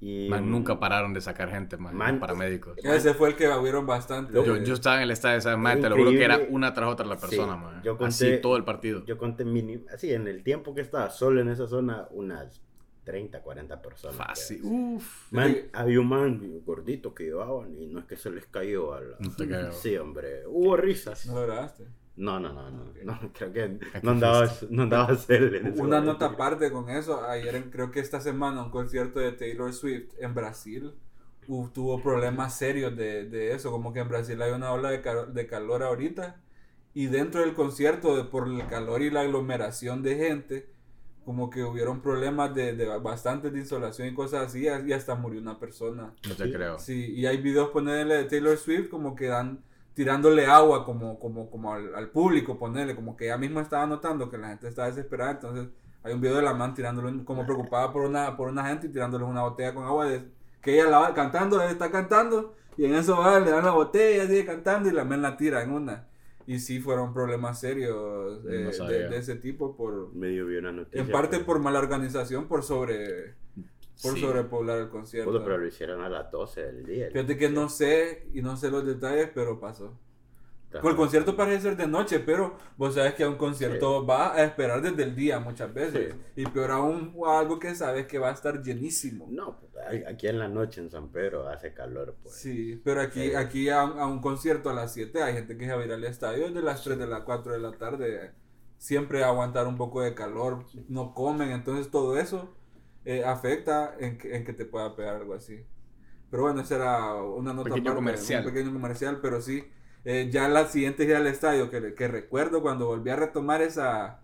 y 0.00 0.28
Man, 0.30 0.50
nunca 0.50 0.80
pararon 0.80 1.12
de 1.12 1.20
sacar 1.20 1.50
gente, 1.50 1.76
man, 1.76 1.94
Man, 1.94 2.18
paramédicos. 2.18 2.78
Ese 2.82 3.12
fue 3.12 3.28
el 3.28 3.36
que 3.36 3.46
hubieron 3.50 3.86
bastante. 3.86 4.32
Yo, 4.32 4.56
yo 4.56 4.72
estaba 4.74 4.96
en 4.96 5.02
el 5.02 5.10
estadio, 5.10 5.42
¿sabes? 5.42 5.58
Man, 5.58 5.80
te 5.82 5.90
lo 5.90 5.96
juro 5.96 6.10
que 6.10 6.24
era 6.24 6.40
una 6.48 6.72
tras 6.72 6.88
otra 6.88 7.04
la 7.06 7.18
persona, 7.18 7.54
Sí, 7.54 7.60
man. 7.60 7.82
yo 7.84 7.98
Así 8.00 8.24
conté- 8.24 8.38
todo 8.40 8.56
el 8.56 8.64
partido. 8.64 9.04
Yo 9.04 9.18
conté 9.18 9.44
mínimo, 9.44 9.84
así 9.92 10.12
en 10.14 10.26
el 10.26 10.42
tiempo 10.42 10.74
que 10.74 10.80
estaba 10.80 11.10
solo 11.10 11.40
en 11.42 11.48
esa 11.50 11.66
zona, 11.66 12.06
unas 12.12 12.62
30, 13.04 13.40
40 13.42 13.82
personas. 13.82 14.16
Fácil. 14.16 14.60
Uf. 14.62 15.32
Man, 15.32 15.52
Sí. 15.52 15.60
había 15.72 16.00
un 16.00 16.08
man 16.08 16.60
gordito 16.64 17.14
que 17.14 17.24
llevaban 17.24 17.74
y 17.76 17.86
no 17.86 17.98
es 18.00 18.04
que 18.06 18.16
se 18.16 18.30
les 18.30 18.46
cayó 18.46 18.94
a 18.94 19.00
la... 19.00 19.16
No 19.18 19.30
te 19.34 19.48
cagaba. 19.48 19.72
Sí, 19.72 19.96
hombre, 19.96 20.46
hubo 20.46 20.76
risas. 20.76 21.26
No 21.26 21.34
lo 21.34 21.42
grabaste. 21.42 21.84
No, 22.14 22.38
no, 22.38 22.52
no, 22.52 22.70
no, 22.70 22.92
no, 23.04 23.18
creo 23.32 23.52
que 23.52 23.78
no 24.02 24.10
andaba, 24.12 24.46
no 24.70 24.82
andaba 24.82 25.04
a 25.08 25.12
hacer 25.12 25.42
Una 25.62 25.70
momento. 25.70 26.00
nota 26.02 26.26
aparte 26.26 26.70
con 26.70 26.90
eso, 26.90 27.24
ayer 27.24 27.54
en- 27.56 27.70
creo 27.70 27.90
que 27.90 28.00
esta 28.00 28.20
semana 28.20 28.62
un 28.62 28.70
concierto 28.70 29.18
de 29.18 29.32
Taylor 29.32 29.72
Swift 29.72 30.12
en 30.18 30.34
Brasil 30.34 30.92
hu- 31.48 31.72
tuvo 31.72 32.02
problemas 32.02 32.56
serios 32.56 32.94
de, 32.96 33.24
de 33.28 33.52
eso, 33.54 33.70
como 33.70 33.92
que 33.94 34.00
en 34.00 34.08
Brasil 34.08 34.40
hay 34.42 34.52
una 34.52 34.72
ola 34.72 34.90
de, 34.90 35.00
cal- 35.00 35.32
de 35.32 35.46
calor 35.46 35.82
ahorita 35.82 36.36
y 36.94 37.06
dentro 37.06 37.40
del 37.40 37.54
concierto 37.54 38.14
de, 38.14 38.24
por 38.24 38.46
el 38.46 38.66
calor 38.68 39.00
y 39.00 39.10
la 39.10 39.22
aglomeración 39.22 40.02
de 40.02 40.16
gente, 40.16 40.68
como 41.24 41.50
que 41.50 41.62
hubieron 41.64 42.00
problemas 42.02 42.54
de, 42.54 42.74
de 42.74 42.86
bastantes 42.98 43.52
de 43.52 43.60
insolación 43.60 44.08
y 44.08 44.14
cosas 44.14 44.46
así 44.48 44.64
y 44.86 44.92
hasta 44.92 45.14
murió 45.14 45.40
una 45.40 45.58
persona. 45.58 46.14
No 46.24 46.36
te 46.36 46.46
Sí. 46.46 46.52
creo. 46.52 46.78
Sí, 46.78 47.12
y 47.14 47.26
hay 47.26 47.38
videos 47.38 47.70
ponerle 47.70 48.16
de 48.16 48.24
Taylor 48.24 48.56
Swift 48.56 48.88
como 48.88 49.14
que 49.14 49.26
dan 49.26 49.62
tirándole 49.94 50.46
agua 50.46 50.84
como, 50.84 51.18
como, 51.18 51.50
como 51.50 51.74
al, 51.74 51.94
al 51.94 52.10
público, 52.10 52.58
ponerle, 52.58 52.94
como 52.96 53.16
que 53.16 53.26
ella 53.26 53.38
misma 53.38 53.60
estaba 53.62 53.86
notando 53.86 54.30
que 54.30 54.38
la 54.38 54.48
gente 54.48 54.68
estaba 54.68 54.88
desesperada, 54.88 55.32
entonces 55.32 55.68
hay 56.02 56.14
un 56.14 56.20
video 56.20 56.36
de 56.36 56.42
la 56.42 56.54
man 56.54 56.74
tirándole 56.74 57.24
como 57.24 57.44
preocupada 57.44 57.92
por 57.92 58.02
una, 58.02 58.36
por 58.36 58.48
una 58.48 58.64
gente 58.66 58.86
y 58.86 58.90
tirándole 58.90 59.24
una 59.24 59.42
botella 59.42 59.74
con 59.74 59.84
agua 59.84 60.06
de, 60.06 60.24
que 60.60 60.74
ella 60.74 60.88
la 60.90 60.98
va 60.98 61.14
cantando, 61.14 61.60
ella 61.60 61.70
está 61.70 61.90
cantando 61.90 62.54
y 62.76 62.86
en 62.86 62.94
eso 62.94 63.18
va, 63.18 63.38
le 63.38 63.50
dan 63.50 63.64
la 63.64 63.72
botella, 63.72 64.22
ella 64.24 64.26
sigue 64.28 64.46
cantando 64.46 64.88
y 64.88 64.92
la 64.92 65.04
man 65.04 65.20
la 65.22 65.36
tira 65.36 65.62
en 65.62 65.72
una. 65.72 66.06
Y 66.46 66.58
sí 66.58 66.80
fueron 66.80 67.12
problemas 67.14 67.60
serios 67.60 68.40
eh, 68.48 68.70
No 68.78 68.86
de, 68.86 69.08
de 69.08 69.16
ese 69.16 69.36
tipo 69.36 69.76
por 69.76 70.12
Medio 70.14 70.46
vi 70.46 70.56
una 70.56 70.72
noticia. 70.72 71.00
en 71.00 71.10
parte 71.10 71.36
pero- 71.36 71.46
por 71.46 71.58
mala 71.60 71.78
organización, 71.78 72.48
por 72.48 72.62
sobre 72.62 73.34
por 74.02 74.14
Sí. 74.14 74.20
sobrepoblar 74.20 74.78
el 74.78 74.88
concierto. 74.88 75.30
Pudo, 75.30 75.44
pero 75.44 75.58
lo 75.58 75.66
hicieron 75.66 76.00
a 76.02 76.08
las 76.08 76.30
12 76.32 76.60
del 76.62 76.84
día. 76.86 77.08
Fíjate 77.12 77.36
que 77.36 77.48
no 77.50 77.68
sé 77.68 78.26
y 78.34 78.42
no 78.42 78.56
sé 78.56 78.70
los 78.70 78.84
detalles, 78.84 79.30
pero 79.34 79.60
pasó. 79.60 79.96
Con 80.80 80.90
el 80.90 80.96
concierto 80.96 81.36
parece 81.36 81.60
ser 81.62 81.76
de 81.76 81.86
noche, 81.86 82.20
pero 82.20 82.56
vos 82.76 82.94
sabes 82.94 83.14
que 83.14 83.24
a 83.24 83.28
un 83.28 83.36
concierto 83.36 84.06
va 84.06 84.34
a 84.34 84.42
esperar 84.44 84.80
desde 84.80 85.02
el 85.02 85.14
día 85.14 85.38
muchas 85.40 85.72
veces. 85.74 86.14
Y 86.36 86.46
peor 86.46 86.70
aún 86.70 87.14
algo 87.26 87.58
que 87.58 87.74
sabes 87.74 88.06
que 88.06 88.18
va 88.18 88.30
a 88.30 88.32
estar 88.32 88.62
llenísimo. 88.62 89.26
No, 89.30 89.58
pues, 89.60 89.72
aquí 90.06 90.28
en 90.28 90.38
la 90.38 90.48
noche 90.48 90.80
en 90.80 90.90
San 90.90 91.08
Pedro 91.10 91.48
hace 91.48 91.74
calor, 91.74 92.16
pues. 92.22 92.34
Sí, 92.36 92.80
pero 92.84 93.00
aquí, 93.02 93.28
Sí. 93.30 93.34
aquí 93.34 93.68
a, 93.68 93.84
un- 93.84 93.98
a 93.98 94.06
un 94.06 94.20
concierto 94.20 94.70
a 94.70 94.74
las 94.74 94.92
7 94.92 95.22
hay 95.22 95.34
gente 95.34 95.56
que 95.58 95.66
se 95.66 95.74
va 95.74 95.82
a 95.82 95.84
ir 95.84 95.92
al 95.92 96.04
estadio 96.04 96.46
desde 96.48 96.62
las 96.62 96.82
3 96.82 96.98
de 96.98 97.06
las 97.06 97.22
4 97.22 97.52
de 97.52 97.58
la 97.58 97.72
tarde. 97.72 98.32
Siempre 98.78 99.22
aguantar 99.22 99.66
un 99.66 99.76
poco 99.76 100.00
de 100.00 100.14
calor, 100.14 100.64
no 100.88 101.14
comen, 101.14 101.50
entonces 101.52 101.90
todo 101.90 102.18
eso 102.18 102.56
eh, 103.04 103.24
afecta 103.24 103.94
en 103.98 104.16
que, 104.18 104.36
en 104.36 104.44
que 104.44 104.52
te 104.52 104.64
pueda 104.64 104.94
pegar 104.96 105.16
algo 105.16 105.34
así. 105.34 105.64
Pero 106.30 106.44
bueno, 106.44 106.62
esa 106.62 106.76
era 106.76 107.14
una 107.22 107.52
nota 107.52 107.68
Pequeño 107.68 107.90
aparte, 107.90 107.94
comercial. 107.96 108.46
un 108.46 108.52
pequeño 108.52 108.72
comercial, 108.72 109.18
pero 109.20 109.40
sí. 109.42 109.64
Eh, 110.04 110.28
ya 110.30 110.48
la 110.48 110.66
siguiente 110.66 111.04
gira 111.06 111.18
al 111.18 111.26
estadio, 111.26 111.70
que, 111.70 111.94
que 111.94 112.08
recuerdo 112.08 112.62
cuando 112.62 112.86
volví 112.86 113.10
a 113.10 113.16
retomar 113.16 113.62
esa 113.62 114.20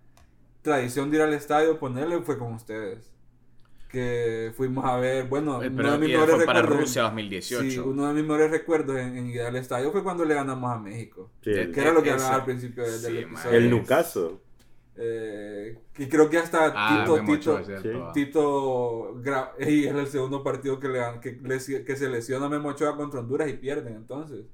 tradición 0.62 1.10
de 1.10 1.18
ir 1.18 1.22
al 1.22 1.34
estadio, 1.34 1.78
ponerle, 1.78 2.20
fue 2.22 2.38
con 2.38 2.52
ustedes. 2.54 3.10
Que 3.88 4.52
fuimos 4.54 4.84
a 4.84 4.96
ver, 4.98 5.28
bueno, 5.28 5.62
Eh, 5.62 5.68
uno 5.68 5.76
Pero 5.78 5.92
de 5.92 5.98
mis 5.98 6.08
y 6.10 6.12
mejores 6.12 6.44
para 6.44 6.60
recuerdos 6.60 6.74
en- 6.74 6.80
Rusia 6.80 7.02
2018. 7.04 7.70
Sí, 7.70 7.78
uno 7.78 8.06
de 8.08 8.14
mis 8.14 8.22
mejores 8.22 8.50
recuerdos 8.50 8.96
en, 8.98 9.16
en 9.16 9.26
ir 9.30 9.40
al 9.40 9.56
estadio 9.56 9.90
fue 9.92 10.02
cuando 10.02 10.26
le 10.26 10.34
ganamos 10.34 10.70
a 10.70 10.78
México. 10.78 11.30
Sí, 11.42 11.50
el, 11.50 11.72
Que 11.72 11.80
era 11.80 11.92
lo 11.92 12.02
que 12.02 12.10
hablaba 12.10 12.34
al 12.34 12.44
principio 12.44 12.82
del, 12.82 13.00
del 13.00 13.12
sí, 13.12 13.18
episodio. 13.20 13.50
man. 13.50 13.54
el 13.54 13.70
Nucaso. 13.70 14.42
Eh, 15.00 15.78
y 15.96 16.06
creo 16.06 16.28
que 16.28 16.36
hasta 16.38 16.72
Ah, 16.74 17.04
Tito, 17.06 17.24
Tito. 17.24 18.12
Tito 18.12 19.14
gra- 19.22 19.52
ey, 19.58 19.86
es 19.86 19.94
el 19.94 20.06
segundo 20.08 20.42
partido 20.42 20.78
que, 20.78 20.88
le 20.88 21.00
que, 21.22 21.84
que 21.84 21.96
se 21.96 22.08
lesiona 22.10 22.48
Memo 22.48 22.68
Ochoa 22.70 22.94
contra 22.96 23.20
Honduras 23.20 23.48
y 23.48 23.54
pierden 23.54 23.94
entonces. 23.94 24.44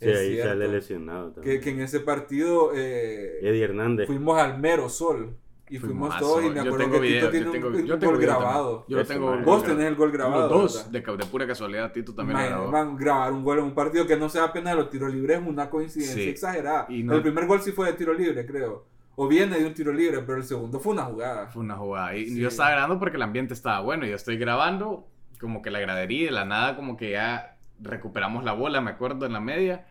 Sí, 0.00 0.08
Es 0.08 0.18
ahí 0.18 0.32
cierto. 0.32 0.48
sale 0.50 0.68
lesionado 0.68 1.30
también. 1.32 1.58
que, 1.58 1.64
que 1.64 1.70
en 1.70 1.80
ese 1.82 2.00
partido 2.00 2.72
eh, 2.74 3.38
Eddie 3.42 3.64
Hernández. 3.64 4.06
fuimos 4.06 4.38
al 4.40 4.58
mero 4.58 4.88
sol 4.88 5.36
y 5.68 5.78
fuimos, 5.78 6.18
todos 6.18 6.42
y 6.44 6.48
me 6.48 6.54
Yo 6.56 6.60
acuerdo 6.62 6.78
tengo 6.86 7.00
que 7.00 7.08
Tito 7.08 7.30
tiene 7.30 7.46
un- 7.46 7.52
tengo, 7.52 7.68
un, 7.68 7.84
yo 7.86 7.98
tengo 7.98 8.12
gol 8.12 8.20
video 8.20 8.38
grabado. 8.38 8.84
Yo 8.88 8.96
lo 8.98 9.04
tengo. 9.04 9.30
man. 9.30 9.44
Vos 9.44 9.62
tenés 9.62 9.84
el 9.86 9.94
gol 9.94 10.10
grabado. 10.10 10.48
Los 10.48 10.72
dos, 10.74 10.90
de, 10.90 11.00
de 11.00 11.26
pura 11.30 11.46
casualidad, 11.46 11.92
Tito 11.92 12.12
también 12.14 12.38
lo 12.38 12.44
Imagínate, 12.46 12.70
grabó. 12.70 12.86
man, 12.90 12.96
grabar 12.96 13.32
un 13.32 13.44
gol 13.44 13.58
en 13.58 13.64
un 13.64 13.74
partido 13.74 14.06
que 14.06 14.16
no 14.16 14.28
sea 14.28 14.52
pena 14.52 14.70
de 14.70 14.76
los 14.76 14.90
tiros 14.90 15.12
libres 15.14 15.38
es 15.40 15.46
una 15.46 15.70
coincidencia 15.70 16.14
Sí. 16.16 16.28
exagerada. 16.28 16.86
Y 16.88 17.02
no- 17.04 17.14
El 17.14 17.22
primer 17.22 17.46
gol 17.46 17.60
sí 17.60 17.70
fue 17.72 17.86
de 17.86 17.92
tiro 17.92 18.12
libre, 18.14 18.44
creo. 18.46 18.84
O 19.16 19.28
viene 19.28 19.58
de 19.58 19.66
un 19.66 19.74
tiro 19.74 19.92
libre, 19.92 20.20
pero 20.20 20.38
el 20.38 20.44
segundo 20.44 20.80
fue 20.80 20.94
una 20.94 21.02
jugada. 21.04 21.46
Fue 21.48 21.62
una 21.62 21.76
jugada. 21.76 22.16
Y 22.16 22.26
Sí. 22.30 22.40
yo 22.40 22.48
estaba 22.48 22.70
grabando 22.70 22.98
porque 22.98 23.16
el 23.16 23.22
ambiente 23.22 23.52
estaba 23.54 23.80
bueno. 23.80 24.06
Yo 24.06 24.16
estoy 24.16 24.38
grabando, 24.38 25.06
como 25.38 25.60
que 25.62 25.70
la 25.70 25.78
gradería, 25.78 26.24
de 26.26 26.30
la 26.32 26.46
nada, 26.46 26.74
como 26.74 26.96
que 26.96 27.10
ya 27.12 27.56
recuperamos 27.80 28.42
la 28.44 28.52
bola, 28.54 28.80
me 28.80 28.90
acuerdo, 28.90 29.24
en 29.26 29.32
la 29.34 29.40
media. 29.40 29.86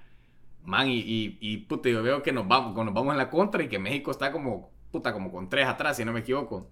Man, 0.69 0.88
y, 0.88 0.99
y, 0.99 1.38
y 1.41 1.58
puta, 1.58 1.89
yo 1.89 2.03
veo 2.03 2.21
que 2.21 2.32
nos 2.32 2.47
vamos, 2.47 2.75
nos 2.86 2.93
vamos 2.93 3.12
en 3.13 3.17
la 3.17 3.29
contra 3.32 3.63
y 3.63 3.67
que 3.69 3.79
México 3.79 4.12
está 4.12 4.32
como, 4.32 4.71
puta, 4.91 5.12
como 5.13 5.32
con 5.32 5.49
tres 5.49 5.65
atrás, 5.67 5.97
si 5.97 6.05
no 6.05 6.13
me 6.13 6.19
equivoco. 6.19 6.67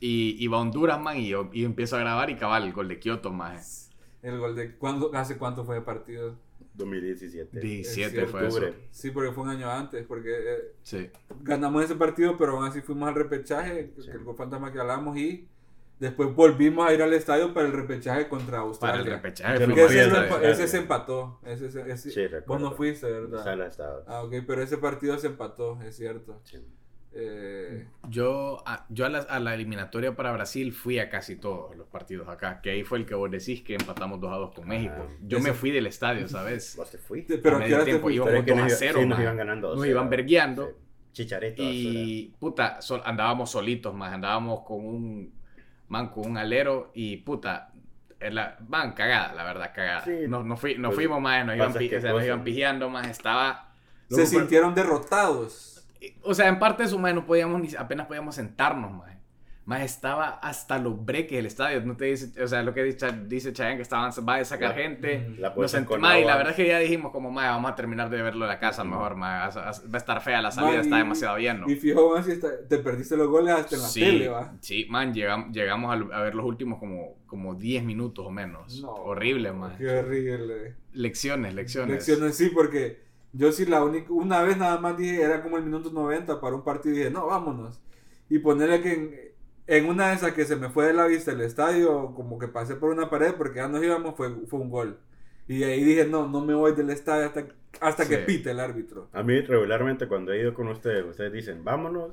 Y, 0.00 0.36
y 0.42 0.48
va 0.48 0.58
Honduras, 0.58 0.98
man, 0.98 1.18
y 1.18 1.28
yo, 1.28 1.50
y 1.52 1.64
empiezo 1.64 1.96
a 1.96 2.00
grabar 2.00 2.30
y 2.30 2.36
cabal, 2.36 2.64
el 2.64 2.72
gol 2.72 2.88
de 2.88 2.98
Kioto, 2.98 3.30
man. 3.30 3.58
El 4.22 4.38
gol 4.38 4.56
de. 4.56 4.74
¿cuándo, 4.76 5.14
¿Hace 5.14 5.36
cuánto 5.36 5.64
fue 5.64 5.76
el 5.76 5.82
partido? 5.82 6.36
2017. 6.74 7.60
17 7.60 8.10
cierto, 8.10 8.30
fue 8.30 8.46
eso. 8.48 8.60
Sí, 8.90 9.10
porque 9.10 9.32
fue 9.32 9.44
un 9.44 9.50
año 9.50 9.70
antes. 9.70 10.06
Porque 10.06 10.30
eh, 10.30 10.58
Sí. 10.82 11.10
ganamos 11.42 11.84
ese 11.84 11.94
partido, 11.96 12.38
pero 12.38 12.52
aún 12.56 12.64
así 12.66 12.80
fuimos 12.80 13.06
al 13.08 13.14
repechaje, 13.14 13.92
Sí. 13.98 14.06
que 14.06 14.12
el 14.12 14.24
gol 14.24 14.34
fantasma 14.36 14.72
que 14.72 14.78
hablamos, 14.80 15.18
y 15.18 15.46
después 16.02 16.34
volvimos 16.34 16.86
a 16.86 16.92
ir 16.92 17.00
al 17.00 17.12
estadio 17.12 17.54
para 17.54 17.66
el 17.66 17.72
repechaje 17.72 18.28
contra 18.28 18.58
Para 18.58 18.62
Australia. 18.62 19.00
el 19.00 19.06
repechaje. 19.06 19.58
No 19.60 19.66
Porque 19.66 19.84
ese, 19.84 20.02
estadio. 20.02 20.38
ese 20.48 20.68
se 20.68 20.76
empató. 20.78 21.38
Ese, 21.46 21.70
se- 21.70 21.90
ese- 21.90 22.10
Sí, 22.10 22.20
vos 22.46 22.60
no 22.60 22.72
fuiste, 22.72 23.10
¿verdad? 23.10 24.02
Ah, 24.06 24.22
ok, 24.22 24.34
pero 24.46 24.62
ese 24.62 24.78
partido 24.78 25.16
se 25.18 25.28
empató, 25.28 25.80
es 25.82 25.96
cierto. 25.96 26.40
Sí. 26.44 26.58
Eh, 27.14 27.86
Yo, 28.08 28.62
a, 28.64 28.86
yo 28.88 29.04
a, 29.04 29.10
la, 29.10 29.18
a 29.18 29.38
la 29.38 29.54
eliminatoria 29.54 30.16
para 30.16 30.32
Brasil 30.32 30.72
fui 30.72 30.98
a 30.98 31.10
casi 31.10 31.36
todos 31.36 31.76
los 31.76 31.86
partidos 31.86 32.26
acá, 32.28 32.60
que 32.62 32.70
ahí 32.70 32.84
fue 32.84 32.98
el 32.98 33.06
que 33.06 33.14
vos 33.14 33.30
decís 33.30 33.60
que 33.62 33.74
empatamos 33.74 34.18
2 34.18 34.32
a 34.32 34.36
2 34.36 34.54
con 34.54 34.66
México. 34.66 34.94
Ah, 34.98 35.12
yo 35.22 35.38
eso- 35.38 35.46
me 35.46 35.52
fui 35.52 35.70
del 35.70 35.86
estadio, 35.86 36.26
¿sabes? 36.28 36.74
Vos 36.76 36.90
te 36.90 36.96
fuiste. 36.98 37.36
pero 37.38 37.56
a 37.56 37.58
¿a 37.60 37.62
qué 37.64 37.70
medio 37.70 37.84
tiempo 37.84 38.10
íbamos 38.10 38.28
Pero 38.30 38.38
es 38.40 38.44
que 38.46 38.50
2 38.52 38.60
a 38.60 38.64
nos, 38.64 38.78
0, 38.78 38.98
sí, 39.02 39.06
nos 39.06 39.20
iban 39.20 39.36
ganando. 39.36 39.68
Nos 39.74 39.84
2-0. 39.86 39.90
iban 39.90 40.10
vergueando. 40.10 40.66
Sí. 40.68 40.74
Chicharito. 41.12 41.62
Y 41.62 42.34
puta, 42.40 42.80
sol- 42.80 43.02
andábamos 43.04 43.50
solitos, 43.50 43.94
más 43.94 44.14
andábamos 44.14 44.62
con 44.64 44.84
un 44.84 45.41
man 45.92 46.08
con 46.08 46.26
un 46.30 46.38
alero 46.38 46.90
y 46.94 47.18
puta, 47.18 47.70
la, 48.18 48.56
man, 48.66 48.92
cagada, 48.92 49.34
la 49.34 49.44
verdad, 49.44 49.72
cagada. 49.74 50.04
Sí. 50.04 50.26
nos, 50.26 50.44
nos 50.46 50.58
fui- 50.58 50.76
nos 50.78 50.88
Pues, 50.94 50.96
fuimos 51.06 51.20
más, 51.20 51.44
nos 51.44 51.54
iban, 51.56 51.68
o 51.70 52.00
sea, 52.00 52.12
nos 52.12 52.24
iban 52.24 52.42
pijeando 52.44 52.88
más, 52.88 53.06
estaba... 53.08 53.68
Se 54.08 54.26
sintieron 54.26 54.74
derrotados. 54.74 55.86
O 56.22 56.34
sea, 56.34 56.48
en 56.48 56.58
parte 56.58 56.82
de 56.82 56.88
eso, 56.88 56.98
más 56.98 57.14
no 57.14 57.24
podíamos 57.26 57.60
ni, 57.60 57.68
apenas 57.76 58.06
podíamos 58.06 58.34
sentarnos, 58.34 58.90
más. 58.92 59.11
Más 59.64 59.82
estaba 59.82 60.28
hasta 60.42 60.76
los 60.78 61.04
breques 61.04 61.36
del 61.36 61.46
estadio. 61.46 61.80
No 61.82 61.96
te 61.96 62.06
dice, 62.06 62.42
o 62.42 62.48
sea, 62.48 62.64
lo 62.64 62.74
que 62.74 62.82
dice, 62.82 63.06
dice 63.28 63.52
Chayanne 63.52 63.76
que 63.76 63.82
estaban, 63.82 64.10
va 64.28 64.34
a 64.34 64.44
sacar 64.44 64.70
La- 64.70 64.74
gente. 64.82 65.28
La 65.38 65.48
Nos 65.50 65.54
puesta 65.56 65.78
sent- 65.80 65.98
ma, 66.00 66.18
y 66.18 66.24
la 66.24 66.36
verdad 66.36 66.50
es 66.50 66.56
que 66.56 66.66
ya 66.66 66.80
dijimos 66.80 67.12
como, 67.12 67.30
ma, 67.30 67.48
vamos 67.50 67.70
a 67.70 67.74
terminar 67.76 68.10
de 68.10 68.20
verlo 68.22 68.44
en 68.44 68.48
la 68.48 68.58
casa 68.58 68.82
mejor, 68.82 69.14
ma, 69.14 69.28
va 69.38 69.44
a- 69.46 69.68
a 69.70 69.96
estar 69.96 70.20
fea 70.20 70.42
la 70.42 70.50
salida, 70.50 70.74
Ma, 70.78 70.80
está 70.80 70.96
y- 70.96 70.98
demasiado 70.98 71.36
bien, 71.36 71.60
¿no? 71.60 71.70
Y 71.70 71.76
fijo, 71.76 72.12
man, 72.12 72.24
si 72.24 72.32
está- 72.32 72.66
te 72.68 72.78
perdiste 72.78 73.16
los 73.16 73.28
goles 73.28 73.54
hasta 73.54 73.76
en 73.76 73.82
la 73.82 73.88
sí, 73.88 74.00
tele, 74.00 74.28
va. 74.28 74.52
sí, 74.60 74.86
man, 74.90 75.14
llegamos, 75.14 75.52
llegamos 75.54 75.92
al- 75.92 76.12
a, 76.12 76.22
ver 76.22 76.34
los 76.34 76.44
últimos 76.44 76.80
como, 76.80 77.18
como 77.26 77.54
10 77.54 77.84
minutos 77.84 78.26
o 78.26 78.30
menos. 78.32 78.80
No, 78.82 78.90
Horrible, 78.94 79.52
man. 79.52 79.76
Qué 79.78 79.88
horrible. 79.88 80.74
Lecciones, 80.92 81.54
lecciones. 81.54 81.90
Lecciones 81.94 82.36
sí, 82.36 82.50
porque 82.52 83.00
yo 83.32 83.52
sí 83.52 83.64
la 83.66 83.84
única, 83.84 84.12
una 84.12 84.42
vez 84.42 84.56
nada 84.56 84.78
más 84.80 84.96
dije, 84.98 85.22
era 85.22 85.40
como 85.40 85.56
el 85.56 85.62
minuto 85.62 85.90
90 85.92 86.40
para 86.40 86.56
un 86.56 86.64
partido 86.64 86.96
y 86.96 86.98
dije, 86.98 87.10
no, 87.10 87.26
vámonos. 87.26 87.80
Y 88.28 88.40
ponerle 88.40 88.80
que 88.80 88.92
en, 88.92 89.31
en 89.66 89.86
una 89.86 90.08
de 90.08 90.14
esas 90.14 90.32
que 90.32 90.44
se 90.44 90.56
me 90.56 90.68
fue 90.68 90.86
de 90.86 90.92
la 90.92 91.06
vista 91.06 91.30
el 91.32 91.40
estadio, 91.40 92.12
como 92.14 92.38
que 92.38 92.48
pasé 92.48 92.74
por 92.76 92.90
una 92.90 93.08
pared 93.10 93.34
porque 93.34 93.56
ya 93.56 93.68
nos 93.68 93.82
íbamos, 93.82 94.16
fue, 94.16 94.30
fue 94.46 94.60
un 94.60 94.70
gol. 94.70 94.98
Y 95.48 95.62
ahí 95.64 95.82
dije, 95.84 96.06
no, 96.06 96.28
no 96.28 96.40
me 96.44 96.54
voy 96.54 96.74
del 96.74 96.90
estadio 96.90 97.26
hasta, 97.26 97.46
hasta 97.80 98.08
que 98.08 98.18
pite 98.18 98.50
el 98.50 98.60
árbitro. 98.60 99.08
A 99.12 99.22
mí 99.22 99.40
regularmente 99.40 100.06
cuando 100.08 100.32
he 100.32 100.40
ido 100.40 100.54
con 100.54 100.68
ustedes, 100.68 101.04
ustedes 101.04 101.32
dicen, 101.32 101.64
vámonos, 101.64 102.12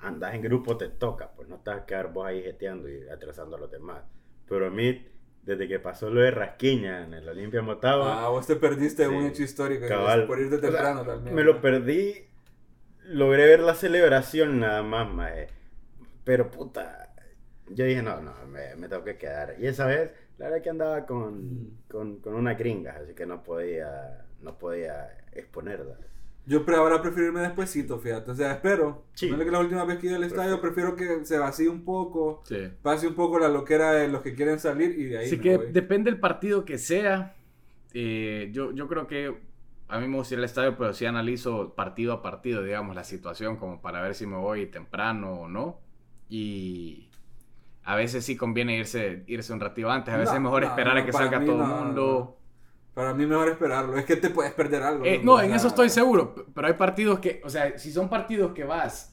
andas 0.00 0.34
en 0.34 0.42
grupo, 0.42 0.76
te 0.76 0.88
toca, 0.88 1.30
pues 1.34 1.48
no 1.48 1.60
vas 1.64 1.80
a 1.82 1.86
quedar 1.86 2.12
vos 2.12 2.26
ahí 2.26 2.42
jeteando 2.42 2.88
y 2.88 3.08
atrasando 3.08 3.56
a 3.56 3.60
los 3.60 3.70
demás. 3.70 4.02
Pero 4.48 4.66
a 4.66 4.70
mí, 4.70 5.06
desde 5.44 5.66
que 5.68 5.78
pasó 5.78 6.10
lo 6.10 6.20
de 6.20 6.30
Rasquiña 6.30 7.04
en 7.04 7.14
el 7.14 7.28
Olimpia 7.28 7.62
Motagua, 7.62 8.24
Ah, 8.24 8.28
vos 8.28 8.46
te 8.46 8.56
perdiste 8.56 9.04
Sí. 9.06 9.08
un 9.08 9.24
hecho 9.26 9.42
histórico 9.42 9.86
cabal, 9.88 10.26
por 10.26 10.38
irte 10.40 10.56
o 10.56 10.60
sea, 10.60 10.68
temprano 10.70 11.04
también. 11.04 11.34
me 11.34 11.42
lo 11.44 11.60
perdí, 11.60 12.26
logré 13.06 13.46
ver 13.46 13.60
la 13.60 13.74
celebración 13.74 14.60
nada 14.60 14.82
más, 14.82 15.08
mae. 15.12 15.48
Pero 16.24 16.50
puta, 16.50 17.14
yo 17.68 17.84
dije, 17.84 18.02
no, 18.02 18.20
no, 18.20 18.32
me, 18.48 18.74
me 18.76 18.88
tengo 18.88 19.04
que 19.04 19.16
quedar. 19.16 19.54
Y 19.60 19.66
esa 19.66 19.86
vez, 19.86 20.12
la 20.38 20.46
verdad 20.48 20.62
que 20.62 20.70
andaba 20.70 21.06
con, 21.06 21.78
con, 21.88 22.16
con 22.20 22.34
una 22.34 22.54
gringa, 22.54 22.98
así 23.02 23.14
que 23.14 23.26
no 23.26 23.42
podía, 23.42 24.26
no 24.40 24.58
podía 24.58 25.16
exponerla. 25.32 25.96
Yo 26.46 26.66
pre 26.66 26.76
ahora 26.76 27.00
prefiero 27.00 27.28
irme 27.28 27.40
despuesito, 27.40 27.98
fíjate. 27.98 28.30
O 28.30 28.34
sea, 28.34 28.52
espero. 28.52 29.04
Sí. 29.14 29.30
No 29.30 29.38
es 29.38 29.44
que 29.44 29.50
la 29.50 29.60
última 29.60 29.84
vez 29.86 29.98
que 29.98 30.08
iba 30.08 30.16
al 30.16 30.24
estadio, 30.24 30.60
Perfecto. 30.60 30.94
prefiero 30.94 31.20
que 31.20 31.24
se 31.24 31.38
vacíe 31.38 31.70
un 31.70 31.84
poco, 31.86 32.42
Sí. 32.44 32.68
pase 32.82 33.06
un 33.08 33.14
poco 33.14 33.38
la 33.38 33.48
loquera 33.48 33.92
de 33.92 34.08
los 34.08 34.20
que 34.20 34.34
quieren 34.34 34.58
salir 34.58 34.98
y 34.98 35.04
de 35.06 35.18
ahí 35.18 35.26
Así 35.26 35.36
me 35.38 35.42
que 35.42 35.56
voy. 35.56 35.72
depende 35.72 36.10
del 36.10 36.20
partido 36.20 36.66
que 36.66 36.76
sea. 36.76 37.34
eh, 37.94 38.50
yo, 38.52 38.72
yo 38.72 38.88
creo 38.88 39.06
que 39.06 39.34
a 39.88 39.98
mí 40.00 40.06
me 40.08 40.16
gusta 40.18 40.34
ir 40.34 40.38
al 40.40 40.44
estadio, 40.44 40.76
pero 40.76 40.92
sí 40.92 41.06
analizo 41.06 41.74
partido 41.74 42.12
a 42.12 42.20
partido, 42.22 42.62
digamos, 42.62 42.94
la 42.94 43.04
situación, 43.04 43.56
como 43.56 43.80
para 43.80 44.02
ver 44.02 44.14
si 44.14 44.26
me 44.26 44.36
voy 44.36 44.66
temprano 44.66 45.32
o 45.40 45.48
no. 45.48 45.80
Y 46.28 47.08
a 47.84 47.96
veces 47.96 48.24
sí 48.24 48.36
conviene 48.36 48.76
irse, 48.76 49.24
irse 49.26 49.52
un 49.52 49.60
ratito 49.60 49.90
antes, 49.90 50.12
a 50.14 50.16
veces 50.16 50.32
No, 50.32 50.36
es 50.36 50.42
mejor 50.42 50.62
no, 50.62 50.68
esperar 50.68 50.96
no, 50.96 51.02
a 51.02 51.06
que 51.06 51.12
salga 51.12 51.44
todo 51.44 51.62
el 51.62 51.68
mundo. 51.68 52.36
Para 52.94 53.12
mí 53.12 53.26
mejor 53.26 53.48
esperarlo. 53.48 53.96
Es 53.98 54.04
que 54.04 54.16
te 54.16 54.30
puedes 54.30 54.52
perder 54.52 54.82
algo. 54.82 55.04
Eh, 55.04 55.20
no, 55.24 55.40
en 55.40 55.52
eso 55.52 55.68
estoy 55.68 55.90
seguro, 55.90 56.34
pero 56.54 56.66
hay 56.68 56.74
partidos 56.74 57.18
que, 57.18 57.42
o 57.44 57.50
sea, 57.50 57.76
si 57.78 57.92
son 57.92 58.08
partidos 58.08 58.52
que 58.52 58.64
vas, 58.64 59.12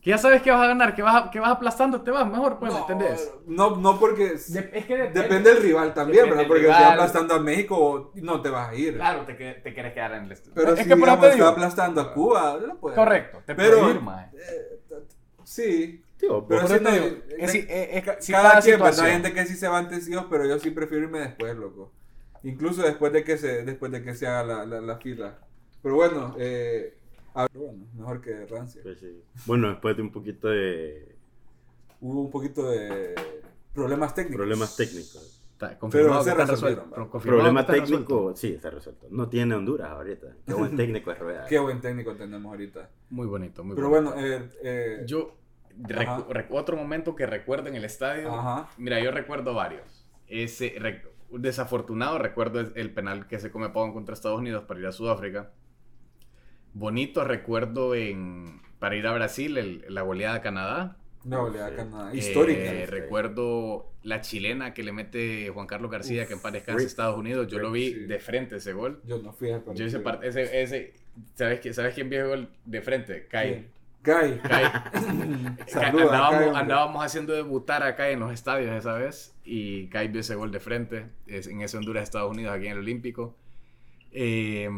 que 0.00 0.10
ya 0.10 0.18
sabes 0.18 0.40
que 0.40 0.50
vas 0.50 0.62
a 0.62 0.68
ganar, 0.68 0.94
que 0.94 1.02
vas, 1.02 1.26
a- 1.26 1.30
que 1.30 1.38
vas 1.38 1.50
aplastando, 1.50 2.00
te 2.00 2.10
vas 2.10 2.26
mejor, 2.26 2.58
pues, 2.58 2.72
¿me 2.72 2.78
no, 2.78 2.88
entendés? 2.88 3.32
No, 3.46 3.76
no 3.76 3.98
porque... 4.00 4.24
De- 4.48 4.70
es 4.72 4.86
que 4.86 4.96
depende. 4.96 5.20
Depende 5.22 5.54
del 5.54 5.62
rival 5.62 5.92
también, 5.92 6.28
¿verdad? 6.30 6.44
Porque 6.48 6.62
si 6.62 6.66
rival. 6.68 6.82
va 6.84 6.92
aplastando 6.92 7.34
a 7.34 7.38
México, 7.40 8.10
no 8.14 8.40
te 8.40 8.48
vas 8.48 8.70
a 8.70 8.74
ir. 8.74 8.94
Claro, 8.96 9.24
te, 9.26 9.34
te 9.34 9.74
quieres 9.74 9.92
quedar 9.92 10.14
en 10.14 10.24
el 10.24 10.32
estadio. 10.32 10.54
Pero 10.54 10.72
es 10.72 10.80
si 10.82 10.88
que 10.88 10.94
digamos, 10.96 11.20
te 11.20 11.28
está 11.32 11.48
aplastando 11.48 12.00
a 12.00 12.14
Cuba, 12.14 12.58
no 12.66 12.76
puede. 12.78 12.96
Correcto, 12.96 13.42
te 13.46 13.54
Pero, 13.54 13.78
puedes 13.78 13.96
ir, 13.96 14.00
eh, 14.40 14.80
sí. 15.44 16.02
Tío, 16.20 16.46
Pero 16.46 16.60
Por 16.60 16.68
sí 16.68 16.74
eso 16.76 16.84
te 16.84 16.90
no, 16.90 17.04
digo, 17.04 17.06
eh, 17.06 17.22
es, 17.38 17.54
es- 17.54 17.66
es- 18.08 18.24
si 18.24 18.32
cada, 18.32 18.60
quien, 18.60 18.78
pues, 18.78 18.94
situación- 18.96 19.06
hay 19.06 19.12
gente 19.12 19.32
que 19.32 19.46
sí 19.46 19.54
se 19.56 19.68
va 19.68 19.78
antes 19.78 20.04
Dios, 20.06 20.26
pero 20.28 20.46
yo 20.46 20.58
sí 20.58 20.70
prefiero 20.70 21.04
irme 21.04 21.20
después, 21.20 21.56
loco. 21.56 21.90
Incluso 22.42 22.82
después 22.82 23.12
de 23.12 23.24
que 23.24 23.38
se, 23.38 23.64
después 23.64 23.90
de 23.92 24.02
que 24.02 24.14
se 24.14 24.26
haga 24.26 24.44
la, 24.44 24.66
la, 24.66 24.80
la 24.80 24.96
fila. 24.98 25.38
Pero 25.82 25.94
bueno, 25.96 26.34
eh, 26.38 26.94
a- 27.34 27.46
bueno, 27.54 27.86
mejor 27.96 28.20
que 28.20 28.44
Rancia. 28.46 28.82
Pues 28.82 28.98
sí. 29.00 29.22
Bueno, 29.46 29.68
después 29.70 29.96
de 29.96 30.02
un 30.02 30.12
poquito 30.12 30.48
de 30.48 31.16
Hubo 32.02 32.22
un 32.22 32.30
poquito 32.30 32.68
de 32.70 33.14
problemas 33.74 34.14
técnicos. 34.14 34.36
problemas 34.36 34.76
técnicos. 34.76 35.36
Está 35.52 35.78
confirmado 35.78 36.22
se 36.24 36.30
está 36.30 36.44
resolvieron, 36.46 36.90
resuelto. 36.90 37.18
Problema 37.20 37.66
técnico, 37.66 37.86
resuelto. 38.00 38.36
sí, 38.36 38.54
está 38.54 38.70
resuelto. 38.70 39.06
No 39.10 39.28
tiene 39.28 39.54
Honduras 39.54 39.90
ahorita. 39.90 40.28
Qué 40.46 40.54
buen 40.54 40.74
técnico 40.76 41.12
es 41.12 41.18
Rueda. 41.18 41.46
Qué 41.46 41.58
buen 41.58 41.80
técnico 41.82 42.14
tenemos 42.14 42.50
ahorita. 42.50 42.88
Muy 43.10 43.26
bonito, 43.26 43.62
muy 43.62 43.76
Pero 43.76 43.90
bonito. 43.90 44.12
bueno, 44.14 44.26
eh, 44.26 44.48
eh, 44.62 45.02
Yo, 45.06 45.36
otro 46.50 46.76
momento 46.76 47.14
que 47.16 47.26
recuerdo 47.26 47.68
en 47.68 47.76
el 47.76 47.84
estadio. 47.84 48.32
Ajá. 48.34 48.68
Mira, 48.78 49.00
yo 49.00 49.10
recuerdo 49.10 49.54
varios. 49.54 50.06
Ese, 50.28 50.74
rec- 50.78 51.08
desafortunado 51.30 52.18
recuerdo 52.18 52.60
es 52.60 52.70
el 52.74 52.92
penal 52.92 53.26
que 53.28 53.38
se 53.38 53.50
come 53.50 53.68
Pau 53.70 53.92
contra 53.92 54.14
Estados 54.14 54.38
Unidos 54.38 54.64
para 54.64 54.80
ir 54.80 54.86
a 54.86 54.92
Sudáfrica. 54.92 55.50
Bonito 56.72 57.24
recuerdo 57.24 57.94
en, 57.94 58.60
para 58.78 58.94
ir 58.96 59.06
a 59.06 59.12
Brasil, 59.12 59.58
el- 59.58 59.84
la 59.88 60.02
goleada 60.02 60.36
a 60.36 60.40
Canadá. 60.42 60.96
Una 61.24 61.42
oleada 61.42 61.68
Sí. 61.70 61.76
Canadá. 61.76 62.12
Eh, 62.12 62.16
Histórica. 62.16 62.72
recuerdo 62.86 63.92
la 64.02 64.20
chilena 64.22 64.72
que 64.72 64.82
le 64.82 64.92
mete 64.92 65.50
Juan 65.50 65.66
Carlos 65.66 65.90
García, 65.90 66.22
Uf, 66.22 66.28
que 66.28 66.34
en 66.34 66.40
paz 66.40 66.52
descanse. 66.52 66.86
Estados 66.86 67.18
Unidos. 67.18 67.46
Yo 67.48 67.58
lo 67.58 67.70
vi 67.70 67.92
Sí. 67.92 67.94
de 68.06 68.18
frente 68.20 68.56
ese 68.56 68.72
gol. 68.72 69.02
Yo 69.04 69.18
no 69.18 69.32
fui 69.32 69.50
a 69.50 69.62
Yo 69.74 69.84
ese, 69.84 69.98
par- 70.00 70.20
ese, 70.24 70.62
ese 70.62 70.94
¿sabes, 71.34 71.60
quién- 71.60 71.74
¿sabes 71.74 71.94
quién 71.94 72.08
vio 72.08 72.22
el 72.22 72.28
gol 72.28 72.48
de 72.64 72.80
frente? 72.80 73.26
Kai. 73.26 73.66
Guy. 74.02 74.38
Kai. 74.48 74.64
Saluda, 75.66 76.04
andábamos, 76.04 76.40
Kai, 76.52 76.62
andábamos 76.62 77.04
haciendo 77.04 77.32
debutar 77.34 77.82
acá 77.82 78.08
en 78.08 78.20
los 78.20 78.32
estadios 78.32 78.72
esa 78.72 78.94
vez 78.94 79.34
y 79.44 79.88
Kai 79.88 80.08
vio 80.08 80.20
ese 80.22 80.34
gol 80.36 80.50
de 80.50 80.60
frente 80.60 81.06
es, 81.26 81.46
en 81.46 81.60
ese 81.60 81.76
Honduras 81.76 82.04
Estados 82.04 82.30
Unidos 82.30 82.54
aquí 82.54 82.66
en 82.66 82.72
el 82.72 82.78
Olímpico 82.78 83.36
Eh, 84.12 84.68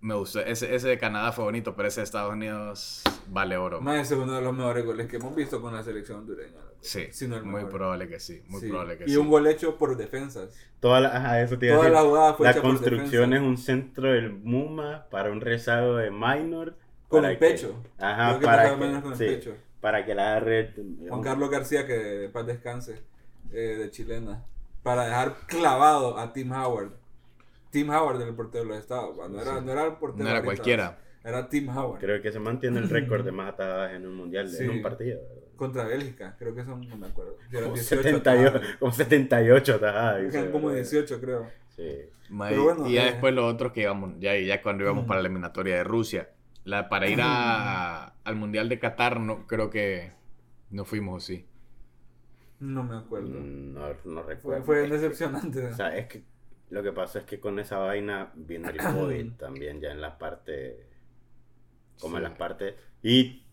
me 0.00 0.14
gustó 0.14 0.40
ese, 0.40 0.74
ese 0.74 0.88
de 0.88 0.98
Canadá 0.98 1.32
fue 1.32 1.44
bonito 1.44 1.74
pero 1.74 1.88
ese 1.88 2.00
de 2.00 2.04
Estados 2.04 2.32
Unidos 2.32 3.02
vale 3.28 3.56
oro 3.56 3.80
Más 3.80 4.00
ese 4.00 4.14
es 4.14 4.20
uno 4.20 4.34
de 4.34 4.42
los 4.42 4.54
mejores 4.54 4.84
goles 4.84 5.06
que 5.06 5.16
hemos 5.16 5.34
visto 5.34 5.60
con 5.62 5.72
la 5.74 5.82
selección 5.82 6.18
hondureña. 6.20 6.58
sí 6.80 7.06
Si 7.12 7.26
no 7.28 7.36
el 7.36 7.44
muy 7.44 7.54
mejor. 7.62 7.70
probable 7.70 8.08
que 8.08 8.20
sí 8.20 8.42
muy 8.48 8.60
Sí. 8.60 8.68
probable 8.68 8.98
que 8.98 9.04
y 9.04 9.08
sí 9.10 9.16
un 9.16 9.28
gol 9.28 9.46
hecho 9.46 9.76
por 9.78 9.96
defensas. 9.96 10.50
Toda 10.80 11.00
la, 11.00 11.08
ajá, 11.16 11.40
eso 11.40 11.58
te 11.58 11.66
iba 11.66 11.76
a 11.76 11.78
Toda 11.78 11.88
decir. 11.90 12.02
la 12.02 12.08
jugada 12.08 12.34
fue 12.34 12.44
La 12.46 12.50
hecha 12.52 12.62
por 12.62 12.70
construcción 12.72 13.32
es 13.32 13.40
un 13.40 13.56
centro 13.56 14.10
del 14.12 14.32
MUMA 14.32 15.06
para 15.10 15.30
un 15.32 15.40
rezago 15.40 15.96
de 15.96 16.10
minor. 16.10 16.76
Con 17.08 17.24
el 17.24 17.38
que- 17.38 17.46
pecho. 17.46 17.82
Ajá, 17.98 18.28
Creo 18.28 18.40
que 18.40 18.46
para 18.46 18.70
que, 18.70 18.76
menos 18.76 19.02
con 19.02 19.12
el 19.12 19.18
sí, 19.18 19.24
pecho. 19.26 19.54
para 19.80 20.04
que 20.04 20.14
la 20.14 20.30
agarre. 20.32 20.74
Juan 21.08 21.22
Carlos 21.22 21.50
García, 21.50 21.86
que 21.86 21.92
de 21.94 22.28
paz 22.28 22.46
descanse, 22.46 23.00
eh, 23.52 23.76
de 23.78 23.90
chilena. 23.90 24.42
Para 24.82 25.04
dejar 25.06 25.34
clavado 25.46 26.18
a 26.18 26.32
Tim 26.32 26.52
Howard. 26.52 26.90
Tim 27.70 27.90
Howard 27.90 28.22
en 28.22 28.28
el 28.28 28.34
portero 28.34 28.64
de 28.64 28.70
los 28.70 28.78
Estados. 28.78 29.16
No 29.30 29.40
era, 29.40 29.60
no 29.60 29.72
era 29.72 29.84
el 29.86 29.92
portero. 29.94 30.24
no 30.24 30.30
era 30.30 30.38
ahorita, 30.38 30.44
cualquiera 30.54 30.98
Era 31.24 31.48
Tim 31.48 31.68
Howard. 31.76 31.98
Creo 32.00 32.22
que 32.22 32.30
se 32.32 32.38
mantiene 32.38 32.78
el 32.78 32.88
récord 32.88 33.24
de 33.24 33.32
más 33.32 33.52
atajadas 33.54 33.92
en 33.94 34.06
un 34.06 34.14
mundial, 34.14 34.48
Sí. 34.48 34.62
en 34.64 34.70
un 34.70 34.82
partido. 34.82 35.20
Contra 35.56 35.84
Bélgica, 35.84 36.36
creo 36.38 36.54
que 36.54 36.64
son, 36.64 36.86
no 36.88 36.96
me 36.96 37.06
acuerdo. 37.08 37.36
Como 37.52 37.74
18 37.74 38.02
78, 38.02 38.48
atajadas. 38.48 38.76
como 38.78 38.92
78 38.92 39.74
atajadas. 39.74 40.22
dice, 40.22 40.38
Eran 40.38 40.52
como 40.52 40.66
¿verdad? 40.68 40.82
18, 40.82 41.20
creo. 41.20 41.46
Sí. 41.74 41.98
Ma- 42.28 42.48
Pero 42.48 42.64
bueno, 42.64 42.86
y 42.88 42.92
ya 42.94 43.02
eh. 43.02 43.10
después 43.12 43.34
lo 43.34 43.46
otro 43.46 43.72
que 43.72 43.82
íbamos 43.82 44.14
ya, 44.20 44.36
ya 44.36 44.62
cuando 44.62 44.84
íbamos 44.84 45.04
para 45.06 45.20
la 45.20 45.26
eliminatoria 45.28 45.76
de 45.76 45.84
Rusia 45.84 46.28
la, 46.66 46.88
para 46.88 47.08
ir 47.08 47.20
a, 47.22 48.08
al 48.24 48.36
mundial 48.36 48.68
de 48.68 48.78
Qatar 48.78 49.20
no 49.20 49.46
creo 49.46 49.70
que 49.70 50.12
no 50.70 50.84
fuimos 50.84 51.22
¿o 51.22 51.26
sí 51.26 51.46
No 52.60 52.82
me 52.84 52.96
acuerdo. 52.96 53.38
No, 53.40 54.22
recuerdo. 54.22 54.64
fue 54.64 54.82
Es 54.84 54.90
que- 54.90 54.94
decepcionante. 54.96 55.66
O 55.66 55.72
sea, 55.72 55.96
es 55.96 56.06
que 56.06 56.22
lo 56.70 56.82
que 56.82 56.92
pasa 56.92 57.20
es 57.20 57.24
que 57.24 57.38
con 57.38 57.58
esa 57.60 57.78
vaina 57.78 58.32
vino 58.34 58.68
el 58.68 58.76
COVID 58.78 59.32
también 59.38 59.80
ya 59.80 59.90
en 59.92 60.00
la 60.00 60.18
parte, 60.18 60.86
como 62.00 62.16
en 62.16 62.24
las 62.24 62.32
partes, 62.36 62.74
y 63.02 63.44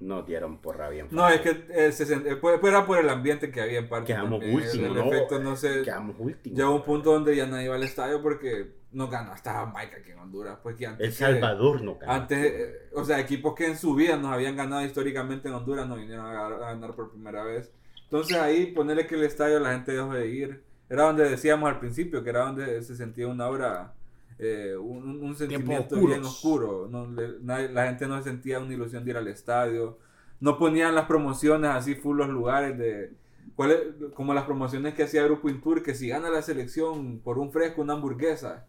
nos 0.00 0.26
dieron 0.26 0.58
porra 0.60 0.88
bien. 0.90 1.08
No, 1.10 1.28
es 1.28 1.40
que 1.40 1.66
eh, 1.70 1.90
se 1.92 2.04
sent- 2.06 2.26
eh, 2.26 2.36
fue- 2.36 2.58
fue- 2.58 2.68
era 2.70 2.84
por 2.86 2.98
el 2.98 3.08
ambiente 3.08 3.50
que 3.50 3.60
había 3.62 3.78
en 3.80 3.88
parte. 3.88 4.08
Quedamos 4.12 4.38
también. 4.40 4.54
últimos, 4.56 4.88
El 4.88 4.94
¿no? 4.94 5.04
efecto 5.12 5.38
no 5.40 5.56
sé. 5.56 5.82
Quedamos 5.82 6.16
últimos. 6.18 6.58
Llegó 6.58 6.74
un 6.76 6.82
punto 6.84 7.12
donde 7.12 7.34
ya 7.34 7.46
nadie 7.46 7.64
iba 7.66 7.74
al 7.74 7.82
estadio 7.82 8.22
porque 8.22 8.74
no 8.94 9.08
ganó 9.08 9.32
hasta 9.32 9.52
Jamaica 9.52 9.96
aquí 9.98 10.10
en 10.12 10.18
Honduras. 10.18 10.58
Porque 10.62 10.86
antes 10.86 11.06
El 11.06 11.12
que- 11.12 11.18
Salvador 11.18 11.82
no 11.82 11.96
ganó. 11.96 12.12
Antes, 12.12 12.38
eh, 12.52 12.88
o 12.94 13.04
sea, 13.04 13.20
equipos 13.20 13.54
que 13.54 13.66
en 13.66 13.76
su 13.76 13.94
vida 13.94 14.16
nos 14.16 14.32
habían 14.32 14.56
ganado 14.56 14.84
históricamente 14.84 15.48
en 15.48 15.54
Honduras 15.54 15.86
no 15.86 15.96
vinieron 15.96 16.24
a 16.26 16.32
ganar, 16.32 16.52
a 16.54 16.58
ganar 16.72 16.94
por 16.94 17.10
primera 17.10 17.44
vez. 17.44 17.70
Entonces 18.04 18.36
ahí 18.36 18.66
ponerle 18.72 19.06
que 19.06 19.16
el 19.16 19.24
estadio 19.24 19.58
la 19.60 19.72
gente 19.72 19.92
dejó 19.92 20.12
de 20.14 20.28
ir. 20.28 20.62
Era 20.88 21.04
donde 21.04 21.28
decíamos 21.28 21.68
al 21.68 21.80
principio, 21.80 22.22
que 22.22 22.30
era 22.30 22.44
donde 22.46 22.82
se 22.82 22.94
sentía 22.94 23.26
una 23.26 23.48
obra, 23.48 23.94
eh, 24.38 24.76
un, 24.76 25.22
un- 25.22 25.34
sentimiento 25.34 25.96
bien 25.96 26.24
oscuro. 26.24 26.86
No, 26.90 27.06
le- 27.10 27.40
nadie- 27.40 27.68
la 27.70 27.86
gente 27.86 28.06
no 28.06 28.22
sentía 28.22 28.58
una 28.60 28.72
ilusión 28.74 29.04
de 29.04 29.10
ir 29.10 29.16
al 29.16 29.28
estadio. 29.28 29.98
No 30.40 30.58
ponían 30.58 30.94
las 30.94 31.06
promociones 31.06 31.70
así 31.70 31.94
full 31.94 32.18
los 32.18 32.28
lugares 32.28 32.76
de... 32.78 33.12
¿cuál 33.56 33.70
es? 33.72 33.78
como 34.14 34.34
las 34.34 34.44
promociones 34.44 34.94
que 34.94 35.04
hacía 35.04 35.22
Grupo 35.24 35.48
Intur, 35.48 35.82
que 35.82 35.94
si 35.94 36.08
gana 36.08 36.28
la 36.30 36.42
selección 36.42 37.20
por 37.20 37.38
un 37.38 37.50
fresco, 37.52 37.82
una 37.82 37.94
hamburguesa. 37.94 38.66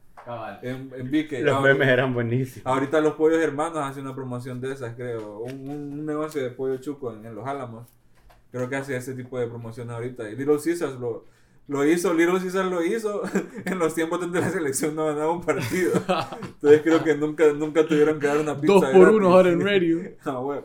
En, 0.61 0.91
en 0.95 1.11
Vique. 1.11 1.41
Los 1.41 1.55
Ahora- 1.55 1.73
memes 1.73 1.87
eran 1.87 2.13
buenísimos. 2.13 2.65
Ahorita 2.65 2.99
los 3.01 3.13
pollos 3.13 3.39
hermanos 3.41 3.77
hacen 3.79 4.03
una 4.05 4.15
promoción 4.15 4.59
de 4.61 4.71
esas, 4.73 4.95
creo. 4.95 5.39
Un, 5.39 5.69
un- 5.69 5.93
un 5.99 6.05
negocio 6.05 6.41
de 6.41 6.49
pollo 6.49 6.77
chuco 6.77 7.13
en, 7.13 7.25
en 7.25 7.35
Los 7.35 7.47
Álamos. 7.47 7.87
creo 8.51 8.69
que 8.69 8.75
hace 8.77 8.95
ese 8.95 9.13
tipo 9.13 9.37
de 9.39 9.47
promoción 9.47 9.89
ahorita. 9.91 10.29
Y 10.29 10.35
Little 10.35 10.57
Caesars 10.63 10.99
lo, 10.99 11.25
lo 11.67 11.83
hizo, 11.85 12.13
Little 12.13 12.39
Caesars 12.39 12.69
lo 12.71 12.83
hizo 12.83 13.21
en 13.65 13.77
los 13.79 13.93
tiempos 13.93 14.19
donde 14.21 14.39
la 14.39 14.49
selección 14.49 14.95
no 14.95 15.05
ganaba 15.07 15.31
un 15.31 15.41
partido. 15.43 15.91
Entonces 16.41 16.81
creo 16.81 17.03
que 17.03 17.15
nunca, 17.15 17.51
nunca 17.53 17.85
tuvieron 17.85 18.19
que 18.19 18.27
dar 18.27 18.37
una 18.39 18.55
pizza. 18.59 18.73
Dos 18.73 18.83
por 18.85 19.01
gratis. 19.01 19.17
uno 19.17 19.29
ahora 19.33 19.49
en 19.51 19.61
radio. 19.61 19.99
Ah, 20.25 20.37
bueno. 20.39 20.63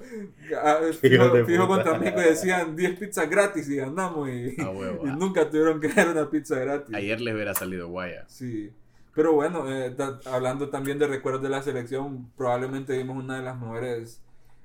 Ah, 0.63 0.79
Fijo, 1.01 1.29
de 1.31 1.45
fijo 1.45 1.69
contra 1.69 1.99
México 1.99 2.21
decían 2.21 2.75
10 2.77 2.99
pizzas 2.99 3.29
gratis 3.29 3.69
y 3.69 3.77
ganamos 3.77 4.29
y, 4.31 4.57
Ah, 4.61 4.71
huevo, 4.71 5.07
y 5.07 5.09
ah. 5.11 5.17
nunca 5.19 5.49
tuvieron 5.51 5.81
que 5.81 5.89
dar 5.89 6.09
una 6.09 6.31
pizza 6.31 6.59
gratis. 6.59 6.95
Ayer 6.95 7.21
les 7.21 7.35
hubiera 7.35 7.55
salido 7.55 7.89
guaya. 7.89 8.25
Sí. 8.29 8.73
Pero 9.15 9.33
bueno, 9.33 9.65
eh, 9.71 9.95
hablando 10.27 10.69
también 10.69 10.99
de 10.99 11.07
recuerdos 11.07 11.43
de 11.43 11.49
la 11.49 11.63
selección, 11.63 12.31
probablemente 12.37 12.97
vimos 12.97 13.23
una 13.23 13.37
de 13.37 13.43
las 13.43 13.59
mejores 13.59 14.23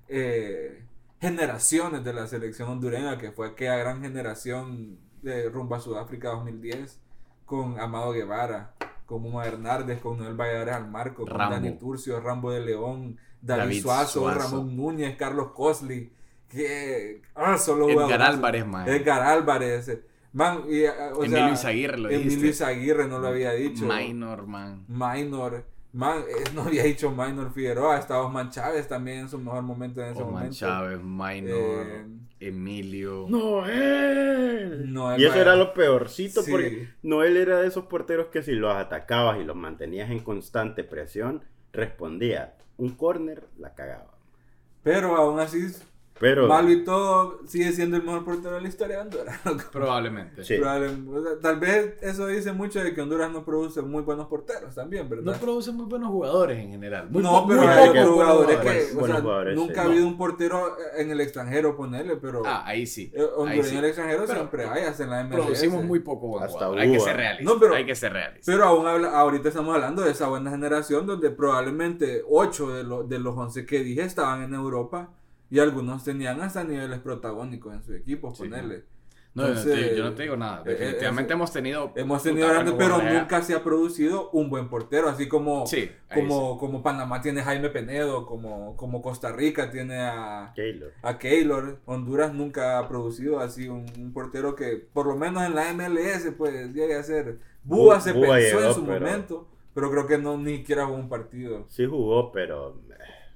eh, 0.07 0.83
generaciones 1.19 2.03
de 2.03 2.13
la 2.13 2.27
selección 2.27 2.69
hondureña, 2.69 3.17
que 3.17 3.31
fue 3.31 3.47
aquella 3.47 3.77
gran 3.77 4.01
generación 4.01 4.99
de 5.23 5.49
rumbo 5.49 5.75
a 5.75 5.79
Sudáfrica 5.79 6.29
2010, 6.29 6.99
con 7.45 7.79
Amado 7.79 8.11
Guevara, 8.11 8.73
con 9.05 9.21
Muma 9.23 9.45
Hernández, 9.45 9.99
con 9.99 10.17
Noel 10.17 10.35
Valladares 10.35 10.75
al 10.75 10.89
marco, 10.89 11.25
con 11.25 11.33
Rambo. 11.33 11.55
Dani 11.55 11.71
Turcio, 11.77 12.19
Rambo 12.19 12.51
de 12.51 12.61
León, 12.61 13.17
David, 13.41 13.63
David 13.63 13.81
Suazo, 13.81 14.19
Suazo. 14.21 14.39
Ramón 14.39 14.75
Núñez, 14.75 15.15
Carlos 15.15 15.51
Cosley, 15.53 16.11
que... 16.47 17.21
Ah, 17.33 17.57
solo 17.57 17.89
Edgar. 17.89 18.21
Álvarez, 18.21 18.65
man. 18.65 18.87
Edgar 18.87 19.21
Álvarez. 19.23 19.99
Man, 20.35 20.63
y, 20.69 20.79
eh, 20.81 20.89
o 21.13 21.23
Emilio 21.23 21.37
sea, 21.47 21.53
Izaguirre 21.53 21.97
lo 21.97 22.09
Emilio 22.09 22.23
dijiste. 22.29 22.47
Izaguirre 22.49 23.07
no 23.07 23.19
lo 23.19 23.27
había 23.29 23.51
dicho. 23.53 23.85
Minor, 23.85 24.45
man. 24.45 24.83
Minor. 24.89 25.63
Man, 25.93 26.23
eh, 26.27 26.43
no 26.53 26.63
había 26.63 26.83
dicho 26.83 27.09
Minor 27.09 27.53
Figueroa. 27.53 27.97
Estaba 27.97 28.25
Osman 28.25 28.49
Chávez 28.51 28.85
también 28.89 29.19
en 29.19 29.29
su 29.29 29.37
mejor 29.39 29.61
momento 29.63 30.01
en 30.01 30.07
ese 30.07 30.19
Osman 30.21 30.33
momento. 30.33 30.55
Chávez, 30.57 30.99
Minor, 31.01 31.87
Eh, 31.87 32.05
Emilio. 32.41 33.27
Noel. 33.29 34.91
Noel 34.93 35.21
y 35.21 35.25
eso 35.25 35.35
era 35.39 35.55
lo 35.55 35.73
peorcito 35.73 36.41
Sí. 36.41 36.51
porque 36.51 36.89
Noel 37.01 37.37
era 37.37 37.61
de 37.61 37.67
esos 37.67 37.85
porteros 37.85 38.27
que 38.27 38.43
si 38.43 38.51
los 38.51 38.75
atacabas 38.75 39.39
y 39.39 39.45
los 39.45 39.55
mantenías 39.55 40.09
en 40.11 40.19
constante 40.19 40.83
presión, 40.83 41.43
respondía. 41.71 42.55
Un 42.77 42.89
corner 42.95 43.45
la 43.57 43.73
cagaba. 43.73 44.17
Pero 44.83 45.15
aún 45.15 45.39
así, 45.39 45.65
Pero 46.17 46.47
malo 46.47 46.71
y 46.71 46.83
todo, 46.85 47.41
sigue 47.45 47.73
siendo 47.73 47.97
el 47.97 48.03
mejor 48.03 48.23
portero 48.23 48.55
de 48.55 48.61
la 48.61 48.67
historia 48.69 48.95
de 48.97 49.01
Honduras. 49.01 49.37
Probablemente. 49.71 50.45
Sí. 50.45 50.55
Probable- 50.57 50.89
o 51.13 51.21
sea, 51.23 51.39
tal 51.41 51.59
vez 51.59 51.95
eso 52.01 52.27
dice 52.27 52.53
mucho 52.53 52.81
de 52.81 52.93
que 52.93 53.01
Honduras 53.01 53.29
no 53.31 53.43
produce 53.43 53.81
muy 53.81 54.01
buenos 54.01 54.27
porteros 54.27 54.73
también, 54.73 55.09
No 55.09 55.15
¿verdad? 55.17 55.39
produce 55.41 55.73
muy 55.73 55.85
buenos 55.87 56.09
jugadores 56.09 56.57
en 56.57 56.71
general. 56.71 57.09
Muy 57.09 57.21
no, 57.21 57.45
pero 57.45 57.61
muy 57.63 57.67
hay 57.69 57.89
otros 57.89 57.93
buenos 57.93 58.13
jugadores 58.13 58.57
que, 58.59 58.67
o 58.69 58.99
Buenos 58.99 59.07
sea, 59.17 59.21
jugadores, 59.21 59.55
nunca 59.57 59.73
sí. 59.73 59.79
ha 59.79 59.83
No. 59.83 59.89
habido 59.89 60.07
un 60.07 60.17
portero 60.17 60.77
en 60.97 61.11
el 61.11 61.19
extranjero, 61.21 61.75
ponerle, 61.75 62.15
pero 62.15 62.43
Ah, 62.45 62.63
ahí 62.65 62.87
sí. 62.87 63.11
eh, 63.13 63.19
Ahí 63.19 63.27
hondureño 63.35 63.63
sí. 63.65 63.71
en 63.73 63.77
el 63.79 63.85
extranjero 63.85 64.23
Pero 64.25 64.33
siempre 64.39 64.65
hay, 64.65 64.83
hasta 64.85 65.03
en 65.03 65.09
la 65.09 65.23
MLS. 65.25 65.35
Producimos 65.35 65.83
muy 65.83 65.99
poco 65.99 66.27
buen 66.29 66.43
Hasta. 66.45 66.67
Hay 66.71 66.91
que 66.93 66.99
ser 67.01 67.17
realistas. 67.17 67.53
No, 67.53 67.59
pero- 67.59 67.75
Hay 67.75 67.85
que 67.85 67.95
ser 67.95 68.13
realistas. 68.13 68.45
Pero 68.45 68.63
aún 68.63 68.87
habla- 68.87 69.09
ahorita 69.19 69.49
estamos 69.49 69.75
hablando 69.75 70.01
de 70.01 70.11
esa 70.11 70.29
buena 70.29 70.49
generación 70.49 71.05
donde 71.05 71.29
probablemente 71.31 72.23
8 72.29 72.73
de, 72.73 72.83
los 72.85 73.09
de 73.09 73.19
los 73.19 73.35
11 73.35 73.65
que 73.65 73.83
dije 73.83 74.03
estaban 74.03 74.41
en 74.43 74.53
Europa 74.53 75.09
y 75.55 75.59
algunos 75.59 76.03
tenían 76.03 76.41
hasta 76.41 76.63
niveles 76.63 76.99
protagónicos 76.99 77.73
en 77.73 77.83
sus 77.83 77.95
equipos, 77.95 78.37
Sí. 78.37 78.43
ponerle. 78.43 78.83
No, 79.33 79.43
yo 79.47 79.53
no 79.53 79.55
te- 79.55 79.69
Entonces, 79.69 79.97
yo 79.97 80.03
no 80.05 80.13
te 80.13 80.23
digo 80.23 80.37
nada. 80.37 80.61
eh, 80.65 80.69
Definitivamente 80.69 81.27
eso- 81.33 81.33
hemos 81.37 81.51
tenido. 81.51 81.91
Hemos 81.97 82.23
tenido 82.23 82.47
grandes, 82.47 82.73
pero 82.77 83.01
nunca 83.01 83.41
se 83.41 83.53
ha 83.53 83.63
producido 83.63 84.29
un 84.31 84.49
buen 84.49 84.69
portero, 84.69 85.09
así 85.09 85.27
como, 85.27 85.67
Sí, 85.67 85.91
como, 86.13 86.57
como 86.57 86.81
Panamá 86.81 87.21
tiene 87.21 87.41
Jaime 87.41 87.69
Penedo, 87.69 88.25
como, 88.25 88.77
como 88.77 89.01
Costa 89.01 89.33
Rica 89.33 89.69
tiene 89.71 89.97
a, 89.99 90.53
Keylor. 90.55 90.93
a 91.01 91.17
Keylor. 91.17 91.79
Honduras 91.85 92.33
nunca 92.33 92.79
ha 92.79 92.87
producido 92.87 93.39
así 93.41 93.67
un, 93.67 93.85
un 93.99 94.13
portero 94.13 94.55
que, 94.55 94.77
por 94.93 95.05
lo 95.05 95.17
menos 95.17 95.43
en 95.43 95.53
la 95.53 95.69
MLS, 95.73 96.31
pues 96.31 96.73
llegue 96.73 96.95
a 96.95 97.03
ser. 97.03 97.39
Búa 97.65 97.99
se 97.99 98.13
Búa 98.13 98.35
pensó 98.37 98.57
llegó, 98.59 98.69
en 98.69 98.73
su 98.73 98.85
pero- 98.85 98.99
momento, 99.05 99.47
pero 99.73 99.91
creo 99.91 100.07
que 100.07 100.17
no 100.17 100.37
ni 100.37 100.57
siquiera 100.59 100.85
jugó 100.85 100.97
un 100.97 101.09
partido. 101.09 101.65
Sí 101.67 101.85
jugó, 101.85 102.31
pero 102.31 102.79
eh, 102.84 102.84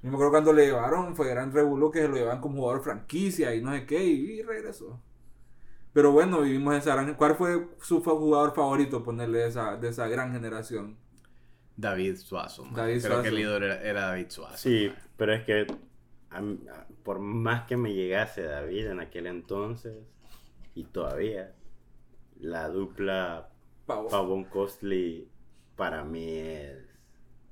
Yo 0.02 0.08
me 0.08 0.14
acuerdo 0.16 0.30
cuando 0.32 0.52
le 0.52 0.66
llevaron, 0.66 1.14
fue 1.14 1.28
gran 1.28 1.52
revuelo 1.52 1.90
que 1.90 2.00
se 2.00 2.08
lo 2.08 2.14
llevaban 2.16 2.40
como 2.40 2.56
jugador 2.62 2.82
franquicia 2.82 3.54
y 3.54 3.62
no 3.62 3.72
sé 3.72 3.84
qué, 3.86 4.02
y, 4.04 4.38
y 4.40 4.42
regresó. 4.42 5.00
Pero 5.92 6.12
bueno, 6.12 6.40
vivimos 6.42 6.74
esa 6.76 6.94
gran... 6.94 7.14
¿Cuál 7.14 7.34
fue 7.34 7.68
su 7.82 8.00
jugador 8.02 8.54
favorito, 8.54 9.02
ponerle 9.02 9.40
de 9.40 9.48
esa, 9.48 9.76
de 9.76 9.88
esa 9.88 10.08
gran 10.08 10.32
generación? 10.32 10.96
David 11.76 12.16
Suazo. 12.16 12.64
man. 12.64 12.74
David 12.74 13.02
Creo 13.02 13.22
que 13.22 13.28
el 13.28 13.34
líder 13.34 13.62
era, 13.64 13.82
era 13.82 14.00
David 14.08 14.26
Suazo. 14.28 14.56
sí, 14.56 14.88
man. 14.88 14.96
pero 15.16 15.34
es 15.34 15.44
que 15.44 15.66
a 16.30 16.40
mí- 16.40 16.60
a- 16.72 16.86
por 17.02 17.18
más 17.18 17.66
que 17.66 17.76
me 17.76 17.92
llegase 17.94 18.42
David 18.42 18.86
en 18.88 19.00
aquel 19.00 19.26
entonces 19.26 19.96
y 20.74 20.84
todavía 20.84 21.54
la 22.38 22.68
dupla 22.68 23.48
Pavo. 23.86 24.08
Pavón 24.08 24.44
Costly 24.44 25.28
para 25.76 26.04
mí 26.04 26.38
es, 26.38 26.78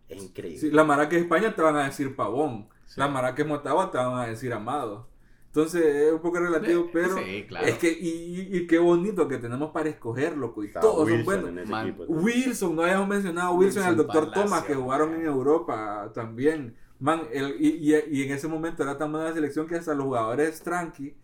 es 0.08 0.22
increíble. 0.22 0.58
Sí, 0.58 0.70
la 0.70 0.84
mara 0.84 1.08
que 1.08 1.16
es 1.16 1.22
España 1.22 1.54
te 1.54 1.62
van 1.62 1.76
a 1.76 1.84
decir 1.84 2.14
Pavón. 2.16 2.68
Sí. 2.86 2.98
La 3.00 3.08
mara 3.08 3.34
que 3.34 3.42
es 3.42 3.48
Motagua 3.48 3.90
te 3.90 3.98
van 3.98 4.14
a 4.18 4.26
decir 4.26 4.52
Amado. 4.52 5.06
Entonces 5.46 5.82
es 5.84 6.12
un 6.12 6.20
poco 6.20 6.38
relativo, 6.40 6.84
Sí, 6.84 6.90
pero 6.92 7.16
sí, 7.16 7.44
claro. 7.48 7.66
es 7.66 7.78
que, 7.78 7.90
y, 7.90 8.08
y- 8.52 8.56
y 8.58 8.66
qué 8.66 8.78
bonito 8.78 9.26
que 9.28 9.38
tenemos 9.38 9.70
para 9.70 9.88
escoger, 9.88 10.36
loco. 10.36 10.62
Y 10.62 10.66
Estaba 10.68 10.82
todos 10.84 11.08
son 11.08 11.18
Wilson 11.18 11.24
buenos. 11.24 11.50
en 11.50 11.58
ese 11.60 11.70
Man. 11.72 11.86
equipo. 11.88 12.04
Wilson, 12.06 12.76
no 12.76 12.82
habíamos 12.82 13.08
mencionado 13.08 13.48
a 13.48 13.52
Wilson 13.52 13.82
y 13.82 13.86
al 13.86 13.90
Wilson 13.92 14.06
doctor 14.06 14.24
Palacio, 14.30 14.42
Thomas 14.44 14.64
que 14.64 14.74
jugaron 14.74 15.10
man. 15.10 15.20
en 15.20 15.26
Europa 15.26 16.10
también. 16.14 16.76
Man, 17.00 17.22
el- 17.32 17.56
y, 17.58 17.68
y- 17.94 18.18
y 18.18 18.22
en 18.24 18.32
ese 18.32 18.46
momento 18.46 18.82
era 18.82 18.98
tan 18.98 19.10
buena 19.10 19.28
la 19.28 19.34
selección 19.34 19.66
que 19.66 19.76
hasta 19.76 19.94
los 19.94 20.04
jugadores 20.04 20.60
tranqui 20.62 21.14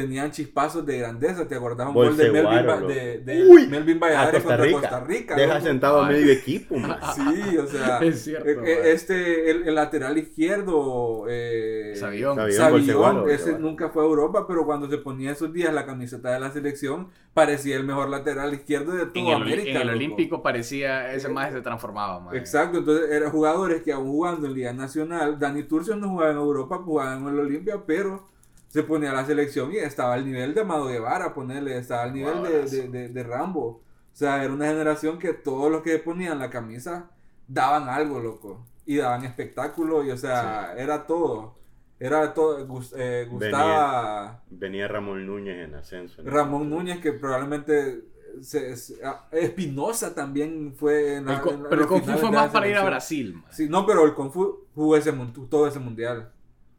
tenían 0.00 0.30
chispazos 0.30 0.86
de 0.86 0.98
grandeza. 0.98 1.48
¿Te 1.48 1.56
acordás 1.56 1.88
un 1.88 1.94
gol 1.94 2.16
de 2.16 2.30
Melvin, 2.30 2.66
loco. 2.66 2.86
de, 2.86 3.18
de 3.18 3.46
Uy, 3.48 3.66
Melvin 3.66 3.98
Valladares 3.98 4.42
Costa 4.42 4.56
contra. 4.58 4.80
Costa 4.80 5.00
Rica? 5.00 5.34
Deja 5.34 5.54
loco? 5.54 5.66
sentado 5.66 6.02
a 6.02 6.08
medio 6.08 6.32
equipo, 6.32 6.76
man. 6.76 6.98
Sí, 7.14 7.56
o 7.58 7.66
sea, 7.66 7.98
Es 8.02 8.22
cierto, 8.22 8.48
eh, 8.48 8.52
eh, 8.64 8.76
man. 8.76 8.86
este, 8.86 9.50
el, 9.50 9.68
el 9.68 9.74
lateral 9.74 10.16
izquierdo, 10.18 11.24
eh, 11.28 11.94
Sabión. 11.96 12.36
Sabión. 12.52 13.28
Ese 13.28 13.58
nunca 13.58 13.88
fue 13.88 14.02
a 14.02 14.06
Europa, 14.06 14.46
pero 14.46 14.64
cuando 14.64 14.88
se 14.88 14.98
ponía 14.98 15.32
esos 15.32 15.52
días 15.52 15.74
la 15.74 15.84
camiseta 15.84 16.32
de 16.32 16.40
la 16.40 16.50
selección, 16.52 17.08
parecía 17.34 17.76
el 17.76 17.84
mejor 17.84 18.08
lateral 18.08 18.54
izquierdo 18.54 18.92
de 18.92 19.02
En 19.02 19.12
toda 19.12 19.36
el, 19.36 19.42
América. 19.42 19.70
en 19.70 19.76
el 19.76 19.86
loco. 19.86 19.96
Olímpico 19.96 20.42
parecía, 20.42 21.12
ese 21.12 21.28
más 21.28 21.52
se 21.52 21.60
transformaba, 21.60 22.20
man. 22.20 22.36
Exacto, 22.36 22.78
entonces 22.78 23.10
eran 23.10 23.30
jugadores 23.30 23.82
que 23.82 23.92
aún 23.92 24.08
jugando 24.10 24.46
en 24.46 24.54
Liga 24.54 24.72
Nacional, 24.72 25.38
Dani 25.38 25.64
Turcio 25.64 25.96
no 25.96 26.08
jugaba 26.10 26.30
en 26.30 26.36
Europa, 26.36 26.78
jugaba 26.84 27.16
en 27.16 27.26
el 27.26 27.38
Olimpia, 27.40 27.82
pero 27.86 28.28
se 28.68 28.82
ponía 28.82 29.10
a 29.10 29.14
la 29.14 29.24
selección 29.26 29.72
y 29.72 29.76
estaba 29.78 30.14
al 30.14 30.24
nivel 30.24 30.54
de 30.54 30.60
Amado 30.60 30.86
Guevara, 30.86 31.34
ponerle, 31.34 31.76
estaba 31.78 32.02
al 32.04 32.12
nivel 32.14 32.42
de, 32.42 32.62
de, 32.64 32.88
de- 32.88 33.08
de 33.08 33.22
Rambo. 33.24 33.66
O 33.66 34.16
sea, 34.18 34.42
era 34.44 34.52
una 34.52 34.66
generación 34.66 35.18
que 35.18 35.32
todos 35.32 35.70
los 35.70 35.82
que 35.82 35.98
ponían 35.98 36.38
la 36.38 36.50
camisa 36.50 37.10
daban 37.46 37.88
algo, 37.88 38.20
loco. 38.20 38.64
Y 38.84 38.96
daban 38.96 39.24
espectáculo, 39.24 40.02
y 40.04 40.10
o 40.10 40.16
sea, 40.16 40.74
era 40.76 41.06
todo. 41.06 41.56
Era 42.00 42.32
todo. 42.34 42.66
Eh, 42.96 43.26
gustaba 43.30 44.42
Venía 44.50 44.88
Ramón 44.88 45.26
Núñez 45.26 45.66
en 45.68 45.74
ascenso. 45.74 46.22
¿no? 46.22 46.30
Ramón 46.30 46.70
Núñez, 46.70 46.98
que 47.00 47.12
probablemente. 47.12 48.02
se- 48.40 48.76
se- 48.76 49.04
ah, 49.04 49.26
Espinosa 49.32 50.14
también 50.14 50.74
fue 50.76 51.16
en 51.16 51.26
la, 51.26 51.34
El, 51.34 51.40
co- 51.40 51.50
en 51.50 51.62
la- 51.64 51.68
pero 51.70 51.82
el 51.82 51.88
los 51.88 51.88
Kung 51.88 52.00
Fu 52.00 52.04
finales 52.06 52.20
fue 52.20 52.30
más 52.30 52.50
para 52.50 52.68
ir 52.68 52.76
a. 52.76 52.84
Brasil, 52.84 53.34
man. 53.34 53.44
Sí, 53.50 53.68
no, 53.68 53.84
pero 53.86 54.04
el 54.04 54.14
Kung 54.14 54.30
Fu 54.30 54.66
jugó 54.74 54.96
ese, 54.96 55.12
todo 55.50 55.66
ese 55.66 55.78
mundial. 55.80 56.30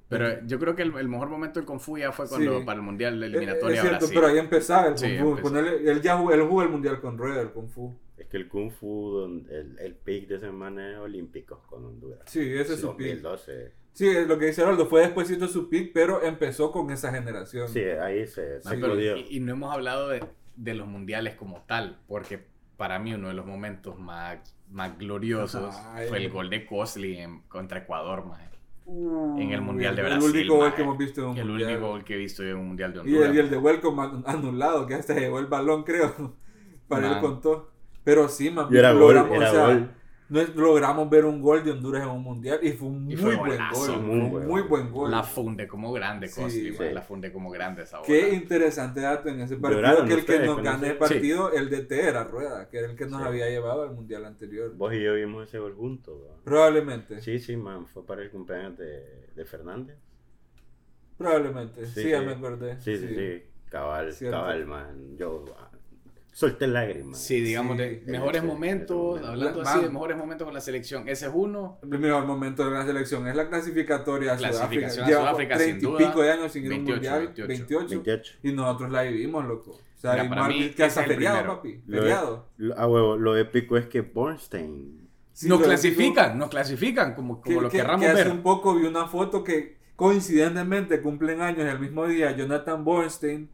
Pero 0.09 0.43
yo 0.47 0.57
creo 0.59 0.75
que 0.75 0.81
el, 0.81 0.95
el 0.97 1.07
mejor 1.07 1.29
momento 1.29 1.59
del 1.59 1.67
Kung 1.67 1.79
Fu 1.79 1.97
ya 1.97 2.11
fue 2.11 2.27
cuando 2.27 2.59
Sí. 2.59 2.65
para 2.65 2.77
el 2.77 2.83
Mundial 2.83 3.19
de 3.19 3.27
Es 3.27 3.33
eliminatoria 3.33 3.75
es 3.75 3.81
cierto, 3.81 3.99
Brasil. 3.99 4.15
pero 4.19 4.27
ahí 4.33 4.37
empezaba 4.39 4.87
el 4.87 4.93
Kung 4.95 4.97
Sí, 4.99 5.17
Fu. 5.19 5.29
empezó. 5.29 5.47
Ponerle- 5.49 5.89
él 5.91 6.01
ya 6.01 6.17
jugó, 6.17 6.31
él 6.33 6.41
jugó 6.41 6.63
el 6.63 6.69
mundial 6.69 6.99
con 6.99 7.17
Rueda, 7.17 7.41
el 7.41 7.51
Kung 7.51 7.69
Fu. 7.69 7.95
Es 8.17 8.25
que 8.27 8.37
el 8.37 8.47
Kung 8.49 8.71
Fu, 8.71 9.23
el, 9.49 9.77
el 9.79 9.95
pick 9.95 10.27
de 10.27 10.39
semana 10.39 10.91
es 10.93 10.97
olímpicos 10.97 11.59
con 11.67 11.85
Honduras. 11.85 12.21
Sí, 12.25 12.39
ese 12.41 12.73
es 12.73 12.79
su 12.81 12.95
pick. 12.97 13.07
2012. 13.21 13.71
Sí, 13.93 14.07
es 14.07 14.27
lo 14.27 14.37
que 14.39 14.45
dice 14.47 14.61
Aroldo, 14.63 14.87
fue 14.87 15.01
despuésito 15.01 15.45
de 15.47 15.51
su 15.51 15.69
pick, 15.69 15.91
pero 15.93 16.23
empezó 16.23 16.71
con 16.71 16.89
esa 16.91 17.11
generación. 17.11 17.69
Sí, 17.69 17.81
ahí 17.83 18.25
se, 18.27 18.61
se 18.61 18.69
pero- 18.77 18.99
y, 18.99 19.27
y 19.29 19.39
no 19.39 19.51
hemos 19.53 19.73
hablado 19.73 20.09
de, 20.09 20.23
de 20.55 20.73
los 20.73 20.87
mundiales 20.87 21.35
como 21.35 21.61
tal, 21.67 21.99
porque 22.07 22.43
para 22.77 22.97
mí 22.99 23.13
uno 23.13 23.27
de 23.27 23.33
los 23.35 23.45
momentos 23.45 23.99
más, 23.99 24.55
más 24.69 24.97
gloriosos 24.97 25.75
Ay. 25.93 26.07
fue 26.07 26.17
el 26.17 26.29
gol 26.29 26.49
de 26.49 26.65
Cosley 26.65 27.17
en- 27.17 27.41
contra 27.43 27.79
Ecuador, 27.79 28.25
man. 28.25 28.39
En 29.37 29.51
el 29.51 29.61
Mundial 29.61 29.95
de 29.95 30.01
el 30.01 30.07
Brasil. 30.07 30.29
único 30.31 30.55
gol 30.57 30.73
que 30.73 30.81
hemos 30.81 30.97
visto 30.97 31.21
en 31.21 31.27
un 31.29 31.37
El 31.37 31.45
mundial. 31.47 31.71
único 31.71 31.87
gol 31.89 32.03
que 32.03 32.13
he 32.15 32.17
visto 32.17 32.43
en 32.43 32.55
un 32.57 32.67
Mundial 32.69 32.91
de 32.93 32.97
Y 32.97 33.01
Honduras. 33.01 33.29
el, 33.29 33.35
y 33.35 33.39
el 33.39 33.49
de 33.49 33.57
Welcome 33.57 34.01
an- 34.01 34.23
anulado, 34.25 34.87
que 34.87 34.95
hasta 34.95 35.13
llegó 35.13 35.39
el 35.39 35.45
balón, 35.45 35.83
creo. 35.83 36.35
Para 36.87 37.13
él 37.15 37.21
contó. 37.21 37.69
Pero 38.03 38.27
sí, 38.29 38.49
man, 38.49 38.67
Y 38.71 38.77
era 38.77 38.91
gol, 38.93 39.15
era 39.15 39.23
o 39.23 39.51
sea, 39.53 39.65
gol. 39.67 39.91
No 40.29 40.39
es- 40.39 40.55
logramos 40.55 41.09
ver 41.09 41.25
un 41.25 41.41
gol 41.41 41.63
de 41.63 41.71
Honduras 41.71 42.03
en 42.03 42.09
un 42.09 42.21
mundial 42.23 42.59
y 42.61 42.71
fue 42.71 42.87
un 42.87 43.03
muy 43.05 43.15
fue 43.17 43.35
buen 43.35 43.51
golazo, 43.51 43.93
gol. 43.93 44.01
muy 44.01 44.19
buen 44.29 44.47
muy 44.47 44.61
gol. 44.61 44.69
buen 44.69 44.91
gol. 44.91 45.11
La 45.11 45.23
funde 45.23 45.67
como 45.67 45.91
grande, 45.91 46.27
Sí, 46.27 46.49
sí. 46.49 46.71
La 46.93 47.01
funde 47.01 47.31
como 47.31 47.49
grande 47.49 47.83
esa 47.83 47.97
bola. 47.97 48.07
Qué 48.07 48.33
interesante 48.33 49.01
dato 49.01 49.29
en 49.29 49.41
ese 49.41 49.57
partido. 49.57 49.81
Lloraron 49.81 50.07
que 50.07 50.13
el 50.13 50.25
que 50.25 50.39
nos 50.39 50.59
ese- 50.59 50.87
el 50.91 50.97
partido, 50.97 51.51
el 51.51 51.69
DT 51.69 51.91
era 52.07 52.23
Rueda, 52.23 52.69
que 52.69 52.77
era 52.79 52.89
el 52.89 52.95
que 52.95 53.05
nos 53.07 53.21
Sí. 53.21 53.27
había 53.27 53.49
llevado 53.49 53.83
al 53.83 53.91
mundial 53.93 54.25
anterior. 54.25 54.73
Vos 54.75 54.93
y 54.93 55.03
yo 55.03 55.13
vimos 55.15 55.47
ese 55.47 55.59
gol 55.59 55.73
juntos. 55.75 56.15
Probablemente. 56.43 57.21
Sí, 57.21 57.39
sí, 57.39 57.57
man. 57.57 57.85
Fue 57.87 58.05
para 58.05 58.21
el 58.21 58.29
cumpleaños 58.29 58.77
de, 58.77 59.29
de 59.35 59.45
Fernández. 59.45 59.97
Probablemente. 61.17 61.85
Sí, 61.85 62.03
Sí, 62.03 62.09
ya 62.09 62.19
sí. 62.19 62.25
me 62.25 62.31
acordé. 62.33 62.79
Sí, 62.79 62.97
sí, 62.97 63.07
sí. 63.15 63.43
Cabal, 63.69 64.11
Cierto. 64.13 64.37
cabal, 64.37 64.65
man. 64.65 65.15
Yo 65.17 65.45
solté 66.31 66.67
lágrimas. 66.67 67.19
Sí, 67.19 67.41
digamos, 67.41 67.77
Sí, 67.77 67.83
de 67.83 68.03
mejores 68.05 68.43
momentos, 68.43 69.21
hablando 69.23 69.61
la- 69.61 69.71
así 69.71 69.81
de 69.83 69.89
mejores 69.89 70.17
momentos 70.17 70.45
con 70.45 70.53
la 70.53 70.61
selección. 70.61 71.07
Ese 71.09 71.25
es 71.27 71.31
uno. 71.33 71.79
El 71.83 71.99
mejor 71.99 72.25
momento 72.25 72.63
de 72.65 72.71
la 72.71 72.85
selección 72.85 73.27
es 73.27 73.35
la 73.35 73.49
clasificatoria 73.49 74.33
a 74.33 74.37
Sudáfrica. 74.37 74.89
Sudáfrica, 74.89 75.55
30 75.57 75.63
sin 75.65 75.77
y 75.77 75.79
duda. 75.81 75.97
pico 75.97 76.21
de 76.21 76.31
años 76.31 76.51
sin 76.51 76.65
ir 76.65 76.71
a 76.71 76.75
un 76.75 76.85
28, 76.85 76.95
mundial. 76.95 77.19
28. 77.35 77.47
28. 77.47 77.87
28. 77.89 78.33
Y 78.43 78.51
nosotros 78.53 78.91
la 78.91 79.03
vivimos, 79.03 79.45
loco. 79.45 79.71
O 79.71 80.01
sea, 80.01 80.13
Mira, 80.13 80.29
para 80.29 80.47
mí 80.47 80.69
que 80.69 80.83
hasta 80.83 80.85
ese 80.85 80.99
es 81.01 81.05
el 81.07 81.13
feriado, 81.15 81.37
primero. 81.37 81.55
papi. 81.57 81.91
Lo, 81.91 82.01
Feriado. 82.01 82.45
lo- 82.57 82.87
huevo, 82.87 83.17
lo 83.17 83.35
épico 83.37 83.75
es 83.75 83.87
que 83.87 83.99
Bornstein. 84.01 85.09
Sí, 85.33 85.47
nos 85.49 85.61
clasifican, 85.61 86.37
nos 86.37 86.49
clasifican 86.49 87.15
como, 87.15 87.41
como 87.41 87.43
que, 87.43 87.61
lo 87.63 87.69
que- 87.69 87.77
querramos 87.77 88.01
que 88.05 88.13
ver. 88.13 88.21
hace 88.27 88.31
un 88.31 88.41
poco 88.43 88.75
vi 88.75 88.85
una 88.85 89.07
foto 89.07 89.43
que 89.43 89.77
coincidentemente 89.95 91.01
cumplen 91.01 91.41
años 91.41 91.67
el 91.67 91.79
mismo 91.79 92.05
día 92.07 92.31
Jonathan 92.35 92.83
Bornstein 92.85 93.49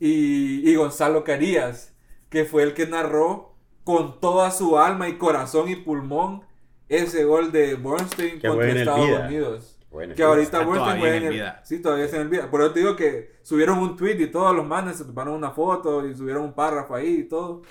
y, 0.00 0.68
y 0.68 0.74
Gonzalo 0.74 1.24
Carías, 1.24 1.93
que 2.34 2.44
fue 2.44 2.64
el 2.64 2.74
que 2.74 2.84
narró 2.88 3.54
con 3.84 4.18
toda 4.20 4.50
su 4.50 4.76
alma 4.76 5.08
y 5.08 5.18
corazón 5.18 5.68
y 5.68 5.76
pulmón 5.76 6.42
ese 6.88 7.22
gol 7.24 7.52
de 7.52 7.76
Bornstein 7.76 8.40
Que 8.40 8.48
contra 8.48 8.68
Estados 8.72 9.06
Vida. 9.06 9.26
Unidos. 9.28 9.78
Bueno, 9.88 10.16
Que 10.16 10.24
ahorita 10.24 10.58
Ah, 10.58 10.64
todavía 10.64 10.98
juega 10.98 11.16
en 11.16 11.22
en 11.22 11.28
el 11.28 11.32
Vida. 11.34 11.60
Sí, 11.64 11.80
todavía 11.80 12.06
está 12.06 12.16
en 12.16 12.22
el 12.22 12.28
vida. 12.28 12.50
Por 12.50 12.60
eso 12.60 12.72
te 12.72 12.80
digo 12.80 12.96
que 12.96 13.36
subieron 13.42 13.78
un 13.78 13.94
tweet 13.96 14.16
y 14.20 14.26
todos 14.26 14.52
los 14.52 14.66
manes 14.66 14.96
se 14.96 15.04
tomaron 15.04 15.34
una 15.34 15.52
foto 15.52 16.04
y 16.04 16.16
subieron 16.16 16.42
un 16.42 16.54
párrafo 16.54 16.96
ahí 16.96 17.18
y 17.20 17.28
todo. 17.28 17.62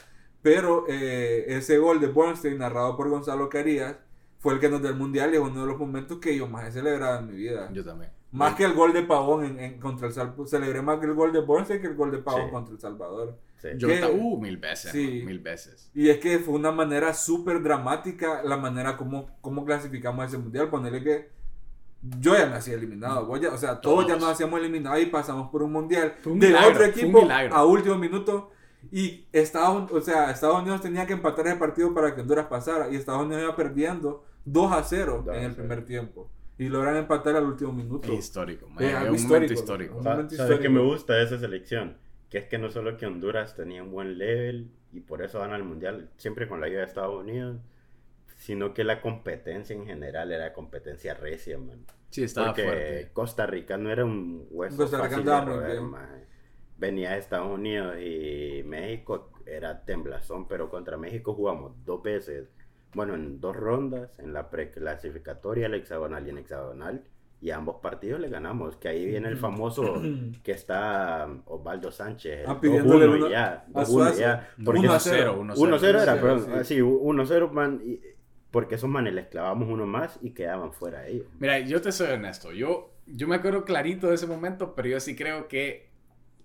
Pero 0.41 0.85
eh, 0.87 1.43
ese 1.49 1.77
gol 1.77 1.99
de 1.99 2.07
Bornstein, 2.07 2.57
narrado 2.57 2.95
por 2.95 3.09
Gonzalo 3.09 3.49
Carías, 3.49 3.97
fue 4.39 4.53
el 4.53 4.61
que 4.61 4.69
nos 4.69 4.79
dio 4.81 4.91
el 4.91 4.95
mundial 4.95 5.33
y 5.33 5.35
es 5.35 5.41
uno 5.41 5.59
de 5.59 5.67
los 5.67 5.77
momentos 5.77 6.19
que 6.19 6.37
yo 6.37 6.47
más 6.47 6.65
he 6.69 6.71
celebrado 6.71 7.19
en 7.19 7.27
mi 7.27 7.33
vida. 7.35 7.69
Yo 7.73 7.83
también. 7.83 8.11
Más 8.33 8.55
que 8.55 8.63
el 8.65 8.73
gol 8.73 8.91
de 8.93 9.03
Pavón 9.03 9.45
en, 9.45 9.59
en- 9.59 9.79
contra 9.79 10.07
el 10.07 10.13
Salvador. 10.13 10.47
Celebré 10.47 10.81
más 10.81 10.99
que 10.99 11.05
el 11.05 11.13
gol 11.13 11.31
de 11.31 11.39
Bornstein 11.41 11.79
que 11.81 11.87
el 11.87 11.95
gol 11.95 12.11
de 12.11 12.17
Pavón 12.17 12.45
Sí. 12.47 12.51
contra 12.51 12.73
El 12.73 12.79
Salvador. 12.81 13.37
sí. 13.57 13.67
Yo 13.77 13.87
ta- 13.99 14.09
uh, 14.09 14.37
mil 14.39 14.57
veces, 14.57 14.91
Sí. 14.91 15.17
man, 15.19 15.25
mil 15.27 15.39
veces. 15.39 15.89
Y 15.93 16.09
es 16.09 16.17
que 16.17 16.39
fue 16.39 16.55
una 16.55 16.71
manera 16.71 17.13
súper 17.13 17.61
dramática 17.61 18.41
la 18.43 18.57
manera 18.57 18.97
como, 18.97 19.27
como 19.41 19.63
clasificamos 19.65 20.25
ese 20.27 20.37
mundial. 20.37 20.69
Ponerle 20.69 21.03
que 21.03 21.29
yo 22.19 22.35
ya 22.35 22.47
me 22.47 22.55
hacía 22.55 22.73
eliminado. 22.73 23.29
o 23.31 23.57
sea, 23.57 23.79
todos, 23.79 24.07
ya 24.07 24.15
nos 24.17 24.29
hacíamos 24.31 24.59
eliminados 24.59 24.99
y 25.01 25.05
pasamos 25.05 25.49
por 25.49 25.63
un 25.63 25.71
mundial 25.71 26.15
un 26.25 26.39
de 26.39 26.47
milagro, 26.47 26.69
otro 26.71 26.85
equipo 26.85 27.21
milagro. 27.21 27.55
a 27.55 27.65
último 27.65 27.95
minuto. 27.97 28.49
Y 28.91 29.25
Estados, 29.31 29.89
o 29.91 30.01
sea, 30.01 30.29
Estados 30.31 30.59
Unidos 30.61 30.81
tenía 30.81 31.05
que 31.07 31.13
empatar 31.13 31.47
ese 31.47 31.55
partido 31.55 31.93
para 31.93 32.13
que 32.13 32.19
Honduras 32.21 32.47
pasara. 32.47 32.89
Y 32.89 32.95
Estados 32.97 33.21
Unidos 33.23 33.43
iba 33.43 33.55
perdiendo 33.55 34.25
2 34.43 34.71
a 34.73 34.83
0 34.83 35.21
2 35.25 35.33
a 35.33 35.37
en 35.37 35.43
el 35.45 35.51
0. 35.51 35.55
primer 35.67 35.85
tiempo. 35.85 36.29
Y 36.57 36.69
logran 36.69 36.97
empatar 36.97 37.35
al 37.35 37.45
último 37.45 37.73
minuto. 37.73 38.11
Es 38.11 38.19
histórico, 38.19 38.69
man, 38.69 38.83
Es 38.83 38.93
algo 38.93 39.15
un 39.15 39.21
momento 39.23 39.53
histórico, 39.53 39.53
histórico. 39.53 39.97
Un 39.97 40.05
momento 40.05 40.35
¿Sabes 40.35 40.59
histórico. 40.59 40.69
me 40.69 40.81
gusta 40.81 41.13
de 41.15 41.23
esa 41.23 41.39
selección? 41.39 41.97
Que 42.29 42.37
es 42.39 42.45
que 42.45 42.57
no 42.57 42.69
solo 42.69 42.97
que 42.97 43.05
Honduras 43.05 43.55
tenía 43.55 43.83
un 43.83 43.91
buen 43.91 44.17
level 44.17 44.71
y 44.91 45.01
por 45.01 45.21
eso 45.23 45.39
van 45.39 45.51
al 45.53 45.63
mundial, 45.63 46.09
siempre 46.17 46.47
con 46.47 46.59
la 46.59 46.67
ayuda 46.67 46.79
de 46.81 46.85
Estados 46.87 47.19
Unidos, 47.19 47.57
sino 48.37 48.73
que 48.73 48.83
la 48.83 49.01
competencia 49.01 49.75
en 49.75 49.85
general 49.85 50.31
era 50.31 50.53
competencia 50.53 51.13
recia, 51.13 51.57
man. 51.57 51.85
Sí, 52.09 52.23
estaba 52.23 52.47
Porque 52.47 52.63
fuerte. 52.63 53.09
Costa 53.13 53.45
Rica 53.47 53.77
no 53.77 53.89
era 53.91 54.05
un 54.05 54.47
hueso 54.51 54.77
Costa 54.77 54.97
Rica 54.97 55.09
fácil 55.09 55.25
de 55.25 55.41
roer, 55.41 55.71
bien. 55.71 55.83
maje. 55.85 56.27
Venía 56.77 57.11
de 57.11 57.19
Estados 57.19 57.49
Unidos 57.51 57.97
y 57.99 58.63
México 58.65 59.31
era 59.45 59.83
temblazón, 59.85 60.47
pero 60.47 60.69
contra 60.69 60.97
México 60.97 61.33
jugamos 61.33 61.73
dos 61.85 62.03
veces, 62.03 62.49
bueno, 62.93 63.15
en 63.15 63.39
dos 63.39 63.55
rondas, 63.55 64.17
en 64.19 64.33
la 64.33 64.49
preclasificatoria, 64.49 65.67
el 65.67 65.73
hexagonal 65.75 66.25
y 66.27 66.29
en 66.29 66.37
hexagonal, 66.37 67.03
y 67.41 67.51
ambos 67.51 67.77
partidos 67.81 68.21
le 68.21 68.29
ganamos, 68.29 68.77
que 68.77 68.87
ahí 68.87 69.05
viene 69.05 69.27
el 69.27 69.37
famoso 69.37 70.01
que 70.43 70.51
está 70.53 71.27
Osvaldo 71.45 71.91
Sánchez, 71.91 72.41
el 72.41 72.45
Ah, 72.49 72.59
pidiéndole 72.61 73.05
2-1 73.05 73.15
uno 73.17 73.29
ya, 73.29 73.65
a 73.73 73.81
2-1 73.81 73.85
Suazo. 73.85 74.19
ya, 74.19 74.49
porque 74.63 74.79
1 74.79 74.93
a 74.93 74.99
0, 74.99 75.45
0. 75.47 75.55
1-0 75.55 75.83
era, 75.89 76.15
1-0, 76.15 76.21
perdón, 76.21 76.39
sí. 76.45 76.51
ah, 76.53 76.63
sí, 76.63 76.77
1-0, 76.81 77.51
man, 77.51 77.81
y- 77.83 77.99
porque 78.51 78.75
esos 78.75 78.89
manes 78.89 79.13
les 79.15 79.25
clavamos 79.27 79.67
uno 79.67 79.87
más 79.87 80.19
y 80.21 80.29
quedaban 80.29 80.73
fuera 80.73 81.07
ellos. 81.07 81.25
Mira, 81.39 81.57
yo 81.59 81.81
te 81.81 81.91
soy 81.91 82.11
honesto. 82.11 82.51
Yo, 82.51 82.91
yo 83.07 83.27
me 83.27 83.35
acuerdo 83.35 83.65
clarito 83.65 84.07
de 84.09 84.15
ese 84.15 84.27
momento, 84.27 84.75
pero 84.75 84.87
yo 84.89 84.99
sí 84.99 85.15
creo 85.15 85.47
que 85.47 85.89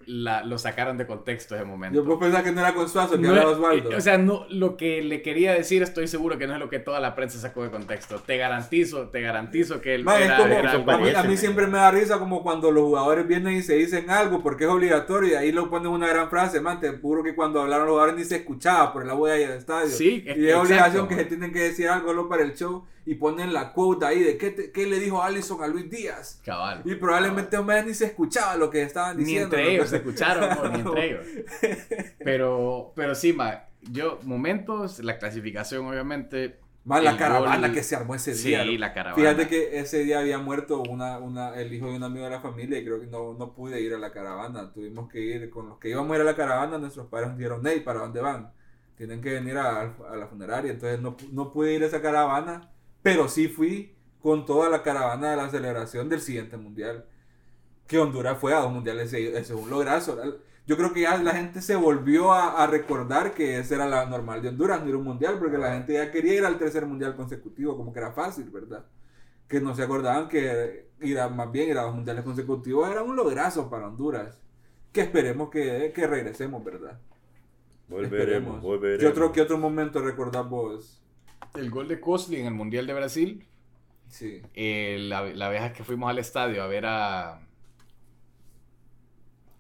la, 0.09 0.43
lo 0.43 0.57
sacaron 0.59 0.97
de 0.97 1.07
contexto 1.07 1.55
ese 1.55 1.65
momento. 1.65 1.97
Yo 2.01 2.05
puedo 2.05 2.19
pensar 2.19 2.43
que 2.43 2.51
no 2.51 2.61
era 2.61 2.73
con 2.75 2.89
Suazo, 2.89 3.13
que 3.13 3.19
No 3.27 3.33
era 3.35 3.47
Osvaldo. 3.49 3.91
O 3.97 4.01
sea, 4.01 4.17
no, 4.19 4.47
lo 4.49 4.77
que 4.79 5.03
le 5.03 5.21
quería 5.23 5.53
decir 5.53 5.83
estoy 5.83 6.09
seguro 6.09 6.39
que 6.39 6.47
no 6.47 6.55
es 6.55 6.59
lo 6.61 6.71
que 6.71 6.79
toda 6.79 6.99
la 6.99 7.15
prensa 7.15 7.39
sacó 7.39 7.63
de 7.63 7.71
contexto. 7.71 8.17
Te 8.27 8.39
garantizo, 8.39 9.09
te 9.11 9.21
garantizo 9.21 9.81
que 9.81 9.95
él 9.95 10.05
Man, 10.05 10.23
era, 10.23 10.37
como- 10.39 10.53
era 10.55 10.73
a, 10.73 10.99
mí, 10.99 11.11
a 11.15 11.23
mí 11.25 11.37
siempre 11.37 11.67
me 11.67 11.77
da 11.79 11.91
risa 11.91 12.19
como 12.19 12.43
cuando 12.43 12.71
los 12.71 12.85
jugadores 12.85 13.27
vienen 13.29 13.55
y 13.55 13.63
se 13.63 13.75
dicen 13.75 14.09
algo 14.11 14.43
porque 14.43 14.65
es 14.65 14.71
obligatorio 14.71 15.31
y 15.31 15.35
ahí 15.35 15.53
lo 15.53 15.69
ponen 15.69 15.89
una 15.93 16.09
gran 16.09 16.31
frase, 16.31 16.61
man, 16.61 16.81
te 16.81 16.91
juro 16.99 17.23
que 17.23 17.35
cuando 17.35 17.61
hablaron 17.61 17.87
los 17.87 17.93
jugadores 17.93 18.17
ni 18.19 18.25
se 18.25 18.37
escuchaba 18.37 18.93
por 18.93 19.09
agua 19.09 19.33
ahí 19.33 19.41
del 19.41 19.59
estadio. 19.59 19.91
Sí, 19.91 20.25
es- 20.27 20.37
y 20.39 20.49
es 20.49 20.55
obligación 20.55 21.07
que 21.07 21.17
se 21.17 21.25
tienen 21.27 21.53
que 21.53 21.61
decir 21.61 21.89
algo 21.89 22.29
para 22.29 22.43
el 22.43 22.55
show 22.55 22.87
y 23.11 23.15
ponen 23.15 23.53
la 23.55 23.73
quote 23.73 24.05
ahí 24.05 24.21
de 24.23 24.37
qué, 24.37 24.51
te- 24.51 24.71
qué 24.71 24.87
le 24.87 24.99
dijo 25.01 25.23
Allison 25.23 25.63
a 25.63 25.67
Luis 25.67 25.89
Díaz. 25.91 26.41
Cabal. 26.45 26.83
Y 26.85 26.95
probablemente 26.97 27.57
hombre, 27.57 27.83
ni 27.85 27.95
se 27.95 28.05
escuchaba 28.07 28.57
lo 28.57 28.69
que 28.69 28.83
estaban 28.83 29.17
Ni 29.17 29.25
diciendo. 29.25 29.47
entre 29.57 29.65
¿no? 29.65 29.71
ellos 29.71 29.89
se 29.89 29.97
escucharon, 29.97 30.49
no, 30.51 30.69
ni 30.71 30.81
entre 30.81 31.07
ellos. 31.11 31.27
Pero, 32.19 32.93
pero 32.95 33.15
sí, 33.15 33.33
ma, 33.33 33.65
yo, 33.91 34.19
momentos, 34.25 34.99
la 35.01 35.19
clasificación, 35.19 35.87
obviamente. 35.87 36.59
Más 36.85 37.03
la 37.05 37.17
caravana 37.19 37.69
gol- 37.69 37.75
que 37.75 37.83
se 37.83 37.97
armó 37.97 38.15
ese 38.15 38.35
Sí, 38.35 38.49
día. 38.49 38.65
¿no? 38.65 38.73
la 38.73 38.95
caravana. 38.95 39.17
Fíjate 39.23 39.49
que 39.49 39.79
ese 39.79 39.99
día 40.05 40.21
había 40.21 40.39
muerto 40.39 40.83
una, 40.83 41.19
una, 41.19 41.55
el 41.55 41.73
hijo 41.75 41.87
de 41.91 41.97
un 41.97 42.03
amigo 42.03 42.25
de 42.25 42.31
la 42.31 42.41
familia 42.41 42.79
y 42.79 42.85
creo 42.85 42.99
que 43.01 43.07
no, 43.07 43.35
no 43.35 43.53
pude 43.53 43.81
ir 43.83 43.93
a 43.93 43.99
la 43.99 44.11
caravana. 44.11 44.73
Tuvimos 44.73 45.11
que 45.11 45.21
ir 45.21 45.51
con 45.51 45.69
los 45.69 45.79
que 45.79 45.91
íbamos 45.91 46.13
a 46.13 46.15
ir 46.17 46.21
a 46.23 46.25
la 46.25 46.37
caravana. 46.37 46.79
Nuestros 46.79 47.07
padres 47.09 47.29
nos 47.31 47.39
dijeron, 47.39 47.63
hey, 47.67 47.83
¿para 47.85 48.01
dónde 48.01 48.21
van? 48.23 48.53
Tienen 48.97 49.21
que 49.21 49.33
venir 49.33 49.59
a, 49.59 49.81
a 49.83 50.17
la 50.17 50.27
funeraria. 50.29 50.71
Entonces 50.73 50.99
no, 51.01 51.17
no 51.33 51.53
pude 51.53 51.75
ir 51.75 51.83
a 51.83 51.87
esa 51.87 52.01
caravana, 52.01 52.71
pero 53.03 53.29
sí 53.29 53.49
fui 53.49 53.95
con 54.21 54.47
toda 54.47 54.69
la 54.69 54.83
caravana 54.83 55.31
de 55.31 55.37
la 55.37 55.51
celebración 55.51 56.09
del 56.09 56.21
siguiente 56.21 56.57
mundial. 56.57 57.07
Que 57.87 57.99
Honduras 57.99 58.39
fue 58.39 58.55
a 58.55 58.61
dos 58.61 58.73
mundiales, 58.73 59.13
es 59.13 59.51
un 59.51 59.71
lograzo. 59.71 60.19
Yo 60.67 60.77
creo 60.77 60.93
que 60.93 61.03
ya 61.03 61.17
la 61.23 61.33
gente 61.35 61.63
se 61.63 61.77
volvió 61.77 62.33
a, 62.33 62.63
a 62.63 62.67
recordar 62.67 63.33
que 63.35 63.59
esa 63.59 63.77
era 63.77 63.87
la 63.89 64.07
normal 64.07 64.43
de 64.43 64.51
Honduras, 64.51 64.83
no 64.83 64.89
ir 64.89 64.95
a 64.95 64.99
un 64.99 65.05
mundial, 65.05 65.39
porque 65.39 65.59
la 65.59 65.73
gente 65.75 65.95
ya 65.95 66.11
quería 66.13 66.35
ir 66.35 66.45
al 66.45 66.59
tercer 66.59 66.87
mundial 66.87 67.17
consecutivo, 67.17 67.77
como 67.77 67.93
que 67.93 68.01
era 68.01 68.13
fácil, 68.13 68.51
¿verdad? 68.51 68.85
Que 69.49 69.61
no 69.61 69.75
se 69.75 69.83
acordaban 69.85 70.29
que 70.29 70.91
ir 71.01 71.19
a, 71.21 71.29
más 71.29 71.51
bien 71.53 71.71
ir 71.71 71.79
a 71.79 71.83
dos 71.85 71.95
mundiales 71.95 72.25
consecutivos 72.25 72.91
era 72.91 73.03
un 73.03 73.17
lograzo 73.17 73.71
para 73.71 73.89
Honduras. 73.89 74.41
Que 74.93 75.03
esperemos 75.03 75.51
que, 75.51 75.93
que 75.95 76.07
regresemos, 76.07 76.65
¿verdad? 76.65 77.01
Volveremos, 77.89 78.61
volveremos. 78.61 79.01
¿Qué 79.01 79.07
otro, 79.07 79.33
¿Qué 79.33 79.41
otro 79.41 79.59
momento 79.59 80.01
recordás 80.01 80.49
vos? 80.49 81.03
El 81.59 81.71
gol 81.71 81.89
de 81.89 82.01
Cosli 82.01 82.41
en 82.41 82.47
el 82.47 82.55
Mundial 82.55 82.87
de 82.87 82.95
Brasil. 82.95 83.45
Sí. 84.09 84.41
eh, 84.55 84.97
la, 85.01 85.23
la 85.23 85.49
vez 85.51 85.71
que 85.73 85.85
fuimos 85.85 86.09
al 86.09 86.19
estadio 86.19 86.63
a 86.63 86.67
ver 86.67 86.87
a. 86.87 87.41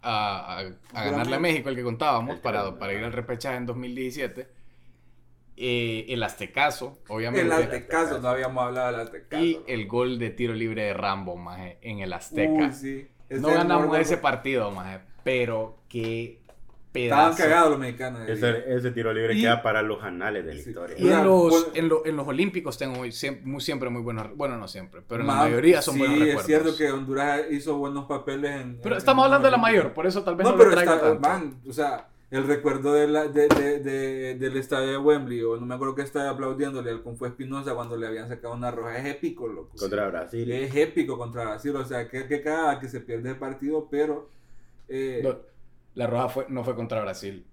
A, 0.00 0.60
a- 0.60 0.72
a 0.94 1.04
ganarle 1.10 1.36
a 1.36 1.40
México, 1.40 1.68
el 1.68 1.76
que 1.76 1.82
contábamos, 1.82 2.36
El 2.36 2.40
para, 2.40 2.78
para 2.78 2.92
ir 2.92 3.02
al 3.04 3.12
repechaje 3.12 3.56
en 3.56 3.66
2017. 3.66 4.48
Eh, 5.60 6.06
el 6.08 6.22
Aztecaso, 6.22 7.00
obviamente. 7.08 7.44
El 7.44 7.52
Aztecaso, 7.52 8.20
no 8.20 8.28
habíamos 8.28 8.62
hablado 8.62 8.92
del 8.92 9.00
Aztecaso. 9.00 9.42
Y 9.44 9.60
el 9.66 9.88
gol 9.88 10.18
de 10.20 10.30
tiro 10.30 10.54
libre 10.54 10.84
de 10.84 10.94
Rambo, 10.94 11.36
maje, 11.36 11.78
en 11.82 11.98
el 11.98 12.12
Azteca. 12.12 12.52
Uy, 12.52 12.72
sí. 12.72 13.08
Ese 13.28 13.40
no 13.40 13.48
ganamos 13.48 13.98
ese 13.98 14.16
partido, 14.18 14.70
maje, 14.70 15.00
pero 15.24 15.80
qué 15.88 16.40
Estaban 16.94 17.30
pedazo. 17.34 17.42
cagados 17.42 17.70
los 17.70 17.78
mexicanos. 17.78 18.28
ese 18.28 18.46
día. 18.52 18.64
Ese, 18.66 18.90
tiro 18.92 19.12
libre 19.12 19.34
Y- 19.34 19.42
queda 19.42 19.62
para 19.62 19.82
los 19.82 20.02
anales 20.02 20.44
de 20.46 20.54
la 20.54 20.62
Sí. 20.62 20.70
historia. 20.70 20.96
Y 20.98 21.08
en 21.08 21.24
los, 21.24 21.48
pues- 21.50 21.66
en, 21.74 21.88
lo- 21.88 22.04
en 22.06 22.16
los 22.16 22.26
Olímpicos 22.26 22.78
tengo 22.78 22.96
muy, 22.96 23.12
siempre, 23.12 23.44
muy, 23.46 23.60
siempre 23.60 23.90
muy 23.90 24.02
buenos, 24.02 24.34
bueno, 24.36 24.56
no 24.56 24.66
siempre, 24.68 25.02
pero 25.06 25.20
en 25.20 25.26
la 25.26 25.34
Ma- 25.34 25.42
mayoría 25.42 25.82
son 25.82 25.94
sí, 25.94 26.00
buenos 26.00 26.18
recuerdos. 26.18 26.40
es 26.42 26.46
cierto 26.46 26.76
que 26.76 26.90
Honduras 26.90 27.42
hizo 27.50 27.76
buenos 27.78 28.06
papeles 28.06 28.50
en... 28.62 28.78
Pero 28.82 28.94
en- 28.94 28.98
estamos 28.98 29.22
en 29.22 29.26
hablando 29.26 29.46
de 29.46 29.52
la 29.52 29.58
mayor, 29.58 29.92
por 29.92 30.06
eso 30.06 30.22
tal 30.24 30.34
vez 30.36 30.44
no, 30.44 30.52
No, 30.52 30.56
lo 30.56 30.64
pero 30.64 30.72
traigo 30.76 30.94
está, 30.94 31.06
tanto. 31.08 31.28
man, 31.28 31.60
o 31.68 31.72
sea, 31.72 32.08
el 32.30 32.46
recuerdo 32.46 32.92
de 32.94 33.06
la, 33.08 33.26
de, 33.28 33.48
de- 33.48 33.78
de- 33.80 34.34
del 34.34 34.56
estadio 34.56 34.88
de 34.90 34.98
Wembley, 34.98 35.42
o 35.42 35.56
no 35.56 35.66
me 35.66 35.74
acuerdo 35.74 35.94
que 35.94 36.02
estaba 36.02 36.30
aplaudiéndole 36.30 36.90
al 36.90 37.02
Confue 37.02 37.28
Espinosa 37.28 37.74
cuando 37.74 37.96
le 37.96 38.06
habían 38.06 38.28
sacado 38.28 38.54
una 38.54 38.70
roja, 38.70 38.98
es 38.98 39.06
épico, 39.06 39.46
loco. 39.46 39.70
Contra 39.78 40.08
Brasil. 40.08 40.50
Es 40.52 40.74
épico 40.74 41.16
contra 41.18 41.44
Brasil, 41.44 41.76
o 41.76 41.84
sea, 41.84 42.08
que, 42.08 42.26
que 42.26 42.42
cada 42.42 42.80
que 42.80 42.88
se 42.88 43.00
pierde 43.00 43.30
el 43.30 43.36
partido, 43.36 43.88
pero... 43.90 44.28
eh, 44.88 45.20
No, 45.22 45.36
la 45.98 46.06
roja 46.06 46.28
fue, 46.28 46.46
no 46.48 46.64
fue 46.64 46.74
contra 46.74 47.00
Brasil. 47.02 47.44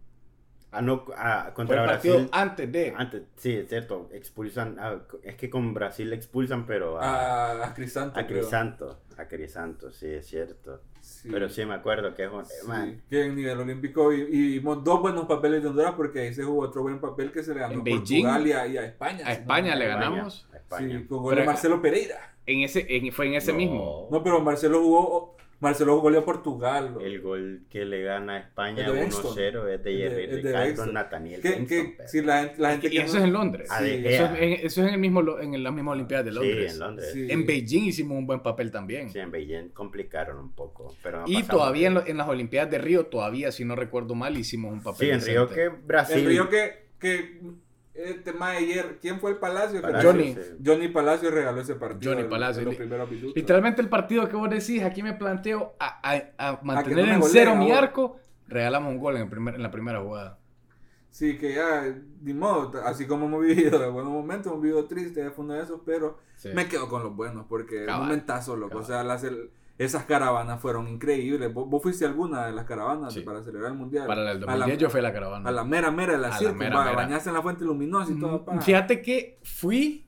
Ah, 0.71 0.81
no, 0.81 1.05
ah, 1.15 1.43
Fue 1.45 1.53
contra 1.53 1.85
partido 1.85 2.15
Brasil. 2.15 2.29
antes 2.33 2.71
de. 2.71 2.93
Antes, 2.97 3.21
sí, 3.37 3.53
es 3.53 3.69
cierto, 3.69 4.09
expulsan. 4.11 4.75
ah, 4.79 4.97
es 5.23 5.35
que 5.35 5.49
con 5.49 5.73
Brasil 5.73 6.11
expulsan, 6.11 6.65
pero 6.65 6.99
a, 6.99 7.51
a, 7.61 7.67
a 7.67 7.73
Crisanto, 7.73 8.19
a 8.19 8.25
creo. 8.27 8.41
Crisanto. 8.41 8.99
A 9.17 9.25
Crisanto, 9.27 9.91
sí, 9.93 10.07
es 10.07 10.25
cierto. 10.27 10.81
Sí. 10.99 11.29
Pero 11.31 11.47
sí 11.47 11.65
me 11.65 11.75
acuerdo 11.75 12.13
que 12.13 12.25
es 12.25 12.29
un. 12.31 12.43
Sí, 12.45 12.67
man, 12.67 13.01
que 13.09 13.25
en 13.25 13.35
nivel 13.35 13.57
olímpico 13.59 14.11
y, 14.11 14.21
y 14.23 14.47
vimos 14.59 14.83
dos 14.83 14.99
buenos 14.99 15.25
papeles 15.27 15.63
de 15.63 15.69
Honduras 15.69 15.93
porque 15.95 16.19
ahí 16.19 16.33
se 16.33 16.43
jugó 16.43 16.63
otro 16.63 16.81
buen 16.81 16.99
papel 16.99 17.31
que 17.31 17.41
se 17.41 17.53
le 17.53 17.61
ganó 17.61 17.79
a 17.79 17.83
Beijing, 17.83 18.23
Portugal 18.25 18.47
y 18.47 18.51
a, 18.51 18.67
y 18.67 18.77
a 18.77 18.85
España. 18.85 19.25
a 19.25 19.33
si 19.33 19.39
España 19.41 19.75
le 19.75 19.87
ganamos. 19.87 20.49
a 20.51 20.57
España. 20.57 20.99
Sí, 20.99 21.05
con 21.05 21.19
gol 21.23 21.29
de 21.35 21.41
Pero- 21.41 21.51
Marcelo 21.51 21.81
Pereira. 21.81 22.35
En 22.47 22.59
ese, 22.61 22.85
en- 22.89 23.11
fue 23.13 23.27
en 23.27 23.35
ese 23.35 23.53
No. 23.53 23.57
mismo. 23.57 24.07
No, 24.11 24.21
pero 24.21 24.41
Marcelo 24.41 24.81
jugó 24.81 25.34
Marcelo 25.61 25.99
goleó 26.01 26.19
a 26.19 26.25
Portugal. 26.25 26.97
El 27.01 27.21
gol 27.21 27.61
que 27.69 27.85
le 27.85 28.03
gana 28.03 28.33
a 28.35 28.39
España 28.39 28.85
El 28.85 28.93
de 28.93 28.99
Bexton. 29.01 29.35
1-0 29.35 29.67
es 29.69 29.83
de 29.83 29.89
de- 29.91 29.97
Jerry 29.97 30.27
de 30.27 30.35
Ricardo 30.37 30.65
Bexton. 30.65 30.93
Nathaniel 30.93 31.39
pero- 31.41 32.07
si 32.07 32.21
la, 32.21 32.39
gente- 32.43 32.61
la 32.61 32.71
gente 32.71 32.87
Y 32.87 32.89
que 32.91 32.97
eso 33.01 33.13
no- 33.13 33.19
es 33.19 33.23
en 33.25 33.33
Londres. 33.33 33.69
De 33.79 33.85
Sí. 33.97 34.07
Eso 34.07 34.25
es, 34.25 34.31
en, 34.41 34.51
eso 34.53 34.81
es 34.81 34.87
en 34.87 34.93
el 34.93 34.99
mismo, 34.99 35.39
en 35.39 35.63
las 35.63 35.73
mismas 35.73 35.93
Olimpiadas 35.93 36.25
de 36.25 36.31
Londres. 36.33 36.65
Sí, 36.71 36.73
en 36.73 36.79
Londres. 36.79 37.09
Sí. 37.13 37.27
En 37.31 37.45
Beijing 37.45 37.83
hicimos 37.85 38.17
un 38.17 38.27
buen 38.27 38.41
papel 38.41 38.69
también. 38.71 39.09
Sí, 39.09 39.19
en 39.19 39.31
Beijing 39.31 39.69
complicaron 39.69 40.37
un 40.39 40.51
poco. 40.51 40.93
Pero 41.01 41.21
no 41.21 41.25
y 41.27 41.41
todavía 41.43 41.87
en, 41.87 41.93
de- 41.95 41.99
lo- 42.01 42.07
en 42.07 42.17
las 42.17 42.27
Olimpiadas 42.27 42.69
de 42.71 42.77
Río, 42.77 43.05
todavía, 43.05 43.51
si 43.51 43.63
no 43.65 43.75
recuerdo 43.75 44.13
mal, 44.13 44.37
hicimos 44.37 44.73
un 44.73 44.83
papel 44.83 45.07
Sí, 45.07 45.13
en 45.13 45.21
Río 45.33 45.49
que 45.49 45.69
Brasil. 45.69 46.17
El 46.19 46.25
río 46.27 46.49
que, 46.49 46.85
que 46.99 47.39
este 47.95 48.33
más 48.33 48.57
ayer, 48.57 48.97
¿quién 49.01 49.19
fue 49.19 49.31
el 49.31 49.37
Palacio? 49.37 49.77
Que 49.81 49.87
Palacio, 49.87 50.11
Johnny. 50.11 50.33
sí. 50.35 50.41
Johnny 50.65 50.87
Palacio 50.89 51.31
regaló 51.31 51.61
ese 51.61 51.75
partido. 51.75 52.13
Johnny 52.13 52.27
Palacio. 52.27 52.59
en 52.61 52.65
los 52.65 52.73
Li- 52.73 52.77
primeros 52.79 53.09
minutos. 53.09 53.33
Literalmente 53.35 53.81
el 53.81 53.89
partido 53.89 54.27
que 54.27 54.35
vos 54.35 54.49
decís, 54.49 54.83
aquí 54.83 55.01
me 55.03 55.13
planteo 55.13 55.75
a, 55.79 55.99
a- 56.11 56.23
a 56.37 56.59
mantener 56.63 57.07
no 57.07 57.13
en 57.15 57.23
cero 57.23 57.55
mi 57.55 57.71
arco, 57.71 58.17
regalamos 58.47 58.91
un 58.93 58.99
gol 58.99 59.15
en, 59.15 59.23
el 59.23 59.29
primer- 59.29 59.55
en 59.55 59.63
la 59.63 59.71
primera 59.71 60.01
jugada. 60.01 60.39
Sí, 61.09 61.37
que 61.37 61.53
ya, 61.53 61.85
ni 62.21 62.33
modo, 62.33 62.73
así 62.83 63.07
como 63.07 63.27
hemos 63.27 63.41
vivido 63.45 63.79
de 63.79 63.87
buenos 63.89 64.11
momentos, 64.11 64.47
hemos 64.51 64.61
vivido 64.61 64.85
tristes, 64.85 65.31
fue 65.33 65.45
uno 65.45 65.53
de 65.53 65.63
esos, 65.63 65.79
pero 65.85 66.17
Sí. 66.35 66.49
me 66.53 66.67
quedo 66.67 66.89
con 66.89 67.03
los 67.03 67.15
buenos, 67.15 67.45
porque 67.47 67.85
Cabal. 67.85 68.01
un 68.01 68.07
momentazo, 68.07 68.57
loco. 68.57 68.69
Cabal. 68.71 68.83
O 68.83 68.87
sea, 68.87 69.03
las, 69.05 69.23
el- 69.23 69.49
esas 69.77 70.05
caravanas 70.05 70.59
fueron 70.61 70.87
increíbles. 70.87 71.53
¿Vos, 71.53 71.67
vos 71.69 71.81
fuiste 71.83 72.05
a 72.05 72.07
alguna 72.07 72.45
de 72.45 72.53
las 72.53 72.65
caravanas 72.65 73.13
Sí. 73.13 73.21
para 73.21 73.43
celebrar 73.43 73.71
el 73.71 73.77
mundial? 73.77 74.07
Para 74.07 74.21
el 74.21 74.27
a 74.27 74.39
2010 74.39 74.67
la, 74.69 74.75
yo 74.75 74.89
fui 74.89 74.99
a 74.99 75.03
la 75.03 75.13
caravana. 75.13 75.49
a 75.49 75.51
la 75.51 75.63
mera 75.65 75.91
mera 75.91 76.13
de 76.13 76.19
la 76.19 76.31
circo, 76.37 76.57
bañaste 76.59 77.29
en 77.29 77.35
la 77.35 77.41
fuente 77.41 77.65
luminosa 77.65 78.11
y 78.11 78.19
todo. 78.19 78.45
Mm, 78.47 78.59
Fíjate 78.61 79.01
que 79.01 79.39
fui, 79.43 80.07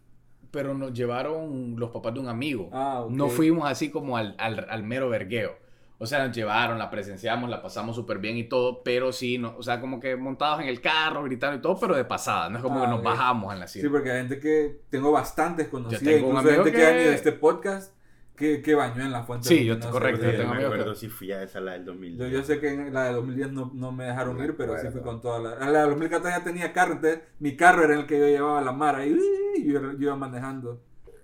pero 0.51 0.73
nos 0.73 0.93
llevaron 0.93 1.75
los 1.77 1.89
papás 1.91 2.13
de 2.13 2.19
un 2.21 2.29
amigo. 2.29 2.69
Ah, 2.71 3.01
ok. 3.01 3.11
No 3.11 3.27
fuimos 3.29 3.69
así 3.69 3.89
como 3.91 4.15
al, 4.17 4.35
al, 4.37 4.65
al 4.69 4.83
mero 4.83 5.09
vergueo. 5.09 5.57
O 5.99 6.05
sea, 6.05 6.25
nos 6.27 6.35
llevaron, 6.35 6.77
la 6.77 6.91
presenciamos, 6.91 7.49
la 7.49 7.59
pasamos 7.59 7.95
súper 7.95 8.19
bien 8.19 8.37
y 8.37 8.43
todo, 8.43 8.83
pero 8.83 9.11
sí, 9.11 9.39
no, 9.39 9.55
o 9.57 9.63
sea, 9.63 9.81
como 9.81 9.99
que 9.99 10.15
montados 10.15 10.61
en 10.61 10.67
el 10.67 10.79
carro, 10.79 11.23
gritando 11.23 11.57
y 11.57 11.59
todo, 11.61 11.75
pero 11.79 11.95
de 11.95 12.05
pasada. 12.05 12.49
No 12.49 12.57
es 12.57 12.63
como 12.63 12.77
Ah, 12.79 12.81
que 12.85 12.87
nos 12.91 13.01
bajamos 13.03 13.51
en 13.51 13.59
la 13.59 13.67
Sí, 13.67 13.79
circo. 13.81 13.95
porque 13.95 14.11
hay 14.11 14.19
gente 14.19 14.39
que 14.39 14.79
tengo 14.91 15.11
bastantes 15.11 15.67
conocidos, 15.69 16.03
tengo 16.03 16.27
un 16.27 16.35
incluso 16.35 16.47
amigo 16.49 16.63
gente 16.65 16.77
que... 16.79 16.85
ha 16.85 16.91
que- 16.93 17.09
a 17.09 17.13
este 17.15 17.31
podcast 17.31 17.96
que, 18.37 18.61
que 18.61 18.75
bañó 18.75 19.03
en 19.03 19.11
la 19.11 19.23
fuente 19.23 19.49
Sí, 19.49 19.65
yo- 19.65 19.73
luminosa. 19.73 19.91
correcto, 19.91 20.23
yo 20.23 20.37
tengo 20.37 20.53
me 20.53 20.63
acuerdo 20.63 20.93
que- 20.93 20.99
si 20.99 21.09
fui 21.09 21.31
a 21.33 21.43
esa 21.43 21.59
la 21.59 21.73
del 21.73 21.83
2000. 21.85 22.17
Yo, 22.17 22.27
yo 22.27 22.43
sé 22.43 22.59
que 22.61 22.69
en 22.69 22.93
la 22.93 23.05
de 23.05 23.13
2010 23.13 23.51
no, 23.51 23.71
no 23.73 23.91
me 23.91 24.05
dejaron 24.05 24.33
No 24.35 24.39
me 24.39 24.45
ir, 24.45 24.55
pero 24.55 24.77
sí 24.77 24.87
fui 24.89 25.01
con 25.01 25.19
toda 25.21 25.39
la... 25.39 25.49
A 25.65 25.69
la 25.69 25.81
de 25.83 25.89
2014 25.89 26.37
ya 26.37 26.43
tenía 26.45 26.71
carro, 26.71 26.93
entonces 26.93 27.19
mi 27.39 27.57
carro 27.57 27.83
era 27.83 27.95
el 27.99 28.05
que 28.05 28.17
yo 28.19 28.27
llevaba 28.27 28.59
a 28.59 28.63
la 28.63 28.71
mara 28.71 29.05
y 29.05 29.13
¡uy! 29.13 29.65
yo, 29.65 29.81
yo 29.93 29.97
iba 29.99 30.15
manejando. 30.15 30.81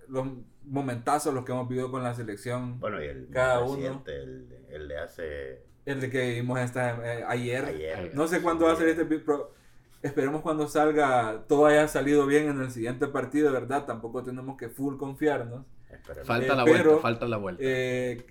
Los 0.10 0.28
momentazos, 0.66 1.34
los 1.34 1.46
que 1.46 1.52
hemos 1.52 1.70
vivido 1.70 1.92
con 1.92 2.04
la 2.04 2.14
selección. 2.16 2.80
Bueno, 2.80 3.02
y 3.02 3.08
el 3.08 3.28
Cada 3.32 3.62
uno. 3.62 4.04
el, 4.08 4.48
el 4.70 4.88
de 4.88 4.98
hace 4.98 5.62
El 5.86 6.02
de 6.02 6.10
que 6.10 6.34
vimos 6.34 6.60
esta, 6.60 6.98
eh, 7.20 7.24
ayer. 7.28 7.66
ayer. 7.66 8.12
No 8.16 8.28
sé 8.28 8.42
cuándo 8.42 8.66
va 8.66 8.72
a 8.74 8.76
ser 8.76 8.88
este 8.90 9.06
pero 9.06 9.54
esperemos 10.02 10.42
cuando 10.42 10.68
salga, 10.68 11.44
todo 11.48 11.66
haya 11.68 11.88
salido 11.88 12.26
bien 12.26 12.50
en 12.50 12.60
el 12.62 12.72
siguiente 12.72 13.08
partido, 13.08 13.52
verdad. 13.52 13.86
Tampoco 13.86 14.24
tenemos 14.24 14.58
que 14.58 14.70
full 14.70 14.98
confiarnos. 14.98 15.66
Esperemos. 15.94 16.28
Falta 16.28 16.54
Eh, 16.54 16.56
la 16.56 16.64
pero, 16.66 16.84
vuelta, 16.84 17.02
falta 17.02 17.26
la 17.28 17.38
vuelta. 17.38 17.62
Eh, 17.66 18.26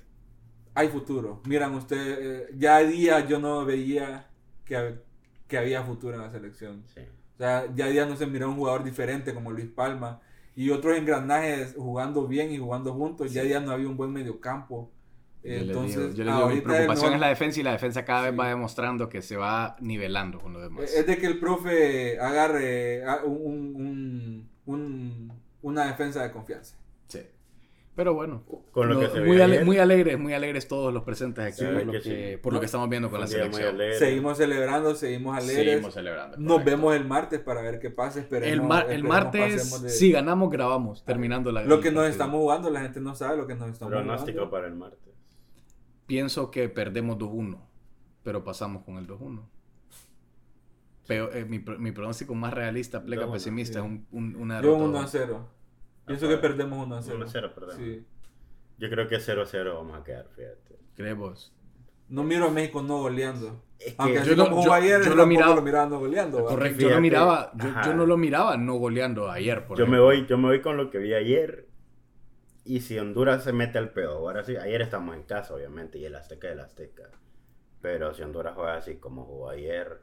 hay 0.75 0.89
futuro. 0.89 1.41
Miran 1.47 1.75
ustedes, 1.75 2.19
eh, 2.21 2.55
ya 2.57 2.79
día 2.81 3.27
yo 3.27 3.39
no 3.39 3.65
veía 3.65 4.29
que, 4.65 4.97
que 5.47 5.59
había 5.59 5.83
futuro 5.83 6.15
en 6.15 6.23
la 6.23 6.31
selección. 6.31 6.83
Sí. 6.95 7.01
O 7.35 7.39
sea, 7.39 7.67
ya 7.75 7.87
día 7.89 8.07
no 8.07 8.17
se 8.17 8.27
miró 8.27 8.49
un 8.49 8.57
jugador 8.57 8.85
diferente 8.85 9.35
como 9.35 9.51
Luis 9.51 9.67
Palma 9.67 10.21
y 10.55 10.71
otros 10.71 10.97
engranajes 10.97 11.75
jugando 11.77 12.27
bien 12.27 12.53
y 12.53 12.59
jugando 12.59 12.93
juntos. 12.95 13.33
Ya 13.33 13.41
a 13.43 13.45
día 13.45 13.61
no 13.61 13.73
había 13.73 13.89
un 13.89 13.97
buen 13.97 14.13
mediocampo. 14.13 14.91
Yo 15.45 15.51
Entonces, 15.51 16.15
yo 16.15 16.23
digo, 16.25 16.47
mi 16.49 16.61
preocupación 16.61 17.15
es 17.15 17.21
la 17.21 17.27
defensa 17.29 17.59
y 17.59 17.63
la 17.65 17.73
defensa 17.73 18.05
cada 18.05 18.23
vez 18.23 18.31
Sí. 18.31 18.37
va 18.37 18.49
demostrando 18.49 19.09
que 19.09 19.23
se 19.23 19.37
va 19.37 19.75
nivelando 19.81 20.39
con 20.39 20.53
lo 20.53 20.61
demás. 20.61 20.85
Es 20.95 21.05
de 21.05 21.19
que 21.19 21.27
el 21.27 21.41
profe 21.41 22.17
agarre 22.21 23.05
a- 23.05 23.25
un, 23.25 23.75
un- 23.75 24.49
un- 24.67 25.33
una 25.63 25.87
defensa 25.87 26.23
de 26.23 26.31
confianza. 26.31 26.77
Pero 27.95 28.15
bueno, 28.15 28.43
Con 28.71 28.89
lo 28.89 28.95
no, 28.95 29.01
que 29.01 29.09
se 29.09 29.21
muy, 29.21 29.39
ale- 29.39 29.57
ayer, 29.57 29.67
muy 29.67 29.77
alegres, 29.79 30.19
muy 30.19 30.33
alegres 30.33 30.67
todos 30.67 30.95
los 30.95 31.03
presentes 31.03 31.45
aquí 31.45 31.59
Sí, 31.59 31.65
por, 31.67 31.85
lo 31.85 31.93
que 31.93 32.01
que, 32.01 32.31
sí. 32.33 32.37
por 32.43 32.55
lo 32.55 32.61
que 32.61 32.65
estamos 32.65 32.89
viendo 32.89 33.11
con 33.11 33.21
la 33.21 33.27
selección. 33.27 33.77
Seguimos 33.99 34.39
celebrando, 34.39 34.95
seguimos 34.95 35.37
alegres. 35.37 35.67
Seguimos 35.67 35.93
celebrando. 35.95 36.39
Nos 36.39 36.53
correcto. 36.55 36.71
vemos 36.71 36.97
el 36.97 37.05
martes 37.07 37.41
para 37.41 37.61
ver 37.61 37.79
qué 37.81 37.91
pasa. 37.91 38.21
Esperemos, 38.21 38.51
El, 38.51 38.63
mar- 38.63 38.91
el 38.91 39.05
martes, 39.05 39.83
de- 39.83 39.91
si 39.91 40.11
ganamos, 40.11 40.51
grabamos, 40.51 41.05
terminando 41.05 41.53
la 41.53 41.65
Lo 41.65 41.81
que 41.81 41.91
nos 41.91 41.97
partido. 42.05 42.07
estamos 42.07 42.41
jugando, 42.41 42.71
la 42.71 42.81
gente 42.81 43.01
no 43.01 43.15
sabe 43.15 43.37
lo 43.37 43.47
que 43.47 43.57
nos 43.57 43.69
estamos 43.69 43.93
Pronóstico 43.93 44.33
jugando. 44.39 44.51
para 44.51 44.67
el 44.69 44.75
martes. 44.75 45.13
Pienso 46.07 46.51
que 46.51 46.71
perdemos 46.71 47.19
2-1, 47.19 47.59
pero 48.23 48.43
pasamos 48.43 48.85
con 48.85 48.97
el 48.97 49.07
2-1. 49.07 49.43
Pero 51.07 51.33
eh, 51.33 51.45
mi, 51.45 51.59
mi 51.79 51.93
pronóstico 51.93 52.35
más 52.35 52.55
realista, 52.55 53.03
pleca 53.05 53.27
2-1, 53.27 53.33
pesimista, 53.33 53.79
es 53.81 53.85
un, 53.85 54.07
un, 54.13 54.37
una 54.37 54.63
Yo 54.63 54.73
derrota. 54.73 54.85
1 54.89 55.01
a 55.01 55.07
0. 55.07 55.49
Pienso 56.07 56.29
que 56.29 56.37
perdemos 56.37 56.85
1 56.87 56.97
a 56.97 57.03
0. 57.03 57.19
1-0, 57.27 57.55
perdón. 57.55 57.77
Sí. 57.77 58.05
Yo 58.79 58.91
creo 58.91 59.07
que 59.09 59.17
0-0 59.19 59.75
vamos 59.75 60.01
a 60.01 60.05
quedar, 60.05 60.27
fíjate. 60.35 60.79
¿Crees 60.97 61.17
vos? 61.17 61.53
No 62.09 62.25
miro 62.25 62.47
a 62.47 62.51
México 62.51 62.83
no 62.83 62.99
goleando. 62.99 63.63
Es 63.79 63.95
Aunque 63.99 64.21
que 64.21 64.27
yo 64.29 64.37
no- 64.37 64.45
como 64.45 64.57
jugó 64.57 64.67
yo- 64.69 64.73
ayer, 64.75 64.91
yo 64.99 64.99
lo 64.99 65.05
tampoco 65.11 65.27
miraba- 65.27 65.55
lo 65.55 65.63
miraba 65.63 65.87
no 65.87 65.99
goleando. 66.01 66.45
Correcto, 66.45 66.81
yo 66.83 66.91
no 66.91 67.01
miraba, 67.01 67.53
yo, 67.85 67.95
no 67.95 68.07
lo 68.07 68.17
miraba 68.17 68.57
no 68.57 68.75
goleando 68.75 69.31
ayer. 69.31 69.67
Por 69.67 69.79
yo 69.79 69.87
me 69.87 69.99
voy, 69.99 70.27
yo 70.27 70.37
me 70.39 70.49
voy 70.49 70.61
con 70.61 70.77
lo 70.77 70.91
que 70.91 70.99
vi 70.99 71.15
ayer. 71.15 71.69
Y 72.65 72.81
si 72.81 72.99
Honduras 72.99 73.43
se 73.45 73.53
mete 73.53 73.79
al 73.79 73.91
pedo, 73.91 74.19
ahora 74.19 74.45
sí, 74.45 74.57
ayer 74.57 74.83
estamos 74.83 75.17
en 75.17 75.23
casa, 75.25 75.55
obviamente, 75.55 75.99
y 75.99 76.05
el 76.05 76.15
Azteca 76.15 76.47
es 76.49 76.53
el 76.53 76.61
Azteca. 76.61 77.11
Pero 77.81 78.15
si 78.15 78.23
Honduras 78.23 78.55
juega 78.55 78.77
así 78.77 78.97
como 78.97 79.25
jugó 79.25 79.51
ayer, 79.51 80.01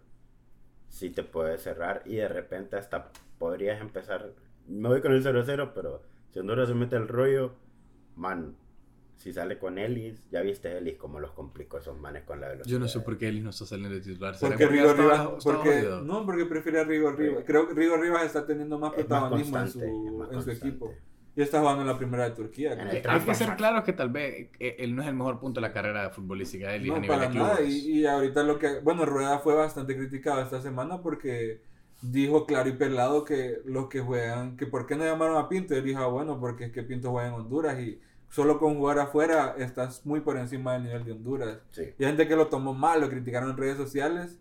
sí 0.89 1.09
te 1.11 1.23
puede 1.23 1.57
cerrar 1.57 2.01
y 2.05 2.15
de 2.15 2.27
repente 2.27 2.75
hasta 2.75 3.11
podrías 3.37 3.79
empezar. 3.79 4.31
Me 4.69 4.87
voy 4.87 5.01
con 5.01 5.13
el 5.13 5.23
0-0, 5.23 5.71
pero 5.73 6.01
si 6.29 6.39
Honduras 6.39 6.69
se 6.69 6.75
mete 6.75 6.95
al 6.95 7.07
rollo, 7.07 7.53
man, 8.15 8.55
si 9.19 9.33
sale 9.33 9.57
con 9.59 9.77
Ellis, 9.77 10.23
ya 10.31 10.41
viste 10.41 10.77
Ellis 10.77 10.95
cómo 10.97 11.19
los 11.19 11.31
complicó 11.31 11.77
esos 11.77 11.99
manes 11.99 12.23
con 12.23 12.39
la 12.39 12.47
velocidad. 12.47 12.71
Yo 12.71 12.79
no 12.79 12.87
sé 12.87 13.01
por 13.01 13.17
qué 13.17 13.27
él 13.27 13.43
no 13.43 13.49
está 13.49 13.65
saliendo 13.65 13.95
de 13.95 14.01
titular. 14.01 14.35
¿Será 14.35 14.51
Porque 14.51 14.67
Rigo 14.67 14.93
Rivas, 14.93 15.27
porque, 15.43 15.89
no, 16.03 16.25
porque 16.25 16.45
prefiere 16.45 16.79
a 16.79 16.83
Rigo 16.85 17.11
Rivas. 17.11 17.43
Creo 17.45 17.67
que 17.67 17.73
Rigo 17.73 17.97
Rivas 17.97 18.23
está 18.25 18.45
teniendo 18.45 18.79
más 18.79 18.93
Es 18.93 19.09
más 19.09 19.23
protagonismo 19.23 19.59
en, 19.59 19.67
su, 19.69 20.27
en 20.31 20.41
su 20.41 20.51
equipo. 20.51 20.93
Y 21.35 21.41
está 21.41 21.59
jugando 21.59 21.81
en 21.81 21.87
la 21.87 21.97
primera 21.97 22.25
de 22.25 22.31
Turquía. 22.31 22.73
El 22.73 23.09
Hay 23.09 23.21
que 23.21 23.35
ser 23.35 23.55
claros 23.55 23.83
que 23.83 23.93
tal 23.93 24.09
vez 24.09 24.49
eh, 24.59 24.75
él 24.79 24.95
no 24.95 25.01
es 25.01 25.07
el 25.07 25.15
mejor 25.15 25.39
punto 25.39 25.61
de 25.61 25.67
la 25.67 25.73
carrera 25.73 26.09
futbolística 26.09 26.69
de 26.69 26.75
él 26.77 26.87
y 26.87 26.89
a 26.89 26.93
No, 26.93 26.99
nivel 26.99 27.17
para 27.17 27.29
de 27.29 27.39
nada. 27.39 27.61
Y, 27.61 27.99
y 27.99 28.05
ahorita 28.05 28.43
lo 28.43 28.57
que. 28.57 28.79
Bueno, 28.79 29.05
Rueda 29.05 29.39
fue 29.39 29.53
bastante 29.53 29.95
criticado 29.95 30.41
esta 30.41 30.61
semana 30.61 31.01
porque 31.01 31.61
dijo 32.01 32.45
claro 32.45 32.69
y 32.69 32.73
pelado 32.73 33.23
que 33.23 33.61
los 33.65 33.87
que 33.87 33.99
juegan. 33.99 34.57
que 34.57 34.65
¿Por 34.65 34.85
qué 34.85 34.95
no 34.95 35.05
llamaron 35.05 35.37
a 35.37 35.49
Pinto? 35.49 35.73
Y 35.73 35.77
él 35.77 35.83
dijo, 35.83 36.01
ah, 36.01 36.07
bueno, 36.07 36.39
porque 36.39 36.65
es 36.65 36.71
que 36.71 36.83
Pinto 36.83 37.11
juega 37.11 37.29
en 37.29 37.33
Honduras 37.33 37.79
y 37.79 37.99
solo 38.29 38.59
con 38.59 38.75
jugar 38.75 38.99
afuera 38.99 39.55
estás 39.57 40.05
muy 40.05 40.21
por 40.21 40.37
encima 40.37 40.73
del 40.73 40.83
nivel 40.83 41.03
de 41.05 41.11
Honduras. 41.13 41.57
Sí. 41.71 41.93
Y 41.97 42.03
hay 42.03 42.09
gente 42.09 42.27
que 42.27 42.35
lo 42.35 42.47
tomó 42.47 42.73
mal, 42.73 43.01
lo 43.01 43.09
criticaron 43.09 43.51
en 43.51 43.57
redes 43.57 43.77
sociales, 43.77 44.39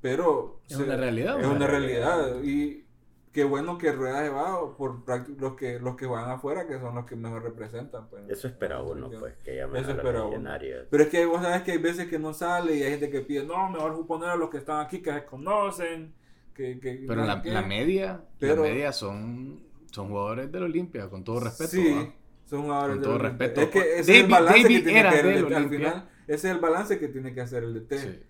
pero... 0.00 0.60
Es 0.68 0.76
una 0.76 0.96
realidad, 0.96 1.40
Es 1.40 1.46
una 1.46 1.66
realidad. 1.66 2.42
Y 2.42 2.84
qué 3.32 3.42
bueno 3.42 3.76
que 3.78 3.90
Rueda 3.90 4.22
se 4.22 4.30
va 4.30 4.76
por 4.76 5.02
los 5.40 5.54
que, 5.54 5.80
los 5.80 5.96
que 5.96 6.06
juegan 6.06 6.30
afuera, 6.30 6.66
que 6.66 6.78
son 6.78 6.94
los 6.94 7.04
que 7.04 7.16
mejor 7.16 7.42
representan. 7.42 8.08
pues. 8.08 8.22
Eso 8.28 8.48
espera 8.48 8.80
uno, 8.80 9.10
pues, 9.18 9.34
que 9.44 9.56
llamen 9.56 9.82
Eso 9.82 9.90
a 9.90 9.94
los 9.94 10.04
legionarios. 10.04 10.86
Pero 10.88 11.02
es 11.02 11.08
que 11.10 11.26
vos 11.26 11.42
sabes 11.42 11.62
que 11.62 11.72
hay 11.72 11.78
veces 11.78 12.08
que 12.08 12.18
no 12.18 12.32
sale 12.32 12.76
y 12.76 12.82
hay 12.82 12.92
gente 12.92 13.10
que 13.10 13.20
pide, 13.20 13.44
no, 13.44 13.68
mejor 13.68 14.06
poner 14.06 14.30
a 14.30 14.36
los 14.36 14.50
que 14.50 14.58
están 14.58 14.80
aquí 14.80 15.02
que 15.02 15.12
se 15.12 15.24
conocen. 15.24 16.14
Que, 16.54 16.78
que, 16.78 17.04
Pero 17.06 17.24
la, 17.24 17.36
sé 17.36 17.42
qué". 17.42 17.50
la 17.50 17.62
media, 17.62 18.24
Pero- 18.38 18.62
la 18.62 18.70
media 18.70 18.92
son, 18.92 19.60
son 19.90 20.08
jugadores 20.08 20.50
del 20.52 20.62
Olimpia, 20.64 21.08
con 21.10 21.24
todo 21.24 21.40
respeto. 21.40 21.70
Sí, 21.72 22.12
son 22.44 22.62
jugadores 22.62 22.94
Con 22.96 23.00
del 23.02 23.10
todo 23.10 23.20
Olimpia. 23.20 23.46
respeto. 23.48 23.60
Es 23.62 23.68
que 23.70 23.98
ese 24.00 24.18
es 24.18 24.24
el 24.24 24.30
balance 24.30 24.62
David 24.62 24.76
que 24.76 24.82
tiene 24.84 25.02
que 25.02 25.08
hacer 25.08 25.26
el. 25.26 25.54
Al 25.54 25.68
final, 25.68 26.08
ese 26.26 26.34
es 26.48 26.54
el 26.54 26.60
balance 26.60 26.98
que 26.98 27.08
tiene 27.08 27.34
que 27.34 27.40
hacer 27.40 27.64
el 27.64 27.74
DT. 27.74 27.98
Sí. 27.98 28.20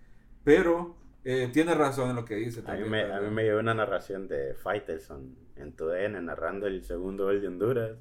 Pero 0.43 0.95
eh, 1.23 1.49
tiene 1.53 1.73
razón 1.75 2.09
en 2.09 2.15
lo 2.15 2.25
que 2.25 2.35
dice. 2.35 2.59
A 2.61 2.61
mí, 2.61 2.67
también, 2.83 2.89
me, 2.91 3.01
a 3.13 3.19
mí 3.21 3.29
me 3.31 3.43
llevó 3.43 3.59
una 3.59 3.73
narración 3.73 4.27
de 4.27 4.53
Faitelson 4.55 5.35
en 5.55 5.73
TUDN 5.73 6.23
narrando 6.25 6.67
el 6.67 6.83
segundo 6.83 7.25
gol 7.25 7.41
de 7.41 7.47
Honduras. 7.47 7.91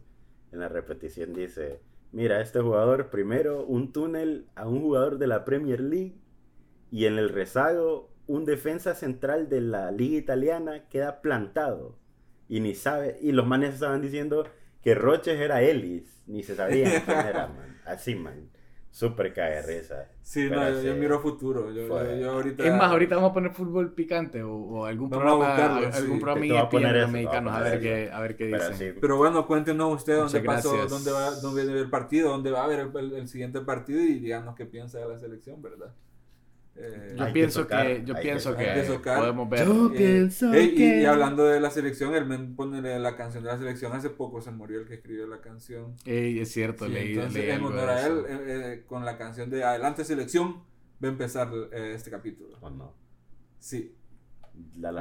En 0.52 0.60
la 0.60 0.68
repetición 0.68 1.32
dice, 1.34 1.80
mira, 2.12 2.40
este 2.40 2.60
jugador 2.60 3.10
primero 3.10 3.64
un 3.64 3.92
túnel 3.92 4.46
a 4.54 4.68
un 4.68 4.80
jugador 4.82 5.18
de 5.18 5.26
la 5.26 5.44
Premier 5.44 5.80
League 5.80 6.14
y 6.90 7.06
en 7.06 7.18
el 7.18 7.28
rezago 7.30 8.10
un 8.26 8.44
defensa 8.44 8.94
central 8.94 9.48
de 9.48 9.60
la 9.60 9.90
liga 9.90 10.16
italiana 10.18 10.88
queda 10.88 11.20
plantado 11.22 11.98
y 12.48 12.60
ni 12.60 12.74
sabe, 12.74 13.18
y 13.20 13.32
los 13.32 13.46
manes 13.46 13.74
estaban 13.74 14.00
diciendo 14.02 14.46
que 14.82 14.94
Roches 14.94 15.40
era 15.40 15.62
Ellis, 15.62 16.22
ni 16.26 16.42
se 16.42 16.54
sabía 16.56 17.00
quién 17.04 17.18
era, 17.20 17.48
man. 17.48 17.78
Así, 17.84 18.14
man. 18.14 18.50
súper 18.90 19.32
cae 19.34 19.62
risa. 19.62 20.08
Sí, 20.22 20.46
Pero 20.48 20.60
no, 20.60 20.70
yo, 20.70 20.82
yo 20.82 20.94
miro 20.96 21.20
futuro. 21.20 21.70
Yo, 21.72 21.86
yo, 21.88 22.16
yo 22.16 22.30
ahorita. 22.32 22.62
Es 22.64 22.72
más, 22.72 22.90
ahorita 22.90 23.16
vamos 23.16 23.30
a 23.30 23.34
poner 23.34 23.52
fútbol 23.52 23.92
picante 23.94 24.42
o, 24.42 24.52
o 24.54 24.84
algún 24.86 25.10
Vamos 25.10 25.24
a 25.24 25.36
programa, 25.36 25.80
buscarlo, 25.80 25.86
algún 25.96 26.16
sí. 26.16 26.20
programa 26.20 26.60
a 26.60 26.68
poner 26.70 26.96
ESPN 26.96 26.96
eso, 26.96 27.08
mexicano, 27.12 27.50
te 27.50 27.56
a 27.56 27.58
a 27.58 27.60
ver 27.62 27.80
qué, 27.80 28.10
a 28.12 28.20
ver 28.20 28.36
qué 28.36 28.44
Pero 28.50 28.56
dicen. 28.68 28.74
sí, 28.74 28.98
Pero 29.00 29.16
bueno, 29.16 29.46
cuéntenos 29.46 29.94
ustedes 29.94 30.18
Muchas 30.20 30.32
dónde 30.32 30.46
pasó, 30.46 30.76
dónde 30.88 31.10
va, 31.12 31.30
dónde 31.40 31.64
viene 31.64 31.80
el 31.80 31.90
partido, 31.90 32.30
dónde 32.30 32.50
va 32.50 32.60
a 32.62 32.64
haber 32.64 32.80
el, 32.80 32.96
el- 32.96 33.12
el 33.14 33.28
siguiente 33.28 33.60
partido 33.60 34.00
y 34.00 34.18
díganos 34.18 34.54
qué 34.54 34.64
piensa 34.66 34.98
de 34.98 35.08
la 35.08 35.18
selección, 35.18 35.60
¿verdad? 35.62 35.92
Eh, 36.76 37.14
Yo 37.16 37.26
que 37.26 37.32
pienso 37.32 37.62
tocar, 37.62 37.86
que, 37.86 38.04
yo 38.04 38.14
pienso 38.16 38.56
que 38.56 38.64
podemos 39.04 39.48
ver. 39.48 39.64
Yo 39.66 39.86
eh, 39.92 39.96
pienso 39.96 40.58
y- 40.58 40.74
que- 40.74 41.02
y, 41.02 41.04
hablando 41.04 41.44
de 41.44 41.60
la 41.60 41.70
selección, 41.70 42.14
el 42.14 42.26
men 42.26 42.56
pone 42.56 42.98
la 42.98 43.16
canción 43.16 43.44
de 43.44 43.50
la 43.50 43.58
selección. 43.58 43.92
Hace 43.92 44.10
poco 44.10 44.40
se 44.40 44.50
murió 44.50 44.80
el 44.80 44.86
que 44.86 44.94
escribió 44.94 45.26
la 45.28 45.40
canción. 45.40 45.94
Ey, 46.04 46.40
es 46.40 46.50
cierto, 46.52 46.86
Sí, 46.86 46.92
leí, 46.92 47.12
entonces, 47.12 47.34
leí 47.34 47.50
en 47.50 47.62
honor 47.64 47.88
a 47.88 48.06
él, 48.06 48.24
eh, 48.28 48.38
eh, 48.48 48.84
con 48.86 49.04
la 49.04 49.16
canción 49.16 49.50
de 49.50 49.62
Adelante 49.62 50.04
Selección, 50.04 50.64
va 51.02 51.08
a 51.08 51.12
empezar 51.12 51.48
eh, 51.72 51.92
este 51.94 52.10
capítulo. 52.10 52.58
¿O 52.60 52.70
no? 52.70 52.92
Sí. 53.60 53.94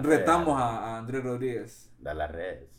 Retamos 0.04 0.60
a, 0.60 0.96
a 0.96 0.98
Andrés 1.00 1.24
Rodríguez. 1.24 1.92
Da 2.00 2.14
las 2.14 2.32
redes. 2.32 2.70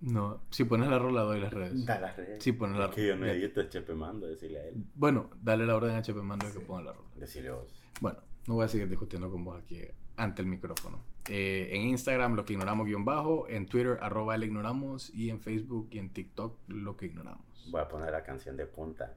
No, 0.00 0.42
si 0.50 0.64
pones 0.64 0.88
la 0.88 0.98
rola 0.98 1.22
doy 1.22 1.40
las 1.40 1.52
redes. 1.52 1.84
Da 1.84 1.98
las 1.98 2.16
redes. 2.16 2.42
Sí, 2.42 2.52
pon 2.52 2.78
la- 2.78 2.86
Es 2.86 2.90
que 2.92 3.06
yo 3.08 3.16
no 3.16 3.26
edito 3.26 3.62
chepe 3.64 3.94
mando, 3.94 4.26
decirle 4.26 4.60
a 4.60 4.64
él. 4.68 4.74
Bueno, 4.94 5.30
dale 5.42 5.66
la 5.66 5.74
orden 5.74 5.92
a 5.96 5.98
HP 5.98 6.22
Mando 6.22 6.46
de 6.46 6.52
que 6.52 6.60
ponga 6.60 6.82
la 6.82 6.92
rola. 6.92 7.08
Decirle 7.16 7.50
vos. 7.50 7.77
Bueno, 8.00 8.18
no 8.46 8.54
voy 8.54 8.64
a 8.64 8.68
seguir 8.68 8.88
discutiendo 8.88 9.30
con 9.30 9.44
vos 9.44 9.60
aquí 9.62 9.80
ante 10.16 10.42
el 10.42 10.48
micrófono. 10.48 11.00
Eh, 11.28 11.68
en 11.72 11.82
Instagram, 11.82 12.34
lo 12.34 12.44
que 12.44 12.54
ignoramos 12.54 12.86
guion 12.86 13.04
bajo. 13.04 13.46
En 13.48 13.66
Twitter, 13.66 13.98
arroba 14.00 14.34
el 14.34 14.44
ignoramos. 14.44 15.12
Y 15.14 15.30
en 15.30 15.40
Facebook 15.40 15.88
y 15.90 15.98
en 15.98 16.10
TikTok, 16.10 16.58
lo 16.68 16.96
que 16.96 17.06
ignoramos. 17.06 17.44
Voy 17.70 17.80
a 17.82 17.88
poner 17.88 18.10
la 18.10 18.22
canción 18.22 18.56
de 18.56 18.66
punta. 18.66 19.14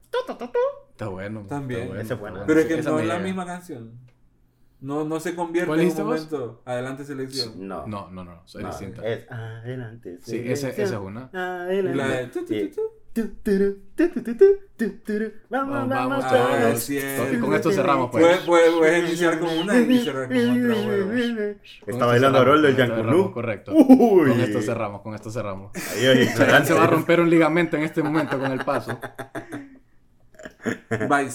Está 0.90 1.08
bueno. 1.08 1.46
También. 1.48 1.82
está 1.82 1.88
bueno, 1.88 2.00
Esa 2.00 2.14
es 2.14 2.20
está. 2.20 2.46
Pero 2.46 2.60
es 2.60 2.66
que 2.66 2.78
Esa 2.78 2.90
no 2.90 2.98
es 3.00 3.06
la 3.06 3.14
llega. 3.14 3.24
misma 3.26 3.46
canción. 3.46 3.92
No, 4.80 5.04
no 5.04 5.20
se 5.20 5.34
convierte 5.36 5.68
¿Cuál 5.68 5.80
en 5.80 5.90
un 5.90 5.96
momento. 5.96 6.62
Adelante 6.64 7.04
Selección. 7.04 7.68
No. 7.68 7.86
No, 7.86 8.10
no, 8.10 8.24
no, 8.24 8.42
soy 8.46 8.64
No, 8.64 8.68
distinta. 8.70 9.06
Es 9.08 9.30
adelante. 9.30 10.18
Sí, 10.20 10.38
esa, 10.38 10.50
esa 10.52 10.68
es 10.68 10.74
selección. 10.74 11.02
una. 11.04 11.30
Adelante. 11.32 11.96
La 11.96 12.08
de... 12.08 12.72
Vamos, 15.50 15.88
Vamos, 15.88 16.24
Ah, 16.24 16.30
todos. 16.30 16.90
con 17.40 17.54
esto 17.54 17.70
cerramos, 17.72 18.10
pues. 18.10 18.38
Puedes, 18.38 19.04
iniciar 19.04 19.38
con 19.38 19.50
una 19.50 19.78
y 19.78 19.98
cerrar 19.98 20.28
con 20.28 20.36
otra, 20.36 20.86
huevos. 20.86 21.56
Con 21.84 21.94
Está 21.94 22.06
bailando 22.06 22.38
cerramos, 22.38 22.44
rol 22.46 22.62
del 22.62 22.76
Yankunu. 22.76 23.32
Correcto. 23.32 23.72
Uy. 23.74 24.30
Con 24.30 24.40
esto 24.40 24.62
cerramos, 24.62 25.02
con 25.02 25.14
esto 25.14 25.30
cerramos. 25.30 25.72
Ahí, 25.94 26.06
ahí, 26.06 26.26
Se 26.26 26.74
va 26.74 26.84
a 26.84 26.86
romper 26.86 27.20
un 27.20 27.28
ligamento 27.28 27.76
en 27.76 27.82
este 27.82 28.02
momento 28.02 28.38
con 28.38 28.50
el 28.50 28.64
paso. 28.64 28.98
Bye. 31.08 31.32